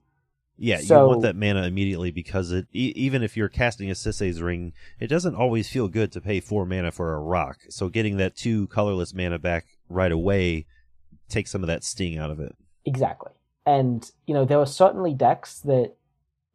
[0.62, 4.42] Yeah, you want that mana immediately because it e- even if you're casting a Sisay's
[4.42, 7.60] ring, it doesn't always feel good to pay four mana for a rock.
[7.70, 10.66] So getting that two colorless mana back right away
[11.30, 12.54] takes some of that sting out of it.
[12.84, 13.32] Exactly.
[13.66, 15.94] And, you know, there are certainly decks that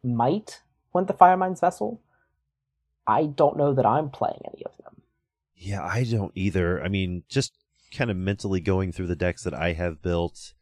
[0.04, 0.62] might
[0.94, 2.02] want the Firemind's Vessel.
[3.08, 5.02] I don't know that I'm playing any of them.
[5.56, 6.84] Yeah, I don't either.
[6.84, 7.54] I mean, just
[7.94, 10.54] kind of mentally going through the decks that I have built,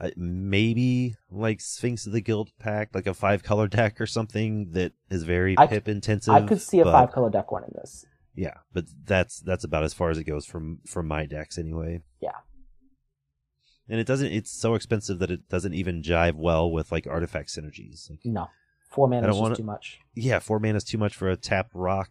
[0.00, 4.92] uh, maybe like Sphinx of the Guildpact, like a five color deck or something that
[5.08, 6.34] is very I- pip intensive.
[6.34, 8.04] I could see a but- five color deck one in this.
[8.34, 12.02] Yeah, but that's that's about as far as it goes from from my decks anyway.
[12.20, 12.32] Yeah.
[13.88, 14.32] And it doesn't.
[14.32, 18.10] It's so expensive that it doesn't even jive well with like artifact synergies.
[18.10, 18.48] Like, No.
[18.90, 20.00] Four mana I is wanna- too much.
[20.14, 22.10] yeah, four mana is too much for a tap rock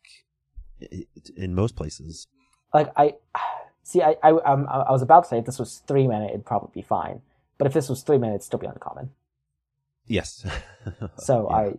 [0.81, 2.27] i- i- in most places.
[2.73, 3.15] Like, I.
[3.83, 6.43] See, I, I, um, I was about to say if this was three mana, it'd
[6.45, 7.21] probably be fine.
[7.59, 9.11] But if this was three mana, it'd still be uncommon.
[10.07, 10.45] Yes.
[11.17, 11.55] So Yeah.
[11.55, 11.73] I.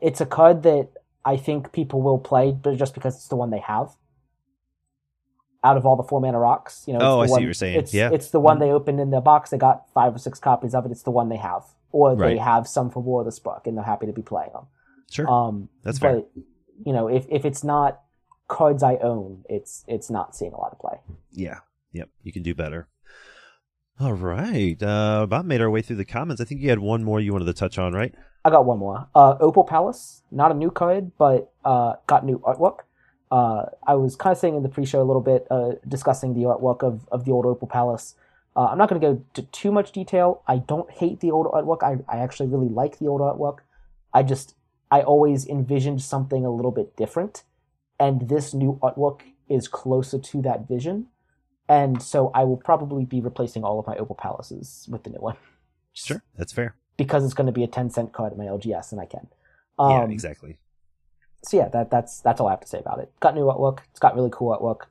[0.00, 0.88] It's a card that
[1.24, 3.90] I think people will play, but just because it's the one they have.
[5.66, 6.98] Out of all the four mana rocks, you know.
[6.98, 7.78] It's Oh, the I see one, what you're saying.
[7.80, 8.10] It's, Yeah.
[8.12, 8.60] it's the one Mhm.
[8.60, 9.50] they opened in their box.
[9.50, 10.92] They got five or six copies of it.
[10.92, 13.76] It's the one they have, or they have some for War of the Spark, and
[13.76, 14.66] they're happy to be playing them.
[15.10, 15.28] Sure.
[15.28, 16.16] Um, That's fair.
[16.20, 16.30] but
[16.84, 18.00] you know, if if it's not
[18.48, 20.98] cards I own, it's it's not seeing a lot of play.
[21.32, 21.58] Yeah.
[21.92, 22.08] Yep.
[22.22, 22.86] You can do better.
[23.98, 24.80] All right.
[24.82, 26.40] Uh, about made our way through the comments.
[26.40, 28.14] I think you had one more you wanted to touch on, right?
[28.44, 29.08] I got one more.
[29.14, 32.80] Uh, Opal Palace, not a new card, but uh, got new artwork.
[33.30, 36.42] Uh, I was kind of saying in the pre-show a little bit, uh, discussing the
[36.42, 38.14] artwork of, of the old Opal Palace.
[38.54, 40.42] Uh, I'm not going to go to too much detail.
[40.46, 41.82] I don't hate the old artwork.
[41.82, 43.58] I, I actually really like the old artwork.
[44.14, 44.54] I just
[44.90, 47.42] I always envisioned something a little bit different,
[47.98, 51.08] and this new artwork is closer to that vision.
[51.68, 55.18] And so I will probably be replacing all of my Opal Palaces with the new
[55.18, 55.36] one.
[55.92, 56.22] Sure.
[56.36, 56.76] That's fair.
[56.96, 59.26] Because it's going to be a 10 cent card in my LGS, and I can.
[59.78, 60.58] yeah, Um, exactly.
[61.44, 63.12] So yeah, that that's that's all I have to say about it.
[63.20, 63.80] Got new artwork.
[63.90, 64.86] It's got really cool artwork.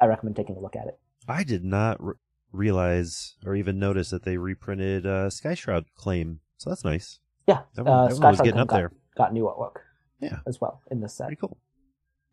[0.00, 0.98] I recommend taking a look at it.
[1.28, 2.14] I did not re-
[2.52, 6.40] realize or even notice that they reprinted uh, Skyshroud Claim.
[6.56, 7.20] So that's nice.
[7.46, 8.92] Yeah, Everyone, uh, everyone Sky was getting up got, there.
[9.16, 9.76] got new artwork.
[10.20, 10.40] Yeah.
[10.46, 11.28] as well in this set.
[11.28, 11.56] Pretty cool.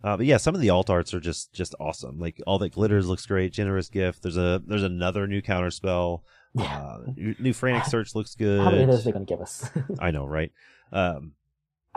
[0.03, 2.19] Uh, but yeah, some of the alt arts are just just awesome.
[2.19, 3.51] Like all that glitters looks great.
[3.53, 4.21] Generous gift.
[4.23, 6.23] There's a there's another new counter spell.
[6.53, 6.77] Yeah.
[6.77, 8.59] Uh, new, new frantic search looks good.
[8.59, 9.69] How many of those are they going to give us?
[9.99, 10.51] I know, right?
[10.91, 11.33] Um,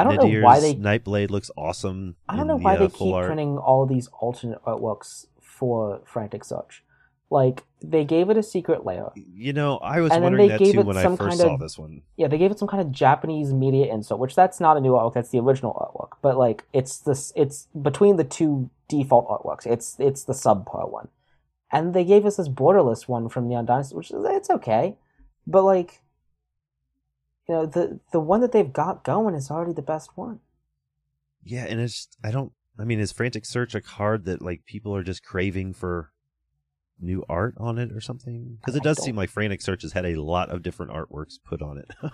[0.01, 0.75] I don't Nadir's know why they.
[0.75, 2.17] Nightblade looks awesome.
[2.29, 3.27] I don't know the, why uh, they keep art.
[3.27, 6.83] printing all these alternate artworks for Frantic Search.
[7.31, 9.11] Like they gave it a secret layer.
[9.15, 12.03] You know, I was And wondering that too when I first kind saw this one.
[12.17, 14.93] Yeah, they gave it some kind of Japanese media insert, which that's not a new
[14.93, 15.15] artwork.
[15.15, 16.17] That's the original artwork.
[16.23, 17.33] But like, it's this.
[17.37, 19.65] It's between the two default artworks.
[19.65, 21.09] It's it's the subpar one,
[21.71, 24.97] and they gave us this borderless one from Neon Dynasty, which is it's okay,
[25.47, 26.03] but like,
[27.51, 30.39] you know, the the one that they've got going is already the best one.
[31.43, 32.53] Yeah, and it's I don't.
[32.79, 36.13] I mean, is Frantic Search a card that like people are just craving for
[37.01, 38.59] new art on it or something?
[38.61, 41.39] Because it I does seem like Frantic Search has had a lot of different artworks
[41.45, 41.91] put on it.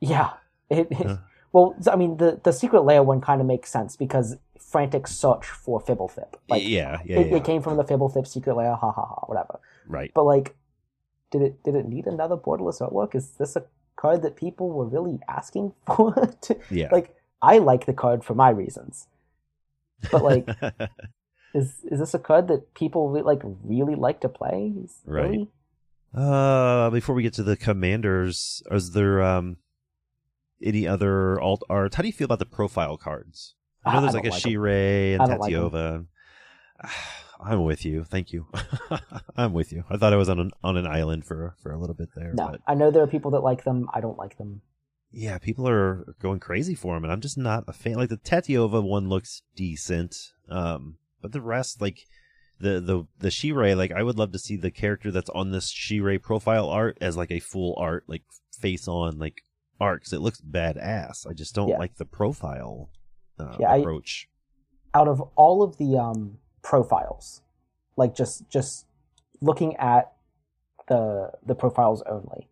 [0.00, 0.30] Yeah.
[0.70, 1.18] It, it-
[1.52, 5.46] well, I mean, the the secret layer one kind of makes sense because frantic search
[5.46, 6.34] for Fblthp.
[6.48, 7.36] Like, yeah, yeah, it, yeah.
[7.36, 8.72] it came from the Fblthp secret layer.
[8.74, 9.24] Ha ha ha.
[9.26, 9.60] Whatever.
[9.86, 10.10] right.
[10.14, 10.56] But like,
[11.30, 13.14] did it did it need another borderless artwork?
[13.14, 13.64] Is this a
[13.98, 16.14] card that people were really asking for?
[16.44, 16.88] to, Yeah.
[16.92, 19.06] Like, I like the card for my reasons,
[20.10, 20.48] but like,
[21.54, 24.72] is is this a card that people re- like really like to play?
[24.84, 25.22] Is- Right.
[25.30, 25.48] Really?
[26.14, 29.58] Uh, before we get to the commanders, is there um
[30.70, 31.94] any other alt art?
[31.96, 33.54] How do you feel about the profile cards?
[33.84, 34.42] I know there's I like a like.
[34.42, 35.70] Shirei and I don't like 'em.
[35.70, 36.06] Tatyova.
[37.40, 38.04] I'm with you.
[38.04, 38.46] Thank you.
[39.36, 39.84] I'm with you.
[39.90, 42.32] I thought I was on an on an island for for a little bit there.
[42.34, 43.88] No, But I know there are people that like them.
[43.94, 44.62] I don't like them.
[45.12, 47.94] yeah, people are going crazy for them, and I'm just not a fan.
[47.94, 50.16] Like the Tatyova one looks decent,
[50.50, 52.00] um, but the rest, like
[52.60, 55.72] the the the Shirei, like I would love to see the character that's on this
[55.72, 58.22] Shirei profile art as like a full art, like
[58.58, 59.42] face on, like
[59.80, 61.24] art, 'cause it looks badass.
[61.28, 61.78] I just don't Yeah.
[61.78, 62.90] like the profile
[63.38, 64.28] uh, Yeah, I- approach.
[64.92, 67.42] out of all of the um, profiles,
[67.96, 68.86] like just just
[69.40, 70.12] looking at
[70.88, 72.48] the the profiles only,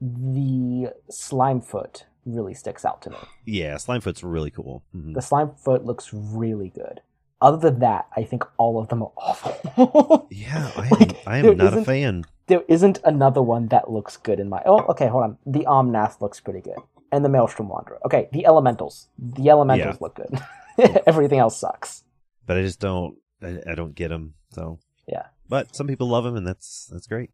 [0.00, 3.16] the Slimefoot really sticks out to me.
[3.46, 4.82] Yeah, Slimefoot's really cool.
[4.94, 5.14] Mhm.
[5.14, 7.00] The Slimefoot looks really good.
[7.42, 10.28] Other than that, I think all of them are awful.
[10.30, 12.24] Yeah, I am, Like, I am not a fan.
[12.46, 14.62] There isn't another one that looks good in my.
[14.66, 15.38] Oh, okay, hold on.
[15.46, 16.78] The Omnath looks pretty good,
[17.12, 17.98] and the Maelstrom Wanderer.
[18.04, 19.08] Okay, the Elementals.
[19.18, 19.96] The Elementals Yeah.
[20.00, 21.02] look good.
[21.06, 22.04] Everything else sucks.
[22.46, 23.16] But I just don't.
[23.42, 24.34] I, I don't get him.
[24.52, 27.30] So Yeah, but some people love him, and that's that's great.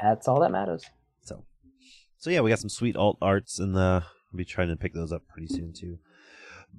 [0.00, 0.84] that's all that matters.
[1.22, 1.44] So,
[2.18, 4.00] so yeah, we got some sweet alt arts, and uh,
[4.32, 5.98] we'll be trying to pick those up pretty soon too.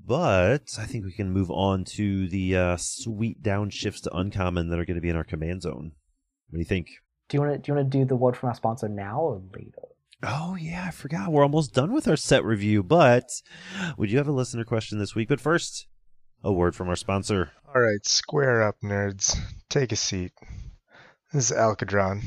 [0.06, 4.80] But I think we can move on to the uh, sweet downshifts to uncommon that
[4.80, 5.94] are going to be in our command zone.
[6.50, 6.90] What do you think?
[7.30, 9.22] Do you want to do you want to do the word from our sponsor now
[9.22, 9.88] or later?
[10.22, 11.32] Oh yeah, I forgot.
[11.32, 13.30] We're almost done with our set review, but
[13.98, 15.30] we do have a listener question this week.
[15.30, 15.88] But first,
[16.44, 17.52] a word from our sponsor.
[17.74, 19.38] All right, square up, nerds.
[19.70, 20.32] Take a seat.
[21.34, 22.22] This is Alcadron,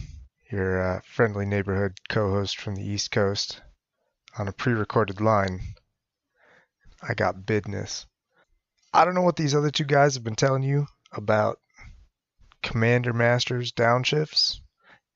[0.51, 3.61] your uh, friendly neighborhood co-host from the East Coast,
[4.39, 5.61] on a pre-recorded line.
[7.03, 8.07] I got business.
[8.93, 11.61] I don't know what these other two guys have been telling you about
[12.63, 14.61] Commander Masters downshifts,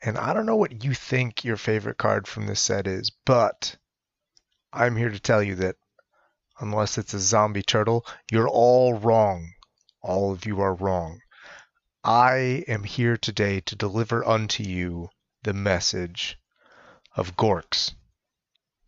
[0.01, 3.77] and I don't know what you think your favorite card from this set is, but
[4.73, 5.77] I'm here to tell you that
[6.62, 9.52] unless it's a zombie turtle, you're all wrong.
[10.01, 11.20] All of you are wrong.
[12.05, 15.10] I am here today to deliver unto you
[15.43, 16.39] the message
[17.14, 17.93] of Gorex,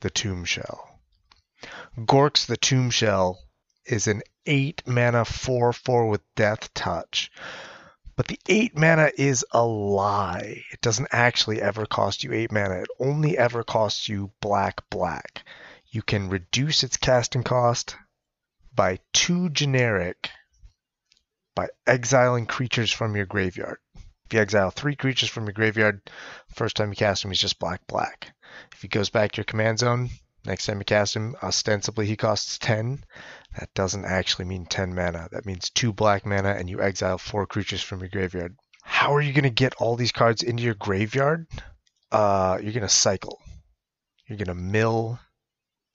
[0.01, 1.01] the Tomb Shell.
[1.97, 3.39] Gorex, the Tombshell,
[3.87, 7.31] is an 8 mana 4 4 with Death Touch.
[8.17, 10.65] But the 8 mana is a lie.
[10.73, 15.45] It doesn't actually ever cost you 8 mana, it only ever costs you black black.
[15.95, 17.95] You can reduce its casting cost
[18.75, 20.29] by 2 generic
[21.55, 23.79] by exiling creatures from your graveyard.
[24.27, 26.11] If you exile three creatures from your graveyard,
[26.53, 28.35] first time you cast him, he's just black black.
[28.73, 30.11] If he goes back to your command zone,
[30.45, 33.05] next time you cast him, ostensibly he costs 10.
[33.57, 35.29] That doesn't actually mean 10 mana.
[35.31, 38.57] That means 2 black mana and you exile 4 creatures from your graveyard.
[38.83, 41.47] How are you going to get all these cards into your graveyard?
[42.11, 43.41] Uh, you're going to cycle.
[44.27, 45.21] You're going to mill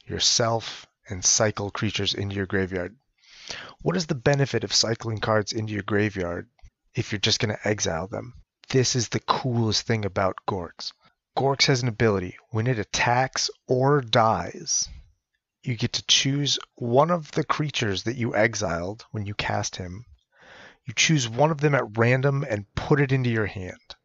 [0.10, 2.96] yourself and cycle creatures into your graveyard.
[3.82, 6.48] What is the benefit of cycling cards into your graveyard
[6.96, 8.34] if you're just going to exile them?
[8.70, 10.92] This is the coolest thing about Gorex.
[11.38, 12.38] Gorex has an ability.
[12.50, 14.88] When it attacks or dies,
[15.64, 20.06] you get to choose one of the creatures that you exiled when you cast him.
[20.86, 23.96] You choose one of them at random and put it into your hand.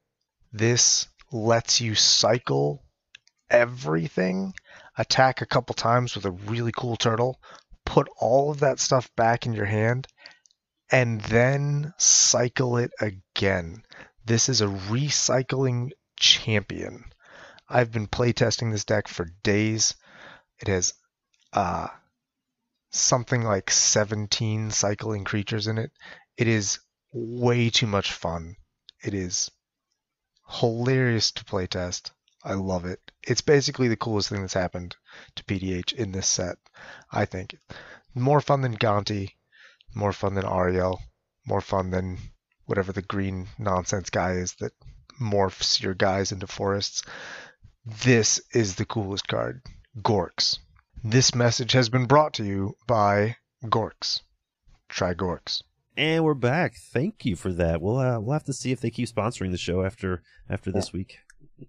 [0.52, 2.84] This lets you cycle
[3.50, 4.54] everything,
[4.96, 7.40] attack a couple times with a really cool turtle,
[7.84, 10.06] put all of that stuff back in your hand,
[10.90, 13.82] and then cycle it again.
[14.24, 17.04] This is a recycling champion.
[17.68, 19.94] I've been playtesting this deck for days.
[20.60, 20.94] It has
[21.52, 21.88] uh,
[22.90, 25.90] something like 17 cycling creatures in it.
[26.36, 26.78] It is
[27.12, 28.56] way too much fun.
[29.02, 29.50] It is
[30.48, 32.10] hilarious to playtest.
[32.44, 33.00] I love it.
[33.22, 34.96] It's basically the coolest thing that's happened
[35.36, 36.56] to PDH in this set.
[37.10, 37.56] I think
[38.14, 39.30] more fun than Gonti,
[39.94, 41.00] more fun than Ariel,
[41.46, 42.18] more fun than
[42.66, 44.72] whatever the green nonsense guy is that
[45.20, 47.02] morphs your guys into forests.
[47.86, 49.62] This is the coolest card,
[50.00, 50.58] Gorex.
[51.02, 54.20] This message has been brought to you by Gorex.
[54.88, 55.62] Try Gorex.
[55.96, 56.74] And we're back.
[56.76, 57.80] Thank you for that.
[57.80, 60.92] We'll uh, we'll have to see if they keep sponsoring the show after after this
[60.92, 61.18] week.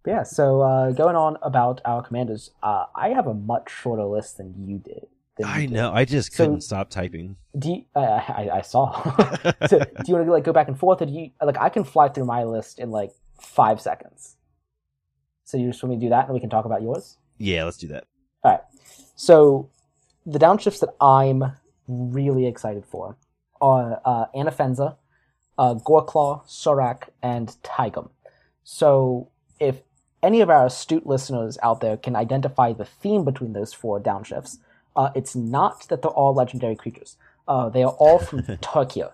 [0.06, 4.38] Yeah, so uh, going on about our commanders, uh, I have a much shorter list
[4.38, 5.06] than you did.
[5.38, 5.72] than you I did.
[5.72, 5.92] know.
[5.94, 7.38] I just So- couldn't stop typing.
[7.58, 8.92] Do you, uh, I, I saw.
[9.68, 11.70] so, do you want to like go back and forth, or do you like I
[11.70, 14.36] can fly through my list in like five seconds?
[15.46, 17.18] So you just want me to do that, and we can talk about yours.
[17.38, 18.06] Yeah, let's do that.
[18.44, 18.62] All right.
[19.16, 19.70] So
[20.26, 21.44] the downshifts that I'm
[21.88, 23.16] really excited for
[23.62, 24.98] are uh, Anafenza,
[25.58, 28.10] uh, Goreclaw, Surrak, and Taigam.
[28.64, 29.30] So
[29.60, 29.82] if
[30.22, 34.58] any of our astute listeners out there can identify the theme between those four downshifts,
[34.96, 37.18] uh, it's not that they're all legendary creatures.
[37.48, 39.12] Uh, they are all from Tarkir.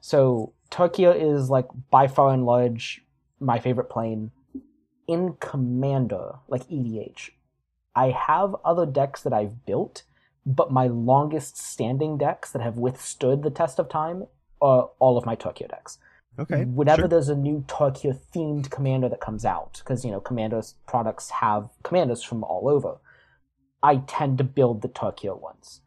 [0.00, 3.02] So Tarkir is like by far and large
[3.40, 4.30] my favorite plane.
[5.08, 7.30] In Commander, like EDH,
[7.94, 10.02] I have other decks that I've built,
[10.44, 14.24] but my longest standing decks that have withstood the test of time
[14.60, 15.98] are all of my Tarkir decks.
[16.38, 16.64] Okay.
[16.64, 17.08] Whenever sure.
[17.08, 21.68] there's a new Tarkir themed commander that comes out, because you know Commander's products have
[21.82, 22.98] commanders from all over,
[23.82, 25.80] I tend to build the Tarkir ones,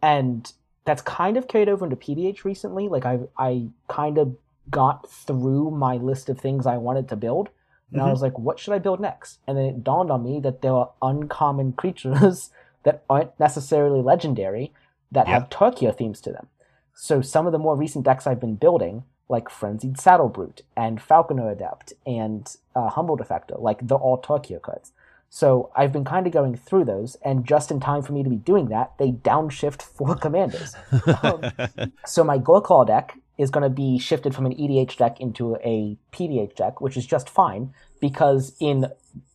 [0.00, 0.52] and
[0.84, 2.88] that's kind of carried over into PDH recently.
[2.88, 4.36] Like I I kind of
[4.70, 7.48] got through my list of things I wanted to build,
[7.92, 8.10] and I Mhm.
[8.10, 9.38] was like, what should I build next?
[9.46, 12.50] And then it dawned on me that there are uncommon creatures
[12.84, 14.72] that aren't necessarily legendary
[15.10, 15.34] that Yeah.
[15.40, 16.48] have Tarkir themes to them.
[16.94, 21.50] So some of the more recent decks I've been building, like Frenzied Saddlebrute and Falconer
[21.50, 24.92] Adept and uh, Humble Defector, like they're all Tarkir cards.
[25.30, 28.30] So I've been kind of going through those, and just in time for me to
[28.30, 30.74] be doing that, they downshift four commanders.
[31.22, 31.42] um,
[32.06, 35.96] So my Goreclaw deck is going to be shifted from an EDH deck into a
[36.12, 38.86] PDH deck, which is just fine because in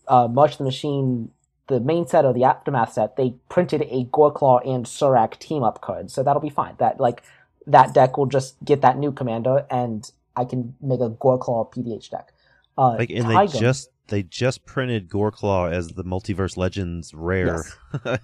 [0.08, 1.32] uh, March the Machine,
[1.68, 5.80] the main set or the aftermath set, they printed a Goreclaw and Surrak team up
[5.80, 6.76] card, so that'll be fine.
[6.80, 7.24] That like
[7.68, 12.10] that deck will just get that new commander, and I can make a Goreclaw PDH
[12.10, 12.34] deck.
[12.78, 17.64] Uh, like, and they just they just printed Goreclaw as the Multiverse Legends rare.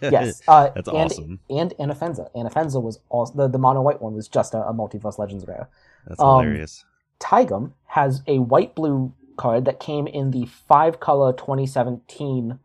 [0.02, 1.40] yes, uh, That's and, awesome.
[1.50, 5.18] And Anafenza, Anafenza was also the, the mono white one was just a, a Multiverse
[5.18, 5.70] Legends rare.
[6.08, 6.86] That's Um, hilarious.
[7.20, 12.60] Taigam has a white blue card that came in the five color 2017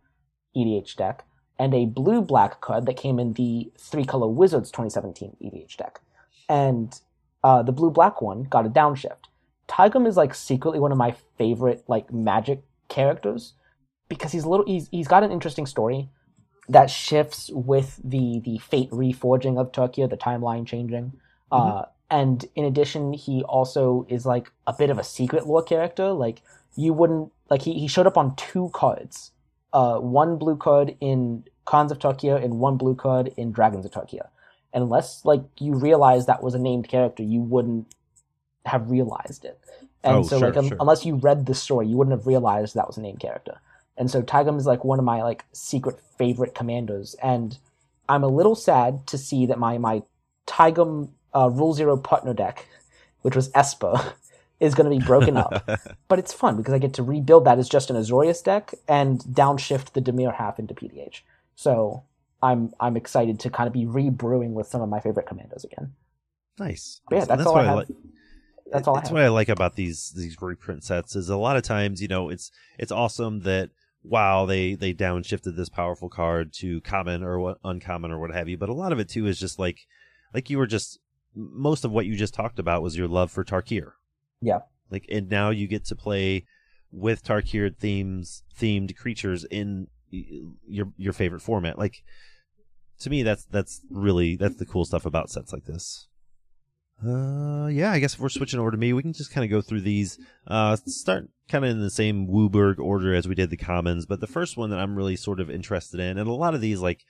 [0.56, 1.24] EDH deck,
[1.59, 6.01] and a blue black card that came in the three color Wizards 2017 EDH deck.
[6.48, 6.98] And
[7.42, 9.28] uh, the blue black one got a downshift.
[9.68, 13.54] Taigam is like secretly one of my favorite like magic characters
[14.08, 16.08] because he's a little he's, he's got an interesting story
[16.68, 21.12] that shifts with the the fate reforging of Tarkir, the timeline changing.
[21.50, 26.12] Uh, and in addition, he also is like a bit of a secret lore character.
[26.12, 26.42] Like
[26.76, 29.32] you wouldn't like he, he showed up on two cards,
[29.72, 33.92] uh, one blue card in Khans of Tarkir and one blue card in Dragons of
[33.92, 34.28] Tarkir.
[34.74, 37.86] Unless like you realize that was a named character, you wouldn't
[38.66, 39.59] have realized it.
[40.02, 40.76] And Oh, so sure, like un- sure.
[40.80, 43.60] unless you read the story, you wouldn't have realized that was a named character.
[43.96, 47.56] And so Taigam is like one of my like secret favorite commanders, and
[48.09, 50.02] I'm a little sad to see that my my
[50.46, 52.66] Taigam uh, Rule Zero partner deck,
[53.22, 54.14] which was Esper,
[54.60, 55.68] is going to be broken up.
[56.09, 59.20] but it's fun because I get to rebuild that as just an Azorius deck and
[59.20, 61.20] downshift the Dimir half into PDH.
[61.55, 62.02] So
[62.44, 65.94] I'm I'm excited to kind of be rebrewing with some of my favorite commandos again.
[66.58, 67.00] nice.
[67.08, 67.28] But yeah, Nice.
[67.28, 67.76] that's, all I have.
[67.76, 67.88] like-
[68.72, 69.14] that's all I That's have.
[69.14, 72.28] what I like about these these reprint sets is a lot of times you know
[72.30, 73.70] it's it's awesome that
[74.02, 78.48] wow they they downshifted this powerful card to common or what uncommon or what have
[78.48, 79.80] you, but a lot of it too is just like
[80.32, 80.98] like you were just
[81.34, 83.92] most of what you just talked about was your love for Tarkir.
[84.40, 84.60] Yeah.
[84.90, 86.46] Like and now you get to play
[86.90, 91.78] with Tarkir themes themed creatures in your your favorite format.
[91.78, 92.02] Like
[93.00, 96.08] to me that's that's really that's the cool stuff about sets like this.
[97.02, 99.50] Uh, yeah, I guess if we're switching over to me, we can just kind of
[99.50, 100.18] go through these.
[100.46, 104.20] Uh, start kind of in the same WUBRG order as we did the commons, but
[104.20, 106.80] the first one that I'm really sort of interested in, and a lot of these,
[106.80, 107.04] like,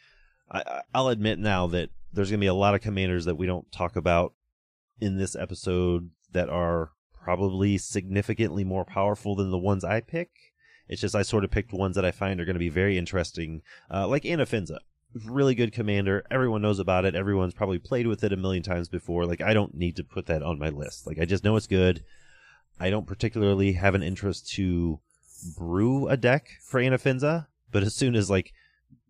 [0.51, 3.47] I, I'll admit now that there's going to be a lot of commanders that we
[3.47, 4.35] don't talk about
[5.01, 10.31] in this episode that are probably significantly more powerful than the ones I pick.
[10.89, 12.98] It's just I sort of picked ones that I find are going to be very
[12.98, 13.62] interesting,
[13.93, 14.78] uh, like Anafenza
[15.27, 16.24] really good commander.
[16.31, 17.15] Everyone knows about it.
[17.15, 19.27] Everyone's probably played with it a million times before.
[19.27, 21.07] Like I don't need to put that on my list.
[21.07, 22.03] Like I just know it's good.
[22.81, 24.99] I don't particularly have an interest to
[25.57, 28.53] brew a deck for Anafenza, but as soon as like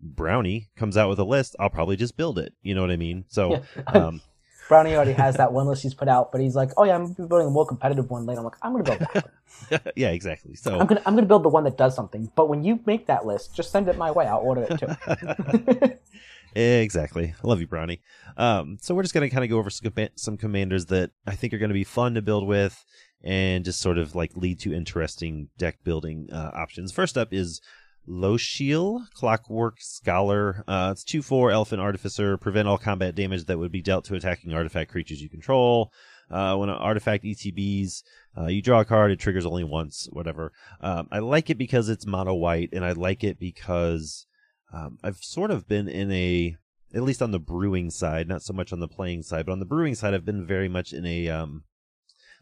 [0.00, 2.52] Brownie comes out with a list, I'll probably just build it.
[2.62, 3.24] You know what I mean?
[3.28, 3.82] So, Yeah.
[3.86, 4.20] um,
[4.68, 7.12] Brownie already has that one list he's put out, but he's like, "Oh yeah, I'm
[7.12, 9.30] building a more competitive one later." I'm like, "I'm gonna build that.
[9.70, 9.80] One.
[9.96, 10.54] yeah, exactly.
[10.54, 13.06] So, I'm gonna I'm gonna build the one that does something." But when you make
[13.06, 14.26] that list, just send it my way.
[14.26, 15.98] I'll order it too.
[16.56, 17.34] Exactly.
[17.42, 18.00] I love you, Brownie.
[18.36, 21.34] Um, so we're just going to kind of go over some, some commanders that I
[21.34, 22.84] think are going to be fun to build with
[23.24, 26.92] and just sort of like lead to interesting deck building uh, options.
[26.92, 27.60] First up is
[28.08, 30.62] Losheel, Clockwork Scholar.
[30.68, 32.36] Uh, it's 2 4 Elephant Artificer.
[32.36, 35.92] Prevent all combat damage that would be dealt to attacking artifact creatures you control.
[36.30, 38.02] Uh, when an artifact ETBs,
[38.36, 40.52] uh, you draw a card, it triggers only once, whatever.
[40.80, 44.26] Um, I like it because it's mono white, and I like it because
[44.72, 46.56] um, I've sort of been in a,
[46.94, 49.60] at least on the brewing side, not so much on the playing side, but on
[49.60, 51.64] the brewing side, I've been very much in a, um,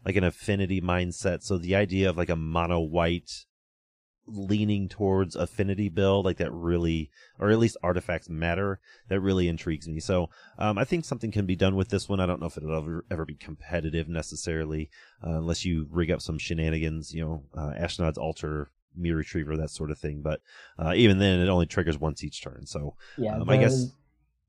[0.05, 1.43] like an affinity mindset.
[1.43, 3.45] So the idea of like a mono white
[4.25, 7.09] leaning towards affinity build, like that really,
[7.39, 8.79] or at least artifacts matter,
[9.09, 9.99] that really intrigues me.
[9.99, 12.19] So um, I think something can be done with this one.
[12.19, 14.89] I don't know if it'll ever, ever be competitive necessarily,
[15.25, 19.71] uh, unless you rig up some shenanigans, you know, uh, Ashnod's Altar, Myr Retriever, that
[19.71, 20.21] sort of thing.
[20.21, 20.39] But
[20.79, 22.65] uh, even then, it only triggers once each turn.
[22.65, 23.91] So yeah, Um, the, I guess-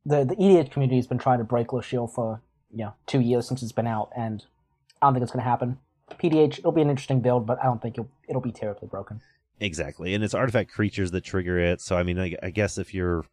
[0.07, 3.49] the the EDH community has been trying to break Shield for you know two years
[3.49, 4.45] since it's been out, and
[5.01, 5.79] I don't think it's going to happen.
[6.11, 9.23] PDH, it'll be an interesting build, but I don't think it'll it'll be terribly broken.
[9.61, 11.81] Exactly, and it's artifact creatures that trigger it.
[11.81, 13.25] So I mean, I, I guess if you're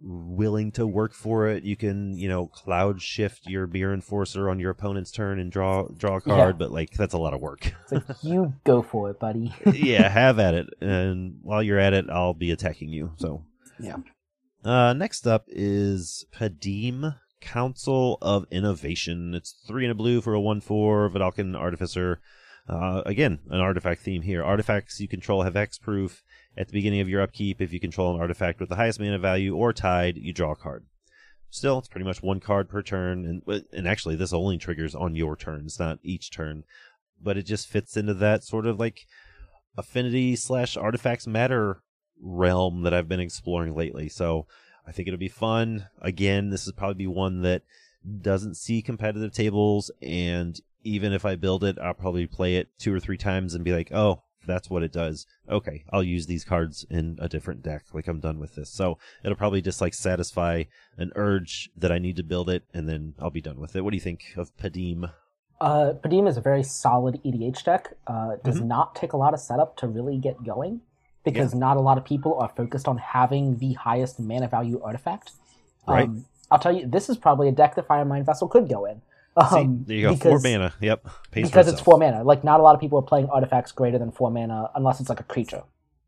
[0.00, 4.60] willing to work for it, you can you know cloud shift your beer enforcer on
[4.60, 6.54] your opponent's turn and draw draw a card.
[6.54, 6.58] Yeah.
[6.58, 7.72] But like that's a lot of work.
[7.82, 9.54] It's like you go for it, buddy.
[9.72, 13.12] yeah, have at it, and while you're at it, I'll be attacking you.
[13.16, 13.44] So
[13.78, 13.96] Yeah.
[14.64, 19.34] Uh, next up is Padeem Consul of Innovation.
[19.34, 22.20] It's three and a blue for a one four Vedalken Artificer.
[22.68, 24.44] Uh, again, an artifact theme here.
[24.44, 26.22] Artifacts you control have hexproof.
[26.56, 29.18] At the beginning of your upkeep, if you control an artifact with the highest mana
[29.18, 30.84] value or tied, you draw a card.
[31.50, 35.14] Still, it's pretty much one card per turn, and and actually, this only triggers on
[35.14, 35.62] your turn.
[35.64, 36.64] It's not each turn,
[37.22, 39.06] but it just fits into that sort of like
[39.78, 41.82] affinity slash artifacts matter
[42.20, 44.08] realm that I've been exploring lately.
[44.08, 44.46] So
[44.86, 45.86] I think it'll be fun.
[46.02, 47.62] Again, this is probably one that
[48.20, 52.94] doesn't see competitive tables, and even if I build it, I'll probably play it two
[52.94, 55.26] or three times and be like, oh, that's what it does.
[55.48, 57.82] Okay, I'll use these cards in a different deck.
[57.92, 58.70] Like I'm done with this.
[58.70, 60.64] So it'll probably just like satisfy
[60.96, 63.82] an urge that I need to build it, and then I'll be done with it.
[63.82, 65.12] What do you think of Padeem?
[65.60, 67.94] Uh, Padeem is a very solid EDH deck.
[68.06, 68.66] Uh, it does Mhm.
[68.66, 70.80] not take a lot of setup to really get going
[71.24, 75.32] because not a lot of people are focused on having the highest mana value artifact.
[75.86, 76.08] Right.
[76.08, 79.02] Um, I'll tell you, this is probably a deck that Firemind Vessel could go in.
[79.50, 80.16] See, Um, there you go.
[80.16, 80.72] Four mana.
[80.80, 81.06] Yep.
[81.30, 82.24] Pays because it's four mana.
[82.24, 85.08] Like not a lot of people are playing artifacts greater than four mana unless it's
[85.08, 85.62] like a creature.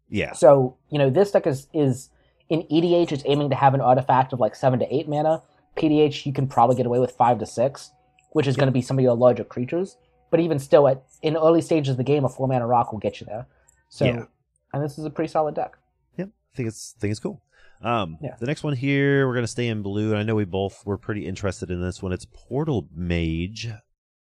[0.09, 0.33] Yeah.
[0.33, 2.11] So you know this deck is is
[2.49, 5.43] in EDH it's aiming to have an artifact of like seven to eight mana.
[5.77, 7.93] PDH you can probably get away with five to six,
[8.33, 9.97] which is going to be some of your larger creatures.
[10.33, 12.99] But even still, at in early stages of the game, a four mana rock will
[13.01, 13.47] get you there.
[13.89, 14.25] So, Yeah.
[14.73, 15.77] and this is a pretty solid deck.
[16.19, 17.41] Yep, I think it's think it's cool.
[17.83, 18.37] Um, Yeah.
[18.39, 20.99] The next one here, we're gonna stay in blue, and I know we both were
[20.99, 22.13] pretty interested in this one.
[22.13, 23.69] It's Portal Mage,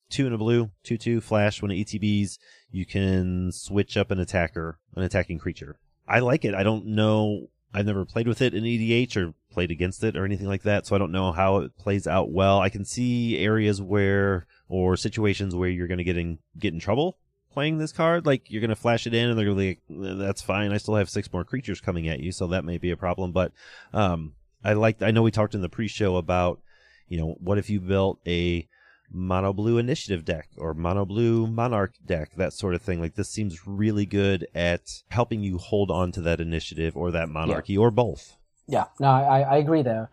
[0.09, 1.61] two in a blue, two two flash.
[1.61, 2.37] When it ETBs,
[2.71, 5.79] you can switch up an attacker, an attacking creature.
[6.07, 6.55] I like it.
[6.55, 7.47] I don't know.
[7.73, 10.87] I've never played with it in EDH or played against it or anything like that,
[10.87, 12.59] so I don't know how it plays out well.
[12.59, 17.17] I can see areas where or situations where you're gonna get in get in trouble
[17.51, 18.25] playing this card.
[18.25, 20.71] Like you're gonna flash it in, and they're gonna be like, "That's fine.
[20.71, 23.31] I still have six more creatures coming at you, so that may be a problem."
[23.31, 23.51] But
[23.93, 25.01] um, I like.
[25.01, 26.59] I know we talked in the pre-show about,
[27.07, 28.67] you know, what if you built a
[29.11, 32.99] mono blue initiative deck or mono blue monarch deck, that sort of thing.
[32.99, 37.29] Like this seems really good at helping you hold on to that initiative or that
[37.29, 38.37] monarchy or both.
[38.67, 40.09] Yeah, no, I, I agree there.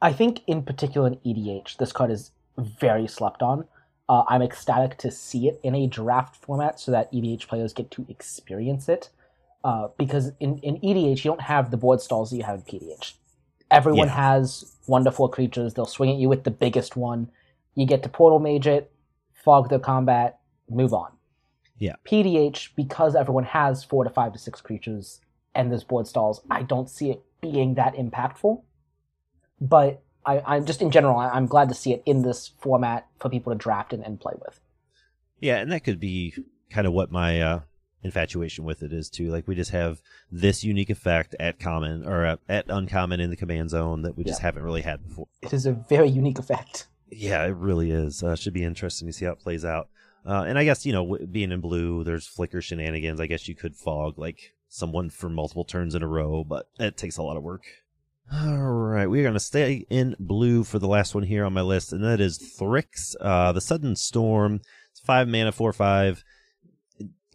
[0.00, 3.66] I think in particular in EDH, this card is very slept on.
[4.08, 7.90] Uh, I'm ecstatic to see it in a draft format so that EDH players get
[7.92, 9.10] to experience it.
[9.64, 12.80] Uh, because in, in EDH, you don't have the board stalls that you have in
[12.80, 13.14] PDH.
[13.70, 14.14] Everyone Yeah.
[14.14, 15.74] has one to four creatures.
[15.74, 17.30] They'll swing at you with the biggest one.
[17.74, 18.90] You get to portal mage it,
[19.34, 20.38] fog the combat,
[20.70, 21.12] move on.
[21.76, 21.96] Yeah.
[22.04, 25.20] PDH, because everyone has four to five to six creatures
[25.54, 28.62] and there's board stalls, I don't see it being that impactful.
[29.60, 33.06] But I, I'm just in general, I, I'm glad to see it in this format
[33.18, 34.60] for people to draft and, and play with.
[35.40, 36.34] Yeah, and that could be
[36.70, 37.60] kind of what my uh,
[38.02, 39.30] infatuation with it is too.
[39.30, 40.00] Like we just have
[40.30, 44.24] this unique effect at common or at, at uncommon in the command zone that we
[44.24, 44.46] just Yeah.
[44.48, 45.28] haven't really had before.
[45.42, 46.88] It is a very unique effect.
[47.10, 48.22] Yeah, it really is.
[48.22, 49.88] Uh, should be interesting to see how it plays out.
[50.26, 53.20] Uh, and I guess you know, w- being in blue, there's flicker shenanigans.
[53.20, 56.96] I guess you could fog like someone for multiple turns in a row, but it
[56.98, 57.62] takes a lot of work.
[58.30, 61.92] All right, we're gonna stay in blue for the last one here on my list,
[61.94, 64.60] and that is Thryx, uh, the Sudden Storm.
[64.90, 66.22] It's five mana, four five.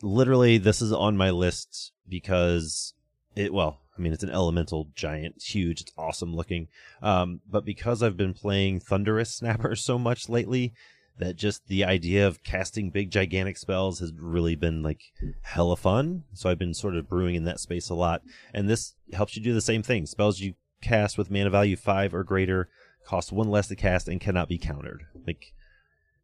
[0.03, 2.93] Literally, this is on my list because
[3.35, 3.51] it.
[3.51, 6.67] Well, I mean, it's an elemental giant, it's huge, it's awesome looking.
[7.01, 10.73] Um, but because I've been playing Thunderous Snapper so much lately,
[11.17, 15.01] that just the idea of casting big gigantic spells has really been like
[15.41, 16.23] hella fun.
[16.33, 18.21] So I've been sort of brewing in that space a lot.
[18.53, 20.05] And this helps you do the same thing.
[20.05, 20.53] Spells you
[20.83, 22.69] cast with mana value five or greater
[23.05, 25.05] cost one less to cast and cannot be countered.
[25.25, 25.53] Like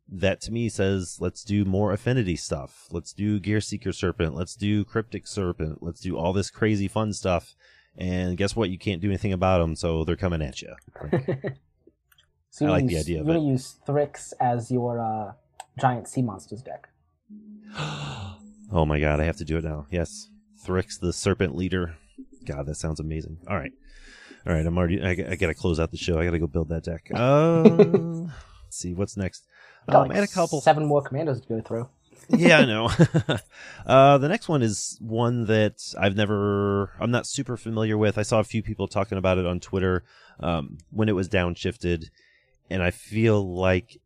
[0.07, 2.87] that to me says let's do more affinity stuff.
[2.91, 4.35] Let's do Gearseeker Serpent.
[4.35, 5.81] Let's do Cryptic Serpent.
[5.81, 7.55] Let's do all this crazy fun stuff.
[7.97, 8.69] And guess what?
[8.69, 10.73] You can't do anything about them, so they're coming at you.
[12.51, 13.39] So you I like use, the idea of You're it.
[13.39, 15.33] gonna use Thryx as your uh,
[15.79, 16.89] giant sea monsters deck.
[17.77, 19.85] oh my god, I have to do it now.
[19.91, 20.29] Yes.
[20.65, 21.95] Thryx, the serpent leader.
[22.45, 23.37] God, that sounds amazing.
[23.47, 23.71] All right.
[24.49, 26.19] All right, I'm already, I, I gotta close out the show.
[26.19, 27.11] I gotta go build that deck.
[27.13, 27.61] Uh,
[28.65, 29.45] let's see, what's next?
[29.87, 30.59] Got Um, like and a couple.
[30.59, 31.87] seven more commandos to go through.
[32.29, 32.89] yeah, I know.
[33.85, 38.17] uh, the next one is one that I've never, I'm not super familiar with.
[38.17, 40.03] I saw a few people talking about it on Twitter
[40.39, 42.09] um, when it was downshifted,
[42.71, 44.01] and I feel like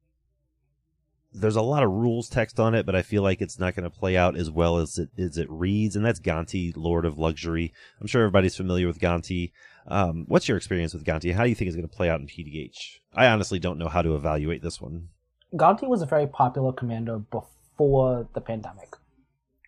[1.34, 3.90] there's a lot of rules text on it, but I feel like it's not going
[3.90, 7.18] to play out as well as it as it reads, and that's Gonti, Lord of
[7.18, 7.74] Luxury.
[8.02, 9.52] I'm sure everybody's familiar with Gonti.
[9.88, 11.34] Um, what's your experience with Gonti?
[11.34, 13.00] How do you think it's going to play out in PDH?
[13.14, 15.10] I honestly don't know how to evaluate this one.
[15.56, 18.96] Gonti was a very popular commander before the pandemic.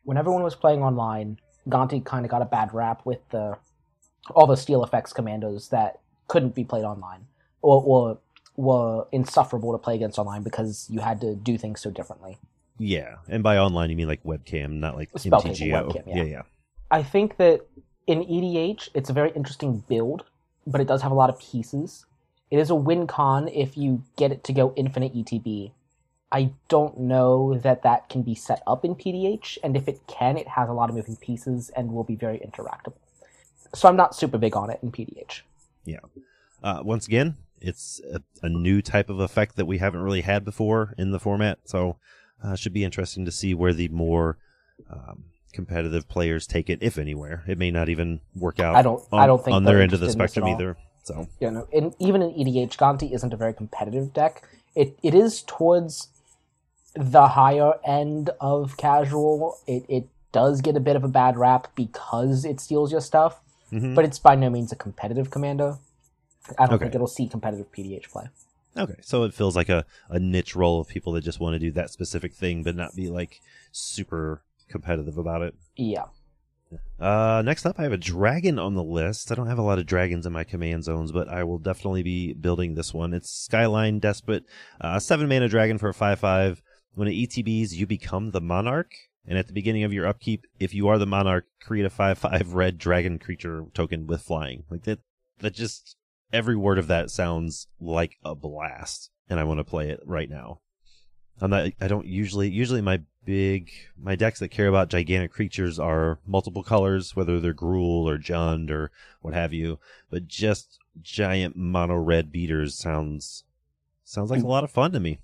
[0.04, 1.40] When everyone was playing online,
[1.70, 3.58] Gonti kind of got a bad rap with the
[4.32, 7.28] all the steal effects commandos that couldn't be played online
[7.62, 8.18] or, or
[8.58, 12.38] were insufferable to play against online because you had to do things so differently.
[12.78, 15.90] Yeah, and by online you mean like webcam, not like Spell MTGO.
[15.90, 16.16] webcam, yeah.
[16.16, 16.42] yeah, yeah.
[16.92, 17.66] I think that
[18.07, 20.23] in EDH, it's a very interesting build,
[20.68, 22.06] but it does have a lot of pieces.
[22.52, 25.72] It is a win con if you get it to go infinite ETB.
[26.32, 30.38] I don't know that that can be set up in PDH, and if it can,
[30.38, 32.98] it has a lot of moving pieces and will be very interactable.
[33.73, 35.41] So I'm not super big on it in PDH.
[35.86, 35.99] Yeah.
[36.64, 40.44] Uh, once again, it's a, a new type of effect that we haven't really had
[40.44, 41.98] before in the format, so
[42.44, 44.38] uh, should be interesting to see where the more
[44.91, 45.26] um,
[45.56, 47.44] competitive players take it, if anywhere.
[47.48, 48.76] It may not even work out.
[48.76, 50.34] I don't- On, I don't think on their end of the interested in this at
[50.34, 50.77] spectrum either.
[51.03, 54.44] So You know, and even in EDH, Gonti isn't a very competitive deck.
[54.76, 56.10] It it is towards
[56.95, 59.57] the higher end of casual.
[59.68, 63.40] It it does get a bit of a bad rap because it steals your stuff,
[63.72, 63.95] mhm.
[63.95, 65.77] but it's by no means a competitive commander.
[66.60, 66.86] I don't Okay.
[66.86, 68.26] think it'll see competitive PDH play.
[68.77, 71.60] Okay, so it feels like a, a niche role of people that just want to
[71.60, 73.40] do that specific thing, but not be like
[73.72, 75.56] super competitive about it.
[75.76, 76.06] Yeah.
[77.00, 79.32] Uh, next up, I have a dragon on the list.
[79.32, 82.04] I don't have a lot of dragons in my command zones, but I will definitely
[82.04, 83.14] be building this one.
[83.14, 84.46] It's Skyline Despot,
[84.82, 86.62] uh, seven mana dragon for a five five.
[86.94, 88.94] When it ETBs, you become the monarch,
[89.28, 92.18] and at the beginning of your upkeep, if you are the monarch, create a five
[92.18, 94.64] five red dragon creature token with flying.
[94.70, 95.00] Like that.
[95.40, 95.98] That just
[96.32, 100.30] every word of that sounds like a blast, and I want to play it right
[100.30, 100.62] now.
[101.41, 101.72] I'm not.
[101.82, 102.49] I don't usually.
[102.49, 103.72] Usually, my big
[104.02, 108.70] my decks that care about gigantic creatures are multiple colors, whether they're Gruul or Jund
[108.70, 108.91] or
[109.22, 109.80] what have you.
[110.10, 113.44] But just giant mono red beaters sounds
[114.03, 115.20] sounds like a lot of fun to me.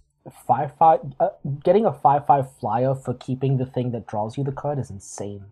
[0.46, 1.00] Five five.
[1.20, 1.30] Uh,
[1.64, 4.90] getting a five five flyer for keeping the thing that draws you the card is
[4.90, 5.46] insane.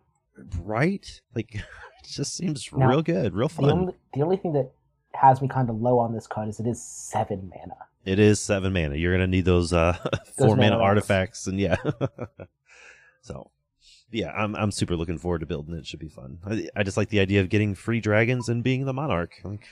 [0.62, 1.22] Right?
[1.36, 1.64] Like, it
[2.08, 3.72] just seems Now, real good, real The fun.
[3.72, 4.72] only the only thing that
[5.16, 7.76] has me kind of low on this card is it is seven mana.
[8.06, 8.96] It is seven mana.
[8.96, 9.98] You're gonna need those uh
[10.38, 11.76] four mana artifacts, and yeah.
[13.22, 13.52] so,
[14.12, 15.80] yeah, I'm I'm super looking forward to building it.
[15.80, 16.40] it should be fun.
[16.46, 19.34] I, I just like the idea of getting free dragons and being the monarch.
[19.44, 19.68] Like,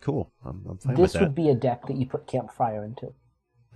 [0.00, 0.32] cool.
[0.44, 1.18] I'm, I'm fine with that.
[1.18, 3.12] This would be a deck that you put Campfire into.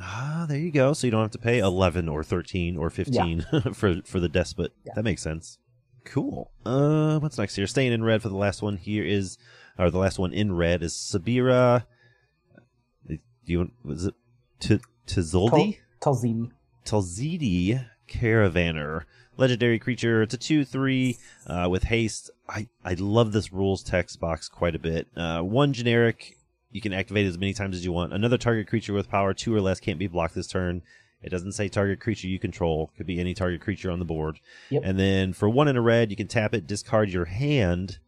[0.01, 0.93] Ah, there you go.
[0.93, 4.73] So you don't have to pay eleven or thirteen or fifteen for for the despot.
[4.85, 4.93] Yeah.
[4.95, 5.59] That makes sense.
[6.05, 6.53] Cool.
[6.65, 7.67] Uh, what's next here?
[7.67, 9.39] Staying in red for the last one here is,
[9.77, 11.85] or the last one in red is Sabira.
[13.47, 13.73] Do you want?
[13.85, 14.15] Was it
[14.61, 15.79] T- Tizoldi?
[16.01, 16.51] Talzini.
[16.85, 19.05] Talzidi Caravaner.
[19.37, 20.23] Legendary creature.
[20.23, 22.31] It's a 2 3 uh, with haste.
[22.49, 25.09] I, I love this rules text box quite a bit.
[25.17, 26.37] Uh, one generic.
[26.71, 28.13] You can activate it as many times as you want.
[28.13, 30.83] Another target creature with power 2 or less can't be blocked this turn.
[31.23, 32.93] It doesn't say target creature you control.
[32.97, 34.41] Could be any target creature on the board.
[34.71, 34.83] Yep.
[34.85, 37.99] And then for one in a red, you can tap it, discard your hand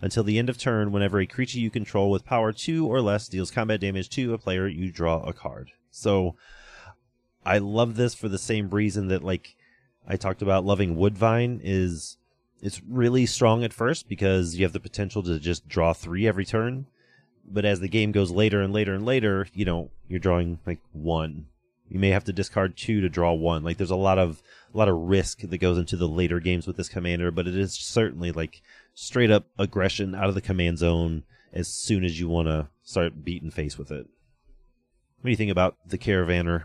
[0.00, 0.92] until the end of turn.
[0.92, 4.38] Whenever a creature you control with power 2 or less deals combat damage to a
[4.38, 5.70] player, you draw a card.
[5.90, 6.36] So
[7.44, 9.56] I love this for the same reason that like
[10.06, 12.18] I talked about loving Woodvine is
[12.60, 16.44] it's really strong at first because you have the potential to just draw three every
[16.44, 16.86] turn.
[17.46, 20.80] But as the game goes later and later and later, you know, you're drawing like
[20.92, 21.46] one.
[21.88, 23.62] You may have to discard two to draw one.
[23.62, 24.42] Like there's a lot of
[24.72, 27.56] a lot of risk that goes into the later games with this commander, but it
[27.56, 28.62] is certainly like
[28.94, 33.24] straight up aggression out of the command zone as soon as you want to start
[33.24, 34.06] beating face with it.
[35.20, 36.64] What do you think about the Caravaner?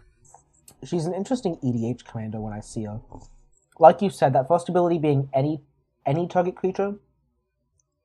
[0.84, 3.02] She's an interesting EDH commander when I see her.
[3.78, 5.62] Like you said, that first ability being any
[6.06, 6.96] any target creature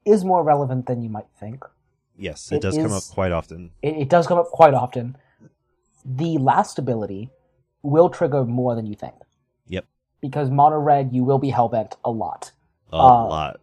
[0.04, 1.64] is more relevant than you might think.
[2.16, 3.70] Yes, it, It does come up quite often.
[3.82, 5.16] It, it does come up quite often.
[6.04, 7.30] The last ability
[7.82, 9.14] will trigger more than you think.
[9.68, 9.86] Yep,
[10.20, 12.52] Because mono red, you will be hellbent a lot.
[12.92, 13.60] a Uh, lot.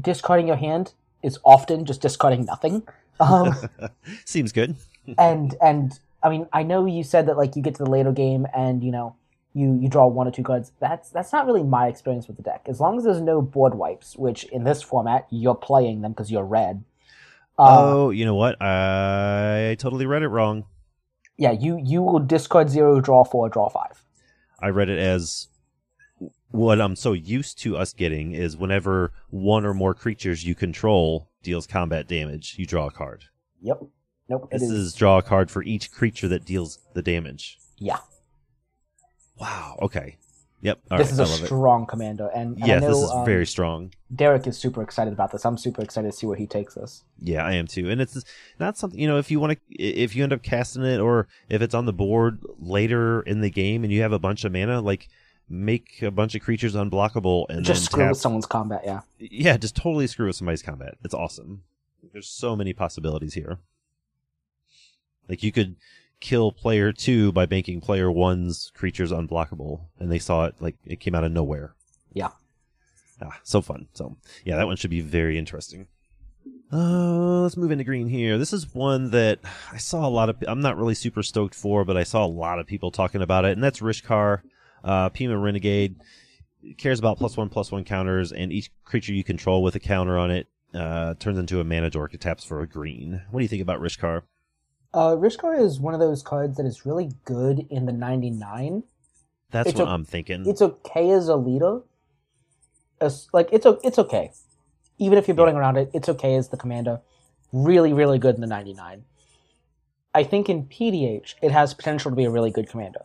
[0.00, 0.92] Discarding your hand
[1.22, 2.86] is often just discarding nothing.
[3.20, 3.54] Um,
[4.24, 4.76] Seems good.
[5.18, 8.12] and and I mean, I know you said that like you get to the later
[8.12, 9.16] game and you know
[9.54, 10.70] you you draw one or two cards.
[10.78, 12.66] That's that's not really my experience with the deck.
[12.68, 16.30] As long as there's no board wipes, which in this format you're playing them because
[16.30, 16.84] you're red.
[17.58, 18.60] Uh, oh, you know what?
[18.62, 20.64] I totally read it wrong.
[21.38, 24.04] Yeah, you you will discard zero, draw four, draw five.
[24.60, 25.46] I read it as
[26.50, 31.30] what I'm so used to us getting is whenever one or more creatures you control
[31.42, 33.24] deals combat damage, you draw a card.
[33.62, 33.82] Yep.
[34.28, 34.50] Nope.
[34.50, 34.70] This is.
[34.70, 37.58] is draw a card for each creature that deals the damage.
[37.78, 37.98] Yeah.
[39.38, 39.78] Wow.
[39.80, 40.18] Okay.
[40.60, 40.78] Yep.
[40.90, 43.46] All this right, is a strong commander, and, and Yes, know, this is um, very
[43.46, 43.92] strong.
[44.14, 45.44] Derek is super excited about this.
[45.44, 47.04] I'm super excited to see where he takes this.
[47.20, 47.88] Yeah, I am too.
[47.88, 48.24] And it's
[48.58, 49.18] not something you know.
[49.18, 51.92] If you want to, if you end up casting it, or if it's on the
[51.92, 55.08] board later in the game, and you have a bunch of mana, like
[55.48, 58.10] make a bunch of creatures unblockable, and Just then screw tap.
[58.10, 58.82] with someone's combat.
[58.84, 59.00] Yeah.
[59.18, 60.96] Yeah, just totally screw with somebody's combat.
[61.04, 61.62] It's awesome.
[62.12, 63.58] There's so many possibilities here.
[65.28, 65.76] Like you could
[66.20, 71.00] kill player two by making player one's creatures unblockable, and they saw it like it
[71.00, 71.74] came out of nowhere.
[72.12, 72.30] Yeah.
[73.22, 73.88] Ah, so fun.
[73.94, 75.88] So yeah, that one should be very interesting.
[76.72, 78.36] Uh, let's move into green here.
[78.36, 79.38] This is one that
[79.72, 80.36] I saw a lot of.
[80.46, 83.44] I'm not really super stoked for, but I saw a lot of people talking about
[83.44, 84.42] it, and that's Rishkar,
[84.84, 85.96] uh, Peema Renegade.
[86.76, 90.18] Cares about plus one plus one counters, and each creature you control with a counter
[90.18, 92.14] on it uh, turns into a mana dork.
[92.14, 93.22] It taps for a green.
[93.30, 94.22] What do you think about Rishkar?
[94.98, 98.82] Uh, Rishkar is one of those cards that is really good in the 99.
[99.52, 100.44] That's It's what i I'm thinking.
[100.44, 101.82] It's okay as a leader.
[103.00, 104.32] As, like it's o- it's okay.
[104.98, 107.00] Even if you're building around it, it's okay as the commander.
[107.52, 109.04] Really, really good in the 99.
[110.14, 113.04] I think in PDH, it has potential to be a really good commander.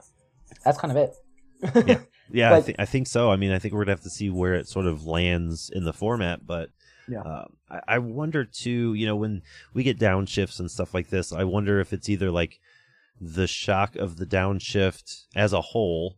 [0.66, 1.88] That's kind of it.
[1.88, 2.00] Yeah.
[2.32, 3.30] Yeah, I, But- think I think so.
[3.30, 5.84] I mean, I think we're gonna have to see where it sort of lands in
[5.84, 6.70] the format, but
[7.08, 7.22] Yeah.
[7.22, 8.94] um, I, I wonder too.
[8.94, 9.42] You know, when
[9.74, 12.60] we get downshifts and stuff like this, I wonder if it's either like
[13.20, 16.18] the shock of the downshift as a whole,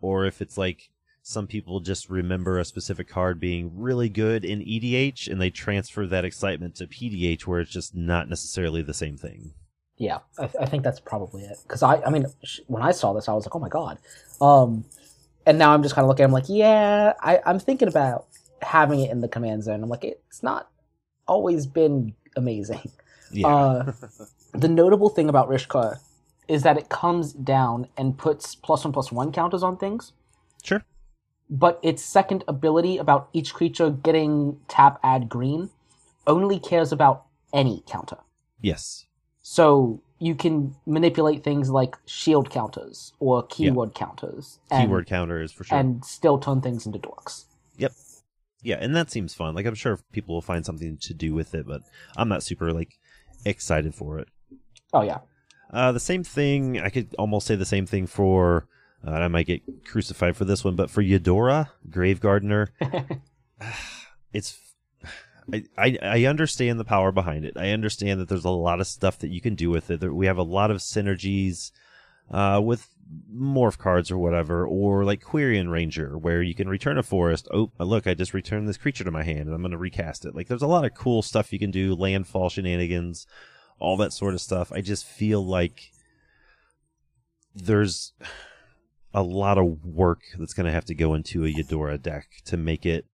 [0.00, 0.90] or if it's like
[1.22, 6.06] some people just remember a specific card being really good in EDH and they transfer
[6.06, 9.52] that excitement to PDH, where it's just not necessarily the same thing.
[9.96, 11.58] Yeah, I, I think that's probably it.
[11.62, 13.98] Because I, I mean, sh- when I saw this, I was like, oh my god.
[14.40, 14.84] Um,
[15.44, 16.24] and now I'm just kind of looking.
[16.24, 18.26] I'm like, yeah, I, I'm thinking about
[18.62, 19.82] having it in the command zone.
[19.82, 20.70] I'm like, it's not
[21.26, 22.90] always been amazing.
[23.32, 23.46] Yeah.
[23.46, 23.92] Uh,
[24.52, 25.98] the notable thing about Rishkar
[26.48, 30.12] is that it comes down and puts plus one plus one counters on things.
[30.62, 30.82] sure.
[31.52, 35.70] But its second ability about each creature getting tap add green
[36.26, 38.18] only cares about any counter.
[38.60, 39.06] Yes.
[39.42, 44.58] So you can manipulate things like shield counters or keyword counters.
[44.70, 45.76] and- Keyword counter is for sure.
[45.78, 47.46] And still turn things into dorks.
[48.62, 49.54] Yeah, and that seems fun.
[49.54, 51.80] Like I'm sure people will find something to do with it, but
[52.16, 52.98] I'm not super like
[53.44, 54.28] excited for it.
[54.92, 55.18] Oh yeah.
[55.72, 56.80] Uh, the same thing.
[56.80, 58.66] I could almost say the same thing for.
[59.06, 62.68] Uh, I might get crucified for this one, but for Yedora, Grave Gardener,
[64.32, 64.58] it's.
[65.52, 67.56] I, I I understand the power behind it.
[67.56, 70.00] I understand that there's a lot of stuff that you can do with it.
[70.00, 71.72] There- We have a lot of synergies
[72.30, 72.88] uh, with
[73.34, 77.48] morph cards or whatever, or like Quirion Ranger, where you can return a forest.
[77.52, 80.24] Oh, look, I just returned this creature to my hand, and I'm going to recast
[80.24, 80.34] it.
[80.34, 83.26] Like, there's a lot of cool stuff you can do, landfall shenanigans,
[83.78, 84.70] all that sort of stuff.
[84.72, 85.90] I just feel like
[87.54, 88.12] there's
[89.12, 92.56] a lot of work that's going to have to go into a Yedora deck to
[92.56, 93.06] make it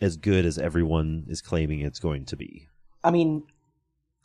[0.00, 2.68] as good as everyone is claiming it's going to be.
[3.02, 3.44] I mean,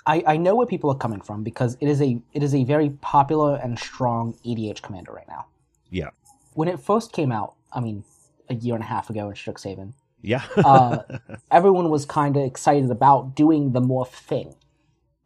[0.07, 2.63] I, I know where people are coming from because it is a it is a
[2.63, 5.45] very popular and strong EDH commander right now.
[5.89, 6.09] Yeah.
[6.53, 8.03] When it first came out, I mean,
[8.49, 10.43] a year and a half ago in Strixhaven, Yeah.
[10.57, 10.99] uh,
[11.51, 14.55] everyone was kind of excited about doing the morph thing.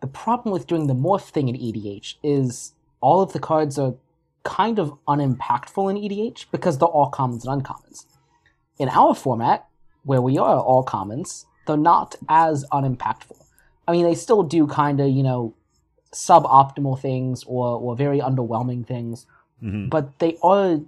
[0.02, 3.94] The problem with doing the morph thing in EDH is all of the cards are
[4.44, 8.08] kind of unimpactful in EDH because they're all commons and uncommons.
[8.80, 9.68] In our format,
[10.04, 13.38] where we are all commons, they're not as unimpactful.
[13.88, 15.54] I mean, they still do kind of, you know,
[16.14, 19.26] suboptimal things or, or very underwhelming things,
[19.64, 19.90] Mhm.
[19.90, 20.80] but they are,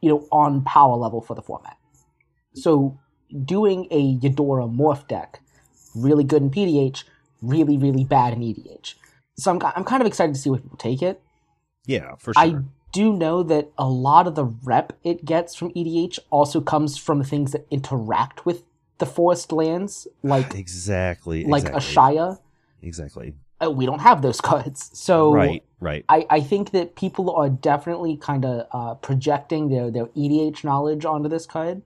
[0.00, 1.76] you know, on power level for the format.
[2.54, 2.98] So
[3.44, 5.40] doing a Yedora morph deck,
[5.94, 7.04] really good in PDH,
[7.42, 8.94] really, really bad in EDH.
[9.36, 11.20] So I'm, I'm kind of excited to see what people take it.
[11.86, 12.42] Yeah, for sure.
[12.42, 12.56] I
[12.92, 17.22] do know that a lot of the rep it gets from EDH also comes from
[17.22, 18.62] things that interact with
[18.98, 21.44] the forest lands, like exactly.
[21.44, 21.94] like exactly.
[21.94, 22.38] Ashaya.
[22.82, 23.34] Exactly.
[23.64, 25.64] Uh, we don't have those cards, so Right.
[25.80, 26.04] Right.
[26.08, 31.04] I, I think that people are definitely kind of uh, projecting their, their EDH knowledge
[31.04, 31.82] onto this card.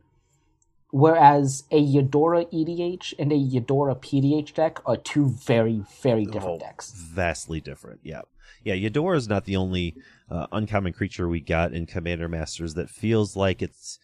[0.91, 6.67] Whereas a Yedora EDH and a Yedora PDH deck are two very, very different Oh,
[6.67, 6.91] decks.
[6.93, 8.01] Vastly different.
[8.03, 8.23] Yeah.
[8.63, 8.75] Yeah.
[8.75, 9.97] Yedora is not the only
[10.31, 13.99] uh, uncommon creature we got in Commander Masters that feels like it's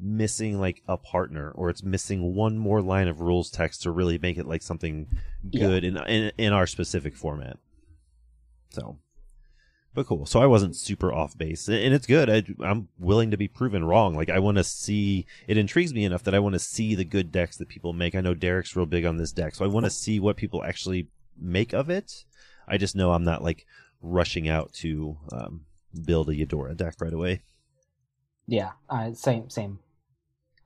[0.00, 4.18] missing like a partner or it's missing one more line of rules text to really
[4.18, 5.08] make it like something
[5.50, 5.66] Yeah.
[5.66, 7.58] good in, in in our specific format.
[8.70, 8.98] So,
[9.94, 10.26] but cool.
[10.26, 12.28] So I wasn't super off base, and it's good.
[12.30, 14.14] I, I'm willing to be proven wrong.
[14.14, 15.26] Like I want to see.
[15.46, 18.14] It intrigues me enough that I want to see the good decks that people make.
[18.14, 20.62] I know Derek's real big on this deck, so I want to see what people
[20.62, 21.08] actually
[21.40, 22.24] make of it.
[22.68, 23.66] I just know I'm not like
[24.02, 25.64] rushing out to um,
[26.04, 27.40] build a Yedora deck right away.
[28.46, 29.78] Yeah, uh, same, same.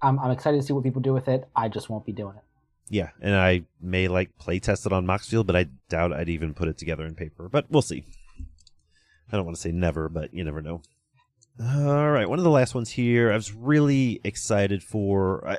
[0.02, 1.48] I'm, I'm excited to see what people do with it.
[1.54, 2.42] I just won't be doing it.
[2.88, 6.52] Yeah, and I may like play test it on Moxfield, but I doubt I'd even
[6.52, 7.48] put it together in paper.
[7.48, 8.04] But we'll see.
[9.30, 10.82] I don't want to say never, but you never know.
[11.60, 13.32] All right, one of the last ones here.
[13.32, 15.46] I was really excited for.
[15.48, 15.58] I,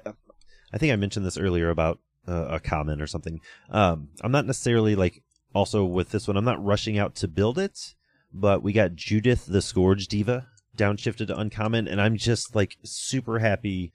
[0.73, 3.39] I think I mentioned this earlier about uh, a comment or something.
[3.69, 5.23] Um, I'm not necessarily like
[5.55, 6.37] also with this one.
[6.37, 7.95] I'm not rushing out to build it,
[8.33, 10.47] but we got Judith the Scourge Diva
[10.77, 13.91] downshifted to uncommon, and I'm just like super happy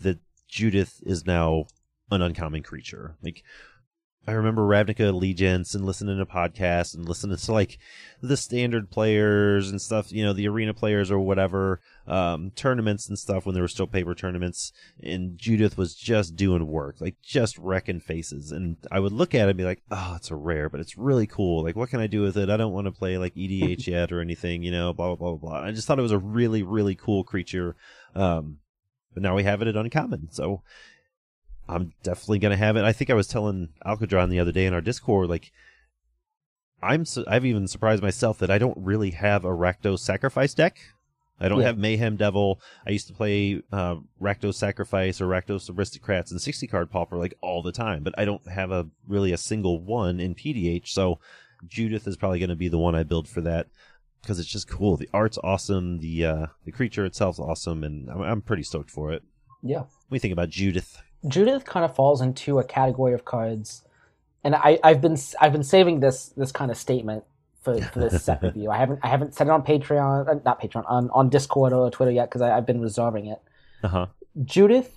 [0.00, 0.18] that
[0.48, 1.66] Judith is now
[2.10, 3.16] an uncommon creature.
[3.22, 3.42] Like
[4.28, 7.78] I remember Ravnica Allegiance and listening to podcasts and listening to like
[8.20, 13.18] the standard players and stuff, you know, the arena players or whatever, um, tournaments and
[13.18, 14.70] stuff when there were still paper tournaments.
[15.02, 18.52] And Judith was just doing work, like just wrecking faces.
[18.52, 20.98] And I would look at it and be like, oh, it's a rare, but it's
[20.98, 21.62] really cool.
[21.62, 22.50] Like, what can I do with it?
[22.50, 25.38] I don't want to play like EDH yet or anything, you know, blah, blah, blah,
[25.38, 25.62] blah.
[25.62, 27.76] I just thought it was a really, really cool creature.
[28.14, 28.58] Um,
[29.14, 30.28] but now we have it at uncommon.
[30.30, 30.62] So
[31.68, 32.84] I'm definitely gonna have it.
[32.84, 35.52] I think I was telling Alcadron the other day in our Discord, like
[36.82, 40.78] I'm su- I've even surprised myself that I don't really have a Rakdos Sacrifice deck.
[41.40, 41.66] I don't Yeah.
[41.66, 42.60] have Mayhem Devil.
[42.86, 47.34] I used to play uh, Rakdos Sacrifice or Rakdos Aristocrats and 60 card Pauper like
[47.40, 50.88] all the time, but I don't have a really a single one in PDH.
[50.88, 51.18] So
[51.66, 53.66] Judith is probably going to be the one I build for that
[54.22, 54.96] because it's just cool.
[54.96, 55.98] The art's awesome.
[55.98, 59.22] The uh, the creature itself's awesome, and I'm, I'm pretty stoked for it.
[59.62, 59.80] Yeah.
[59.80, 61.00] What do you think about Judith?
[61.26, 63.82] Judith kind of falls into a category of cards,
[64.44, 67.24] and I, I've been I've been saving this this kind of statement
[67.60, 68.70] for, for this set review.
[68.70, 71.90] I haven't I haven't said it on Patreon, uh, not Patreon, on, on Discord or
[71.90, 73.40] Twitter yet because I've been reserving it.
[73.82, 74.06] Uh huh.
[74.44, 74.94] Judith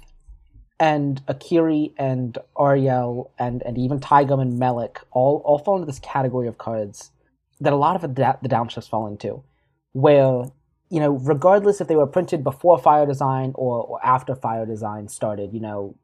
[0.79, 5.99] and Akiri and Aryel and and even Taigam and Melek all all fall into this
[5.99, 7.11] category of cards
[7.61, 9.43] that a lot of the, da- the downshifts fall into,
[9.93, 10.43] where
[10.89, 15.07] you know regardless if they were printed before Fire Design or, or after Fire Design
[15.07, 15.95] started, you know,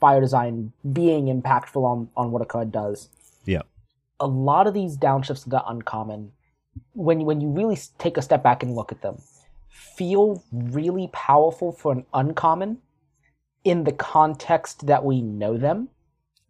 [0.00, 3.08] Fire Design being impactful on on what a card does.
[3.46, 3.62] Yeah.
[4.20, 6.32] A lot of these downshifts that are uncommon,
[6.92, 9.22] when when you really take a step back and look at them,
[9.68, 12.78] feel really powerful for an uncommon
[13.64, 15.88] in the context that we know them,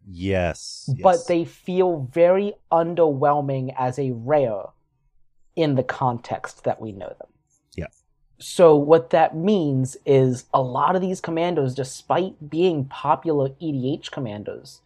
[0.07, 0.89] Yes.
[1.01, 1.25] but yes.
[1.25, 4.65] they feel very underwhelming as a rare
[5.55, 7.29] in the context that we know them.
[7.75, 7.87] Yeah.
[8.39, 14.81] So what that means is a lot of these commandos, despite being popular EDH commandos,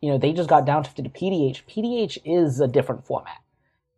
[0.00, 1.62] you know, they just got downshifted to PDH.
[1.68, 3.40] PDH is a different format.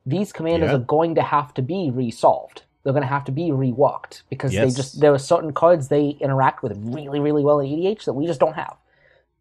[0.04, 0.76] These commandos Yeah.
[0.76, 2.62] are going to have to be resolved.
[2.82, 6.10] They're going to have to be reworked because they just there are certain cards they
[6.20, 8.76] interact with really, really well in EDH that we just don't have.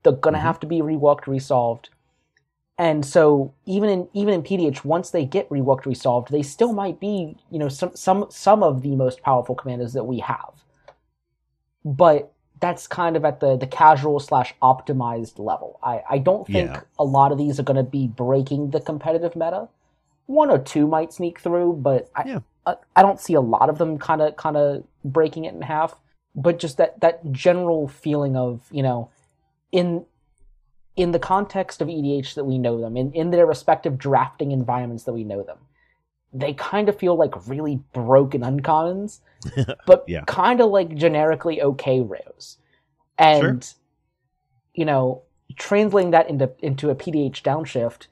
[0.06, 0.44] They're going to Mhm.
[0.44, 1.90] have to be reworked, resolved.
[2.78, 7.00] And so even in even in PDH, once they get reworked, resolved, they still might
[7.00, 10.64] be, you know, some some some of the most powerful commanders that we have.
[11.84, 15.80] But that's kind of at the the casual slash optimized level.
[15.84, 16.82] I I don't think Yeah.
[17.00, 19.68] a lot of these are going to be breaking the competitive meta.
[20.28, 22.40] One or two might sneak through, but I Yeah.
[22.66, 25.62] I, I don't see a lot of them kind of kind of breaking it in
[25.62, 25.96] half.
[26.36, 29.10] But just that that general feeling of you know,
[29.76, 30.06] in
[30.96, 35.04] in the context of EDH that we know them, in, in their respective drafting environments
[35.04, 35.58] that we know them,
[36.32, 39.20] they kind of feel like really broken uncommons,
[39.86, 40.24] but Yeah.
[40.26, 42.58] kind of like generically okay rares.
[43.18, 43.70] And
[44.74, 45.24] you know,
[45.58, 48.08] translating that into into a PDH downshift,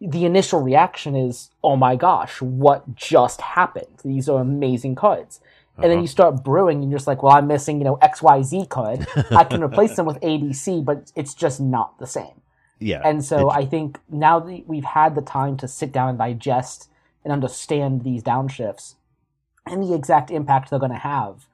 [0.00, 3.98] the initial reaction is, "Oh my gosh, what just happened?
[4.04, 5.40] These are amazing cards."
[5.80, 6.02] And then Uh-huh.
[6.02, 8.66] you start brewing, and you're just like, "Well, I'm missing, you know, X Y Z
[8.66, 9.06] card.
[9.30, 12.40] I can replace them with abc but it's just not the same."
[12.78, 16.18] yeah, And so I think now that we've had the time to sit down and
[16.18, 16.90] digest
[17.24, 18.94] and understand these downshifts
[19.66, 21.46] and the exact impact they're going to have,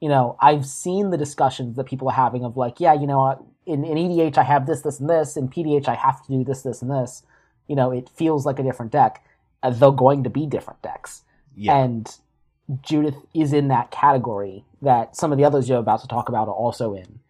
[0.00, 3.46] you know, I've seen the discussions that people are having of like, yeah, you know,
[3.66, 5.36] in, in EDH I have this, this, and this.
[5.36, 7.22] In PDH I have to do this, this, and this.
[7.66, 9.24] You know, it feels like a different deck.
[9.62, 11.22] Uh, they're going to be different decks.
[11.56, 12.14] yeah, And
[12.82, 16.48] Judith is in that category that some of the others you're about to talk about
[16.48, 17.20] are also in.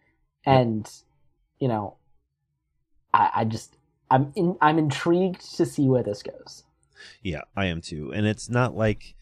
[0.45, 0.89] And,
[1.59, 1.95] you know,
[3.13, 3.77] I, I just
[4.09, 6.63] I'm in, I'm intrigued to see where this goes.
[7.21, 8.11] Yeah, I am too.
[8.13, 9.15] And it's not like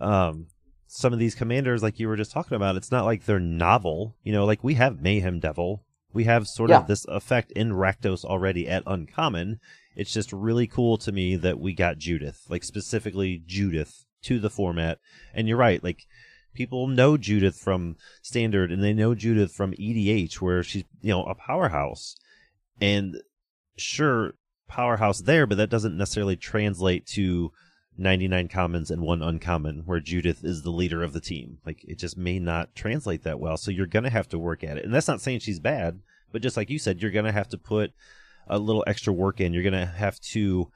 [0.00, 0.46] um
[0.86, 4.16] some of these commanders like you were just talking about, it's not like they're novel.
[4.24, 5.84] You know, like we have Mayhem Devil.
[6.12, 6.80] We have sort Yeah.
[6.80, 9.60] of this effect in Rakdos already at uncommon.
[9.94, 14.50] It's just really cool to me that we got Judith, like specifically Judith to the
[14.50, 14.98] format.
[15.34, 16.06] And you're right, like
[16.54, 21.24] people know Judith from standard and they know Judith from EDH where she's, you know,
[21.24, 22.16] a powerhouse.
[22.80, 23.20] And
[23.76, 24.34] sure
[24.68, 27.52] powerhouse there, but that doesn't necessarily translate to
[27.98, 31.58] 99 commons and one uncommon where Judith is the leader of the team.
[31.66, 33.56] Like it just may not translate that well.
[33.56, 34.84] So you're going to have to work at it.
[34.84, 36.00] And that's not saying she's bad,
[36.32, 37.92] but just like you said, you're going to have to put
[38.46, 39.52] a little extra work in.
[39.52, 40.70] You're going to have to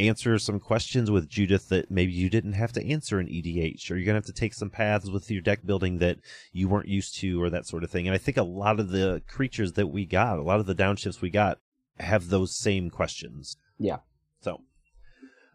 [0.00, 3.96] answer some questions with Judith that maybe you didn't have to answer in EDH, or
[3.96, 6.18] you're going to have to take some paths with your deck building that
[6.52, 8.06] you weren't used to, or that sort of thing.
[8.06, 10.74] And I think a lot of the creatures that we got, a lot of the
[10.74, 11.58] downshifts we got,
[11.98, 13.56] have those same questions.
[13.78, 13.98] Yeah.
[14.40, 14.60] So,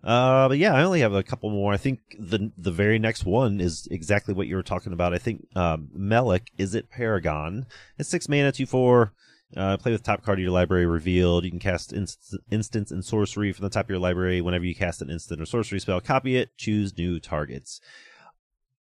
[0.03, 1.73] uh, but yeah, I only have a couple more.
[1.73, 5.13] I think the the very next one is exactly what you were talking about.
[5.13, 7.65] I think um, Melek is it Paragon?
[7.97, 9.13] It's six mana, two four.
[9.55, 11.43] Uh, play with top card of your library revealed.
[11.43, 14.41] You can cast inst- and sorcery from the top of your library.
[14.41, 16.55] Whenever you cast an instant or sorcery spell, copy it.
[16.57, 17.81] Choose new targets.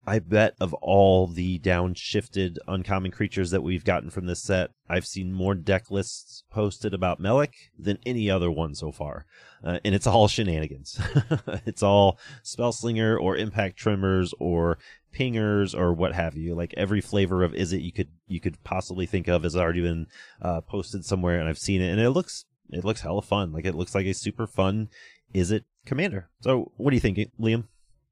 [0.09, 5.07] I bet of all the downshifted uncommon creatures that we've gotten from this set, I've
[5.07, 9.27] seen more deck lists posted about Melek than any other one so far.
[9.63, 10.99] Uh, and it's all shenanigans.
[11.67, 14.79] it's all Spellslinger or Impact Tremors or
[15.19, 16.55] Pingers or what have you.
[16.55, 20.07] Like every flavor of Izzet you could you could possibly think of has already been
[20.41, 23.53] uh, posted somewhere, and I've seen it, and it looks it looks hella fun.
[23.53, 24.89] Like it looks like a super fun
[25.35, 26.29] Izzet commander.
[26.41, 27.65] So what do you think, Liam?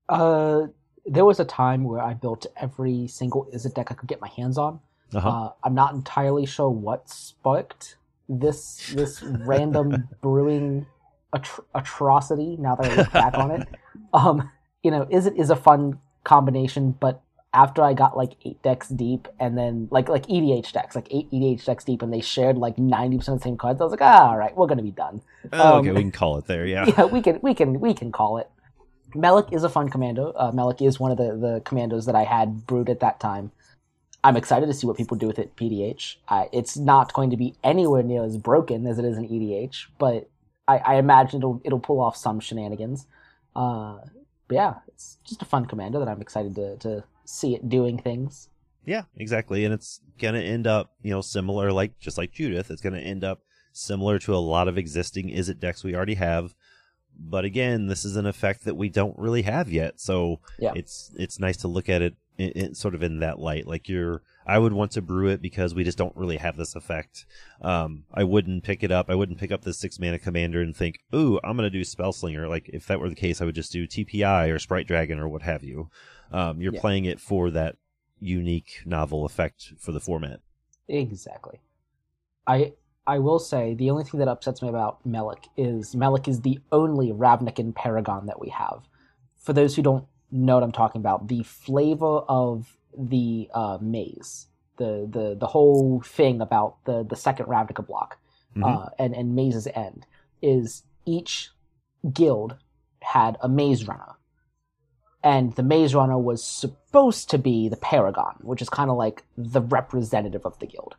[0.09, 0.67] Uh,
[1.05, 4.29] there was a time where I built every single Izzet deck I could get my
[4.29, 4.81] hands on.
[5.15, 5.29] Uh-huh.
[5.29, 7.97] Uh, I'm not entirely sure what sparked
[8.29, 10.87] this this random brewing
[11.33, 12.57] atro- atrocity.
[12.59, 13.69] Now that I look back on it,
[14.13, 14.51] um,
[14.83, 17.23] you know, Izzet is a fun combination, but
[17.55, 21.31] after I got like eight decks deep, and then like like EDH decks, like eight
[21.31, 23.93] EDH decks deep, and they shared like ninety percent of the same cards, I was
[23.93, 25.23] like, ah, all right, we're gonna be done.
[25.55, 26.67] Oh, um, okay, we can call it there.
[26.67, 26.85] Yeah.
[26.99, 28.51] yeah, we can we can we can call it.
[29.15, 30.35] Melek is a fun commando.
[30.37, 33.53] Uh, Melek is one of the the commandos that I had brewed at that time.
[34.23, 35.57] I'm excited to see what people do with it.
[35.57, 36.17] PDH.
[36.29, 39.87] Uh, it's not going to be anywhere near as broken as it is in EDH,
[39.99, 40.29] but
[40.69, 43.07] I, I imagine it'll it'll pull off some shenanigans.
[43.55, 43.99] Uh,
[44.49, 47.99] but yeah, it's just a fun commander that I'm excited to to see it doing
[47.99, 48.49] things.
[48.85, 49.65] Yeah, exactly.
[49.65, 53.25] And it's gonna end up, you know, similar like just like Judith, it's gonna end
[53.25, 53.41] up
[53.73, 56.55] similar to a lot of existing Izzet decks we already have.
[57.19, 60.01] But again, this is an effect that we don't really have yet.
[60.01, 60.73] So Yeah.
[60.77, 63.67] it's it's nice to look at it in, in, sort of in that light.
[63.67, 66.75] Like you're I would want to brew it because we just don't really have this
[66.77, 67.27] effect.
[67.61, 69.11] Um, I wouldn't pick it up.
[69.11, 72.49] I wouldn't pick up the six mana commander and think, "Ooh, I'm gonna do Spellslinger."
[72.49, 75.29] Like if that were the case, I would just do TPI or Sprite Dragon or
[75.29, 75.91] what have you.
[76.31, 76.81] Um, you're Yeah.
[76.81, 77.77] playing it for that
[78.21, 80.41] unique novel effect for the format.
[80.89, 81.61] Exactly.
[82.47, 82.73] I
[83.07, 86.59] I will say the only thing that upsets me about Melek is Melek is the
[86.73, 88.89] only Ravnican Paragon that we have.
[89.37, 94.47] For those who don't know what I'm talking about, the flavor of the uh, maze,
[94.79, 98.19] the, the the whole thing about the the second Ravnica block,
[98.57, 98.65] Mhm.
[98.65, 100.07] uh, and and Maze's End
[100.43, 101.51] is each
[102.13, 102.57] guild
[103.03, 104.15] had a maze runner,
[105.23, 109.25] and the maze runner was supposed to be the Paragon, which is kind of like
[109.37, 110.97] the representative of the guild.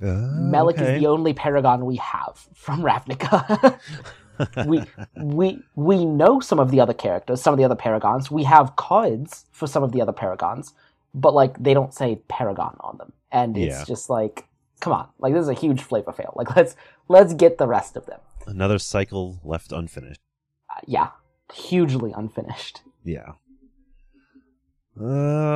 [0.00, 3.78] Melek is the only Paragon we have from Ravnica.
[4.66, 4.82] we
[5.16, 8.30] we we know some of the other characters, some of the other Paragons.
[8.30, 10.72] We have cards for some of the other Paragons,
[11.14, 13.84] but like they don't say Paragon on them, and it's Yeah.
[13.84, 14.46] just like,
[14.80, 16.32] come on, like this is a huge flavor fail.
[16.36, 16.76] Like let's
[17.08, 18.20] let's get the rest of them.
[18.46, 20.20] Another cycle left unfinished.
[20.74, 21.10] Uh, yeah,
[21.52, 22.82] hugely unfinished.
[23.04, 23.32] Yeah.
[25.00, 25.04] Uh,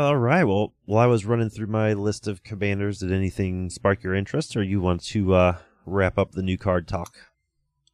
[0.07, 0.45] all right.
[0.45, 4.57] Well, while I was running through my list of commanders, did anything spark your interest,
[4.57, 7.15] or you want to uh, wrap up the new card talk?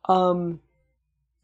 [0.08, 0.60] Um,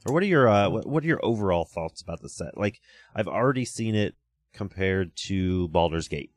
[0.06, 2.58] Or what are your uh, what, what are your overall thoughts about the set?
[2.58, 2.80] Like,
[3.14, 4.14] I've already seen it
[4.54, 6.30] compared to Baldur's Gate.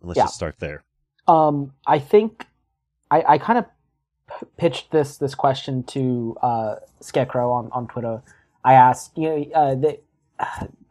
[0.00, 0.24] Let's Yeah.
[0.24, 0.84] just start there.
[1.26, 2.46] um, I think
[3.10, 3.64] I, I kind of
[4.28, 8.22] p- pitched this this question to uh, Scarecrow on, on Twitter.
[8.64, 10.02] I asked, you know, uh, that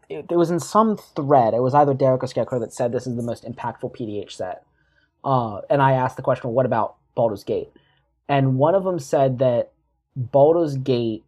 [0.10, 1.54] it, it was in some thread.
[1.54, 4.64] It was either Derek or Scarecrow that said this is the most impactful PDH set.
[5.24, 7.70] Uh, and I asked the question, what about Baldur's Gate?
[8.28, 9.72] And one of them said that
[10.16, 11.24] Baldur's Gate.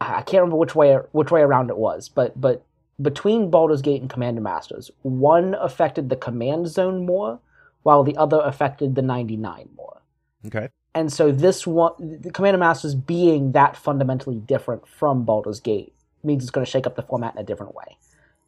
[0.00, 2.64] I I can't remember which way which way around it was, but but
[3.00, 7.40] between Baldur's Gate and Commander Masters, one affected the command zone more,
[7.82, 10.00] while the other affected the 99 more.
[10.46, 10.68] Okay.
[10.94, 15.92] And so this one, the Commander Masters being that fundamentally different from Baldur's Gate
[16.24, 17.98] means it's going to shake up the format in a different way.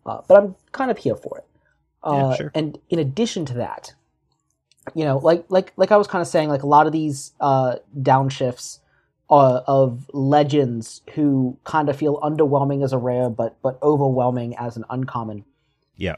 [0.06, 1.44] Uh, but I'm kind of here for it.
[2.04, 2.50] Yeah, Uh, sure.
[2.54, 3.94] And in addition to that,
[4.94, 7.32] you know, like like like I was kind of saying, like a lot of these
[7.40, 8.78] uh, downshifts
[9.30, 14.76] uh, of legends who kind of feel underwhelming as a rare, but but overwhelming as
[14.76, 15.44] an uncommon
[15.96, 16.16] Yeah.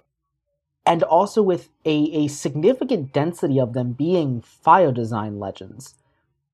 [0.86, 5.94] and also with a, a significant density of them being fire design legends,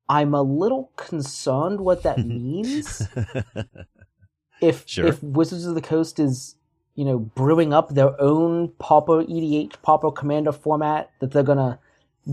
[0.09, 3.07] I'm a little concerned what that means.
[4.61, 5.07] if Sure.
[5.07, 6.57] if Wizards of the Coast is
[6.95, 11.78] you know brewing up their own Pauper EDH Pauper Commander format that they're gonna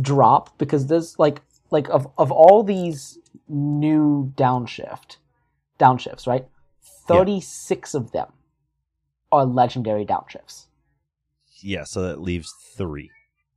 [0.01, 1.41] drop because there's like
[1.73, 3.17] like of of all these
[3.49, 5.17] new downshift
[5.79, 6.45] downshifts, right?
[7.07, 8.31] Thirty six of them
[9.31, 10.67] are legendary downshifts.
[11.61, 11.83] yeah.
[11.83, 13.09] So that leaves three.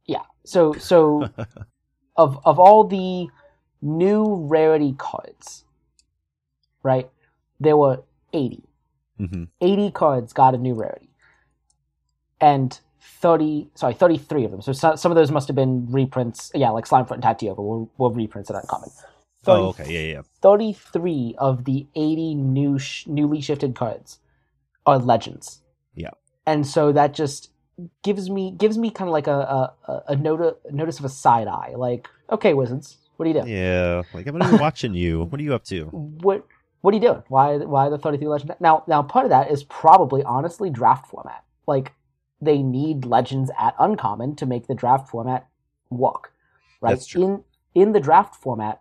[0.06, 0.24] Yeah.
[0.44, 1.28] So so
[2.16, 3.28] of of all the
[3.82, 5.64] new rarity cards,
[6.82, 7.10] right?
[7.60, 8.02] There were
[8.32, 8.64] 80.
[9.18, 11.10] hmm 80 cards got a new rarity.
[12.40, 14.60] And 30, sorry, 33 of them.
[14.60, 16.50] So some, some of those must have been reprints.
[16.54, 18.90] Yeah, like Slimefoot and Tatyova were, were reprints at Uncommon.
[19.44, 19.84] 30 Oh, okay.
[19.88, 20.22] Yeah, yeah.
[20.42, 24.18] 33 of the 80 new sh- newly shifted cards
[24.84, 25.62] are legends.
[25.94, 26.10] Yeah.
[26.46, 27.50] And so that just
[28.02, 31.74] gives me gives me kind of like a a, a, notice of a side eye.
[31.76, 33.48] Like, okay, Wizards, what are you doing?
[33.48, 34.02] Yeah.
[34.12, 35.24] Like I'm watching you.
[35.30, 35.84] What are you up to?
[35.86, 36.46] What
[36.80, 37.22] what are you doing?
[37.28, 38.54] Why why the 33 legend?
[38.60, 41.44] Now now part of that is probably honestly draft format.
[41.66, 41.92] Like
[42.40, 45.48] they need legends at uncommon to make the draft format
[45.90, 46.32] work.
[46.80, 46.90] Right?
[46.90, 47.22] That's true.
[47.22, 47.44] In
[47.74, 48.80] in the draft format,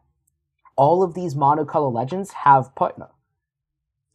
[0.76, 3.10] all of these monocolor legends have partner.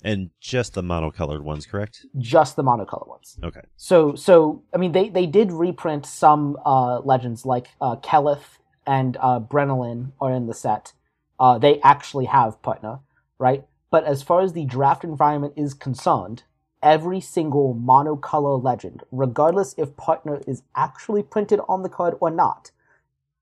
[0.02, 2.06] And just the monocolored ones, correct?
[2.16, 3.38] Just the monocolor ones.
[3.42, 3.60] Okay.
[3.76, 9.16] So so I mean they they did reprint some uh, legends like uh, Keleth and
[9.20, 10.92] uh, Brenolin are in the set.
[11.38, 13.00] Uh, they actually have partner,
[13.38, 13.66] right?
[13.90, 16.44] But as far as the draft environment is concerned,
[16.82, 22.70] every single monocolor legend, regardless if partner is actually printed on the card or not,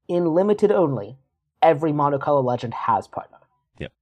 [0.08, 1.16] in limited only,
[1.62, 3.38] every monocolor legend has partner.
[3.78, 3.92] Yep.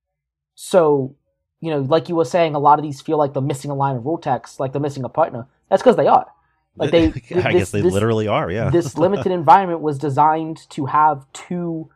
[0.55, 1.15] So,
[1.61, 3.75] you know, like you were saying, a lot of these feel like they're missing a
[3.75, 5.47] line of rule text, like they're missing a partner.
[5.69, 6.27] That's because they are.
[6.77, 8.51] Like they, I this- guess they this- literally are.
[8.51, 8.71] Yeah.
[8.71, 11.91] this limited environment was designed to have two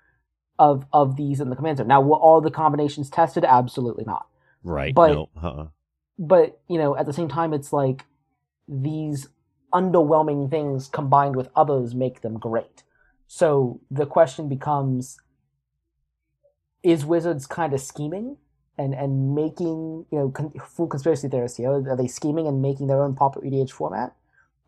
[0.59, 1.87] of of these in the command zone.
[1.89, 3.45] Now, were all the combinations tested?
[3.45, 4.27] Absolutely not.
[4.63, 4.95] right.
[4.95, 5.29] but- no.
[5.43, 5.67] Uh-uh.
[6.21, 8.05] But you know, at the same time, it's like
[8.69, 9.29] these
[9.73, 12.85] underwhelming things combined with others make them great.
[13.27, 15.17] So the question becomes:
[16.83, 18.37] Is Wizards kind of scheming
[18.77, 21.71] and and making you know con- full conspiracy theorists here?
[21.71, 24.15] Are they scheming and making their own popular EDH format?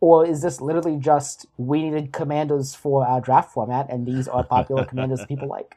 [0.00, 4.42] Or is this literally just we needed commanders for our draft format, and these are
[4.42, 5.76] popular commanders that people like?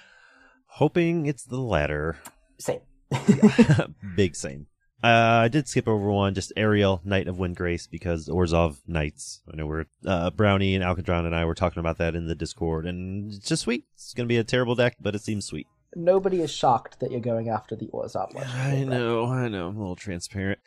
[0.66, 2.18] Hoping it's the latter.
[2.58, 2.80] Same.
[4.14, 4.66] Big same.
[5.02, 9.42] Uh, I did skip over one, just Aryel, Knight of Windgrace, because Orzhov Knights.
[9.52, 12.34] I know we're, uh, Brownie and Alcadron and I were talking about that in the
[12.34, 13.84] Discord, and it's just sweet.
[13.94, 15.68] It's gonna be a terrible deck, but it seems sweet.
[15.94, 18.34] Nobody is shocked that you're going after the Orzhov.
[18.34, 18.52] legend.
[18.52, 19.68] I know, I know.
[19.68, 20.58] I'm a little transparent.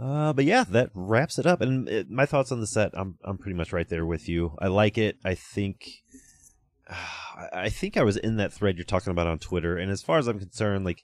[0.00, 1.60] Uh, but yeah, that wraps it up.
[1.60, 4.54] And it, my thoughts on the set, I'm I'm pretty much right there with you.
[4.60, 5.18] I like it.
[5.24, 5.88] I think,
[7.52, 9.76] I think I was in that thread you're talking about on Twitter.
[9.76, 11.02] And as far as I'm concerned, like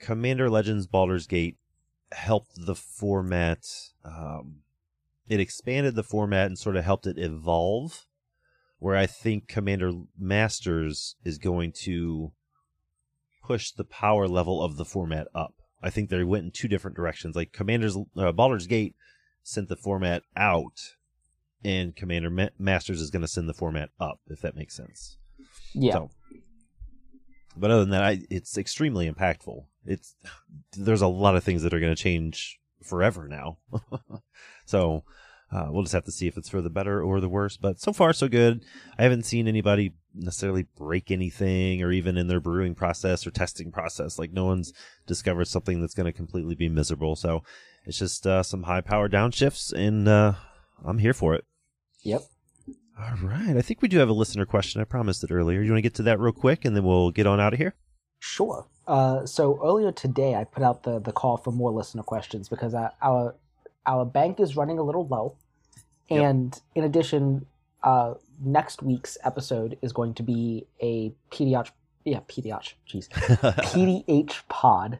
[0.00, 1.58] Commander Legends Baldur's Gate
[2.12, 3.66] helped the format.
[4.04, 4.62] Um,
[5.28, 8.06] it expanded the format and sort of helped it evolve.
[8.78, 12.32] Where I think Commander Masters is going to
[13.44, 15.54] push the power level of the format up.
[15.82, 17.36] I think they went in two different directions.
[17.36, 18.94] Like Commander's uh, Baldur's Gate
[19.42, 20.78] sent the format out,
[21.62, 24.20] and Commander Ma- Masters is going to send the format up.
[24.28, 25.18] If that makes sense.
[25.74, 25.92] Yeah.
[25.92, 26.10] So,
[27.54, 29.64] but other than that, I, it's extremely impactful.
[29.84, 30.14] It's
[30.76, 33.58] there's a lot of things that are going to change forever now.
[34.66, 35.04] so
[35.52, 37.56] uh, we'll just have to see if it's for the better or the worse.
[37.56, 38.64] But so far, so good.
[38.98, 43.72] I haven't seen anybody necessarily break anything or even in their brewing process or testing
[43.72, 44.18] process.
[44.18, 44.72] Like no one's
[45.06, 47.16] discovered something that's going to completely be miserable.
[47.16, 47.42] So
[47.84, 50.34] it's just uh, some high power downshifts, and uh,
[50.84, 51.44] I'm here for it.
[52.02, 52.22] Yep.
[52.98, 53.56] All right.
[53.56, 54.80] I think we do have a listener question.
[54.80, 55.62] I promised it earlier.
[55.62, 57.58] You want to get to that real quick, and then we'll get on out of
[57.58, 57.74] here?
[58.18, 58.66] Sure.
[58.90, 62.74] Uh, so earlier today, I put out the, the call for more listener questions because
[62.74, 63.34] I, our
[63.86, 65.36] our bank is running a little low,
[66.10, 66.22] Yep.
[66.22, 67.46] and in addition,
[67.84, 71.70] uh, next week's episode is going to be a PDH,
[72.04, 73.08] yeah, PDH, jeez,
[73.70, 74.98] PDH pod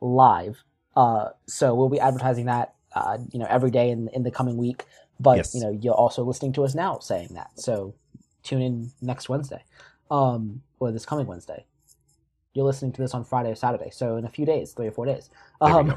[0.00, 0.62] live.
[0.94, 4.56] Uh, so we'll be advertising that, uh, you know, every day in in the coming
[4.56, 4.84] week.
[5.18, 5.54] But Yes.
[5.54, 7.50] you know, you're also listening to us now saying that.
[7.58, 7.94] So
[8.44, 9.64] tune in next Wednesday,
[10.12, 11.64] um, or this coming Wednesday.
[12.56, 14.90] You're listening to this on Friday or Saturday, so in a few days, three or
[14.92, 15.28] four days.
[15.60, 15.94] There we Um, go.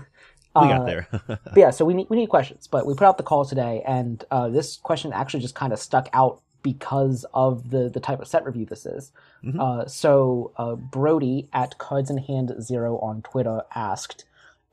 [0.61, 1.07] we got uh, there.
[1.27, 3.81] but yeah, so we need we need questions, but we put out the call today,
[3.87, 8.19] and uh, this question actually just kind of stuck out because of the the type
[8.19, 9.11] of set review this is.
[9.43, 9.57] Mhm.
[9.57, 14.25] Uh, so uh, Brody at Cards in Hand Zero on Twitter asked,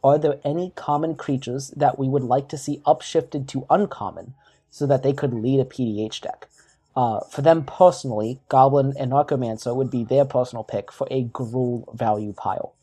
[0.03, 4.35] "Are there any common creatures that we would like to see upshifted to uncommon
[4.71, 6.49] so that they could lead a PDH deck?"
[6.97, 12.33] Uh, for them personally, Goblin Anarchomancer would be their personal pick for a Gruul value
[12.33, 12.75] pile.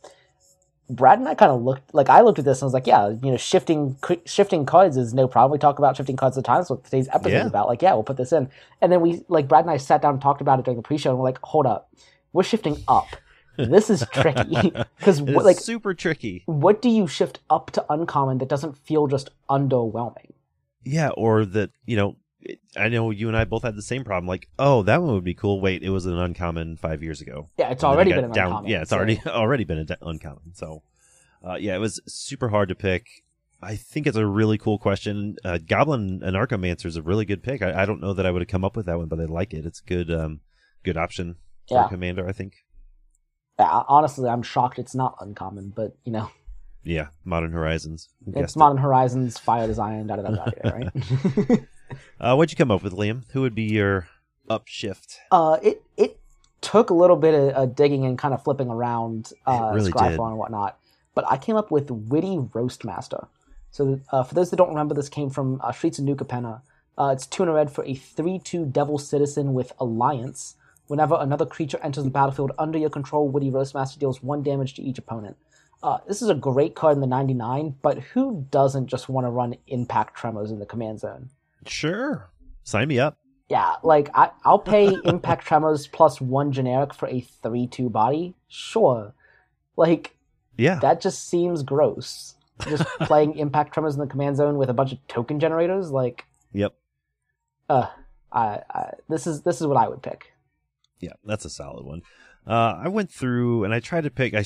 [0.90, 3.10] Brad and I kind of looked like I looked at this and was like, yeah,
[3.10, 5.52] you know, shifting shifting cards is no problem.
[5.54, 6.70] We talk about shifting cards at times.
[6.70, 7.42] What today's episode Yeah.
[7.42, 8.50] is about, like, yeah, we'll put this in.
[8.82, 10.84] And then we like Brad and I sat down and talked about it during the
[10.84, 11.90] pre-show, and we're like, hold up,
[12.34, 13.08] we're shifting up.
[13.58, 16.44] This is tricky because like, super tricky.
[16.48, 20.32] what do you shift up to uncommon that doesn't feel just underwhelming?
[20.84, 22.18] Yeah, or that you know,
[22.78, 24.28] I know you and I both had the same problem.
[24.28, 25.62] Like, oh, that one would be cool.
[25.62, 27.50] Wait, it was an uncommon five years ago.
[27.58, 28.48] Yeah, it's already been an down.
[28.48, 28.70] uncommon.
[28.72, 30.54] Yeah, it's so- already already been an uncommon.
[30.54, 30.84] So,
[31.48, 33.06] uh, yeah, it was super hard to pick.
[33.62, 35.38] I think it's a really cool question.
[35.46, 37.62] Uh, Goblin Anarchomancer is a really good pick.
[37.62, 39.26] I, I don't know that I would have come up with that one, but I
[39.26, 39.66] like it.
[39.66, 40.42] It's a good, um,
[40.84, 41.38] good option
[41.70, 41.88] for Yeah.
[41.88, 42.28] commander.
[42.28, 42.56] I think.
[43.60, 46.30] Yeah, honestly, I'm shocked it's not uncommon, but you know,
[46.84, 48.10] Yeah, Modern Horizons.
[48.28, 48.60] It's guessed it?
[48.60, 50.90] Modern Horizons, Fire Design, da da da da, right?
[52.20, 53.24] Uh, what'd you come up with, Liam?
[53.32, 54.08] Who would be your
[54.50, 55.18] upshift?
[55.32, 56.20] Uh, it it
[56.62, 60.30] took a little bit of uh, digging and kind of flipping around uh, really Scryfall
[60.30, 60.80] and whatnot,
[61.14, 63.28] but I came up with Witty Roastmaster.
[63.72, 66.62] So uh, for those that don't remember, this came from uh, Streets of New Capenna.
[66.98, 70.56] Uh, it's two and a red for a three-two Devil Citizen with Alliance.
[70.88, 74.84] Whenever another creature enters the battlefield under your control, Witty Roastmaster deals one damage to
[74.84, 75.38] each opponent.
[75.82, 79.30] Uh, this is a great card in the 99, but who doesn't just want to
[79.32, 81.30] run Impact Tremors in the command zone?
[81.70, 82.32] Sure,
[82.64, 83.18] sign me up.
[83.50, 88.36] Yeah, like I, I'll pay Impact Tremors plus one generic for a three-two body.
[88.48, 89.14] Sure,
[89.78, 90.16] like
[90.58, 92.36] Yeah, that just seems gross.
[92.62, 96.26] Just playing Impact Tremors in the command zone with a bunch of token generators, like,
[96.54, 96.74] yep.
[97.70, 97.88] uh,
[98.32, 100.34] I, I this is this is what I would pick.
[101.00, 102.02] Yeah, that's a solid one.
[102.46, 104.34] Uh, I went through and I tried to pick.
[104.34, 104.44] I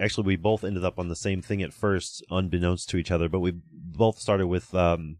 [0.00, 3.28] actually we both ended up on the same thing at first, unbeknownst to each other.
[3.28, 5.18] But we both started with um,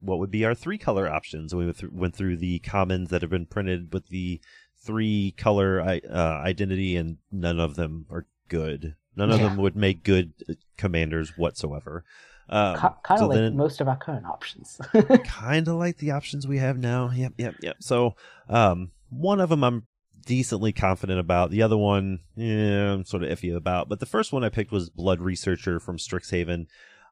[0.00, 1.54] what would be our three color options.
[1.54, 4.40] We went through, went through the commons that have been printed with the
[4.76, 8.94] three color i- uh, identity, and none of them are good.
[9.16, 9.48] None of Yeah.
[9.48, 12.04] them would make good uh, commanders whatsoever.
[12.48, 14.80] Um, kind of so like then- most of our current options.
[15.24, 17.10] kind of like the options we have now.
[17.10, 17.76] Yep, yep, yep.
[17.80, 18.14] So,
[18.48, 19.86] um, one of them I'm
[20.24, 21.50] decently confident about.
[21.50, 23.88] The other one, yeah, I'm sort of iffy about.
[23.88, 26.66] But the first one I picked was Blood Researcher from Strixhaven.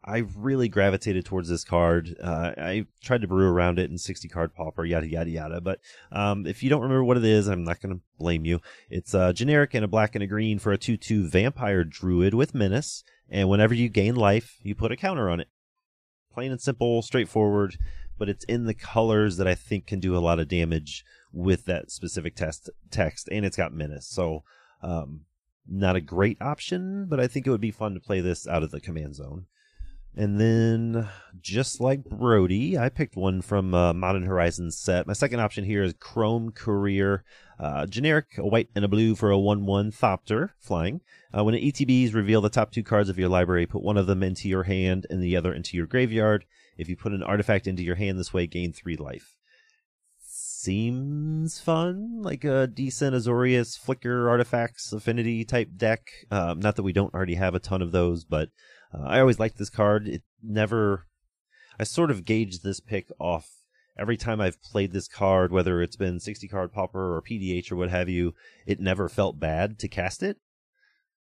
[0.06, 2.14] I really gravitated towards this card.
[2.22, 5.60] Uh, I tried to brew around it in 60 card pauper, yada yada yada.
[5.60, 5.80] But
[6.12, 8.60] um, if you don't remember what it is, I'm not going to blame you.
[8.88, 12.54] It's a generic and a black and a green for a 2-2 vampire druid with
[12.54, 13.02] menace.
[13.28, 15.48] And whenever you gain life, you put a counter on it.
[16.32, 17.76] Plain and simple, straightforward,
[18.16, 21.64] but it's in the colors that I think can do a lot of damage with
[21.64, 24.06] that specific test text, and it's got menace.
[24.06, 24.44] So,
[24.82, 25.22] um,
[25.68, 28.62] not a great option, but I think it would be fun to play this out
[28.62, 29.46] of the command zone.
[30.18, 31.08] And then,
[31.42, 35.06] just like Brody, I picked one from uh, Modern Horizons set.
[35.06, 37.22] My second option here is Chrome Courier.
[37.58, 41.02] Uh, generic, a white and a blue for a 1 1 Thopter flying.
[41.36, 43.66] Uh, when ETBs, reveal the top two cards of your library.
[43.66, 46.46] Put one of them into your hand and the other into your graveyard.
[46.78, 49.36] If you put an artifact into your hand this way, gain three life.
[50.18, 56.08] Seems fun, like a decent Azorius Flicker Artifacts Affinity type deck.
[56.30, 58.48] Um, not that we don't already have a ton of those, but
[58.92, 60.08] uh, I always liked this card.
[60.08, 61.06] It never.
[61.78, 63.50] I sort of gauged this pick off
[63.98, 67.76] every time I've played this card, whether it's been 60 card pauper or PDH or
[67.76, 68.34] what have you,
[68.66, 70.38] it never felt bad to cast it.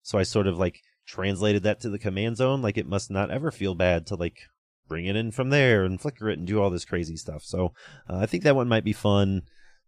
[0.02, 3.30] So I sort of like translated that to the command zone, like it must not
[3.30, 4.42] ever feel bad to like
[4.86, 7.42] bring it in from there and flicker it and do all this crazy stuff.
[7.42, 7.72] So
[8.08, 9.42] uh, I think that one might be fun,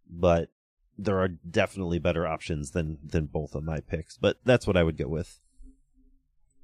[0.09, 0.49] but
[0.97, 4.17] there are definitely better options than than both of my picks.
[4.17, 5.39] But that's what I would go with.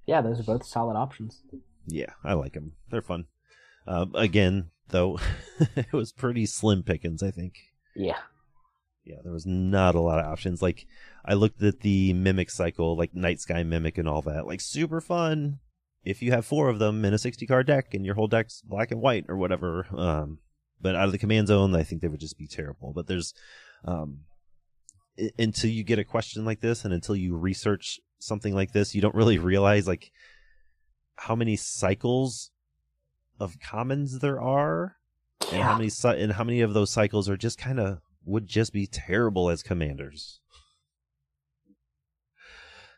[0.07, 1.43] Yeah, those are both solid options.
[1.85, 2.73] Yeah, I like them.
[2.89, 3.25] They're fun.
[3.85, 5.19] Uh, again, though,
[5.75, 7.21] it was pretty slim pickings.
[7.21, 7.55] I think.
[7.95, 8.17] Yeah.
[9.03, 10.61] Yeah, there was not a lot of options.
[10.61, 10.85] Like
[11.23, 14.47] I looked at the mimic cycle, like night sky mimic and all that.
[14.47, 15.59] Like super fun
[16.03, 18.61] if you have four of them in a 60 card deck and your whole deck's
[18.61, 19.88] black and white or whatever.
[19.95, 20.39] Um,
[20.79, 22.93] but out of the command zone, I think they would just be terrible.
[22.93, 23.34] But there's,
[23.84, 24.21] um,
[25.38, 29.02] until you get a question like this and until you research something like this, you
[29.02, 30.11] don't really realize like
[31.15, 32.52] how many cycles
[33.39, 34.95] of commons there are
[35.52, 38.73] and how many and how many of those cycles are just kind of would just
[38.73, 40.41] be terrible as commanders.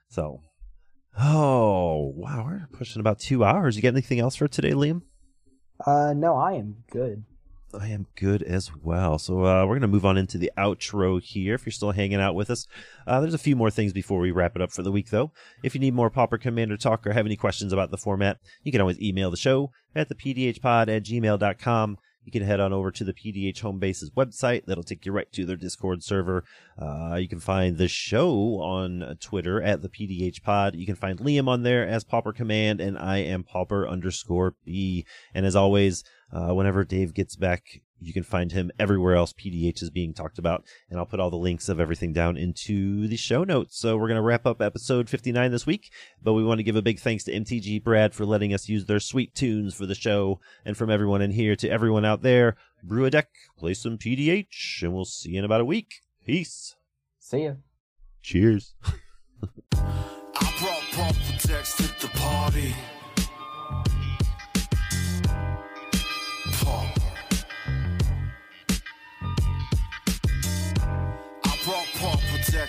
[0.09, 0.43] So,
[1.17, 3.75] oh wow, we're pushing about two hours.
[3.75, 5.03] You got anything else for today, Liam?
[5.85, 7.23] Uh, no, I am good.
[7.73, 9.19] I am good as well.
[9.19, 11.55] So uh, we're going to move on into the outro here.
[11.55, 12.67] If you're still hanging out with us,
[13.05, 15.31] uh, there's a few more things before we wrap it up for the week, though.
[15.63, 18.71] If you need more Pauper Commander talk or have any questions about the format, you
[18.71, 21.97] can always email the show at the pdhpod at gmail.com.
[22.29, 24.67] You can head on over to the PDH Homebase's website.
[24.67, 26.43] That'll take you right to their Discord server.
[26.77, 30.75] Uh, you can find the show on Twitter at the PDH Pod.
[30.75, 35.07] You can find Liam on there as Pauper Command, and I am Pauper underscore B.
[35.33, 39.81] And as always, uh, whenever Dave gets back, you can find him everywhere else PDH
[39.81, 40.63] is being talked about.
[40.89, 43.77] And I'll put all the links of everything down into the show notes.
[43.77, 46.75] So we're going to wrap up episode 59 this week, but we want to give
[46.75, 49.95] a big thanks to MTG Brad for letting us use their sweet tunes for the
[49.95, 50.39] show.
[50.65, 54.83] And from everyone in here to everyone out there, brew a deck, play some PDH,
[54.83, 56.01] and we'll see you in about a week.
[56.25, 56.75] Peace.
[57.19, 57.53] See ya.
[58.21, 58.73] Cheers.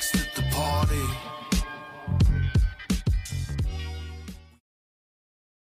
[0.01, 1.30] To the party.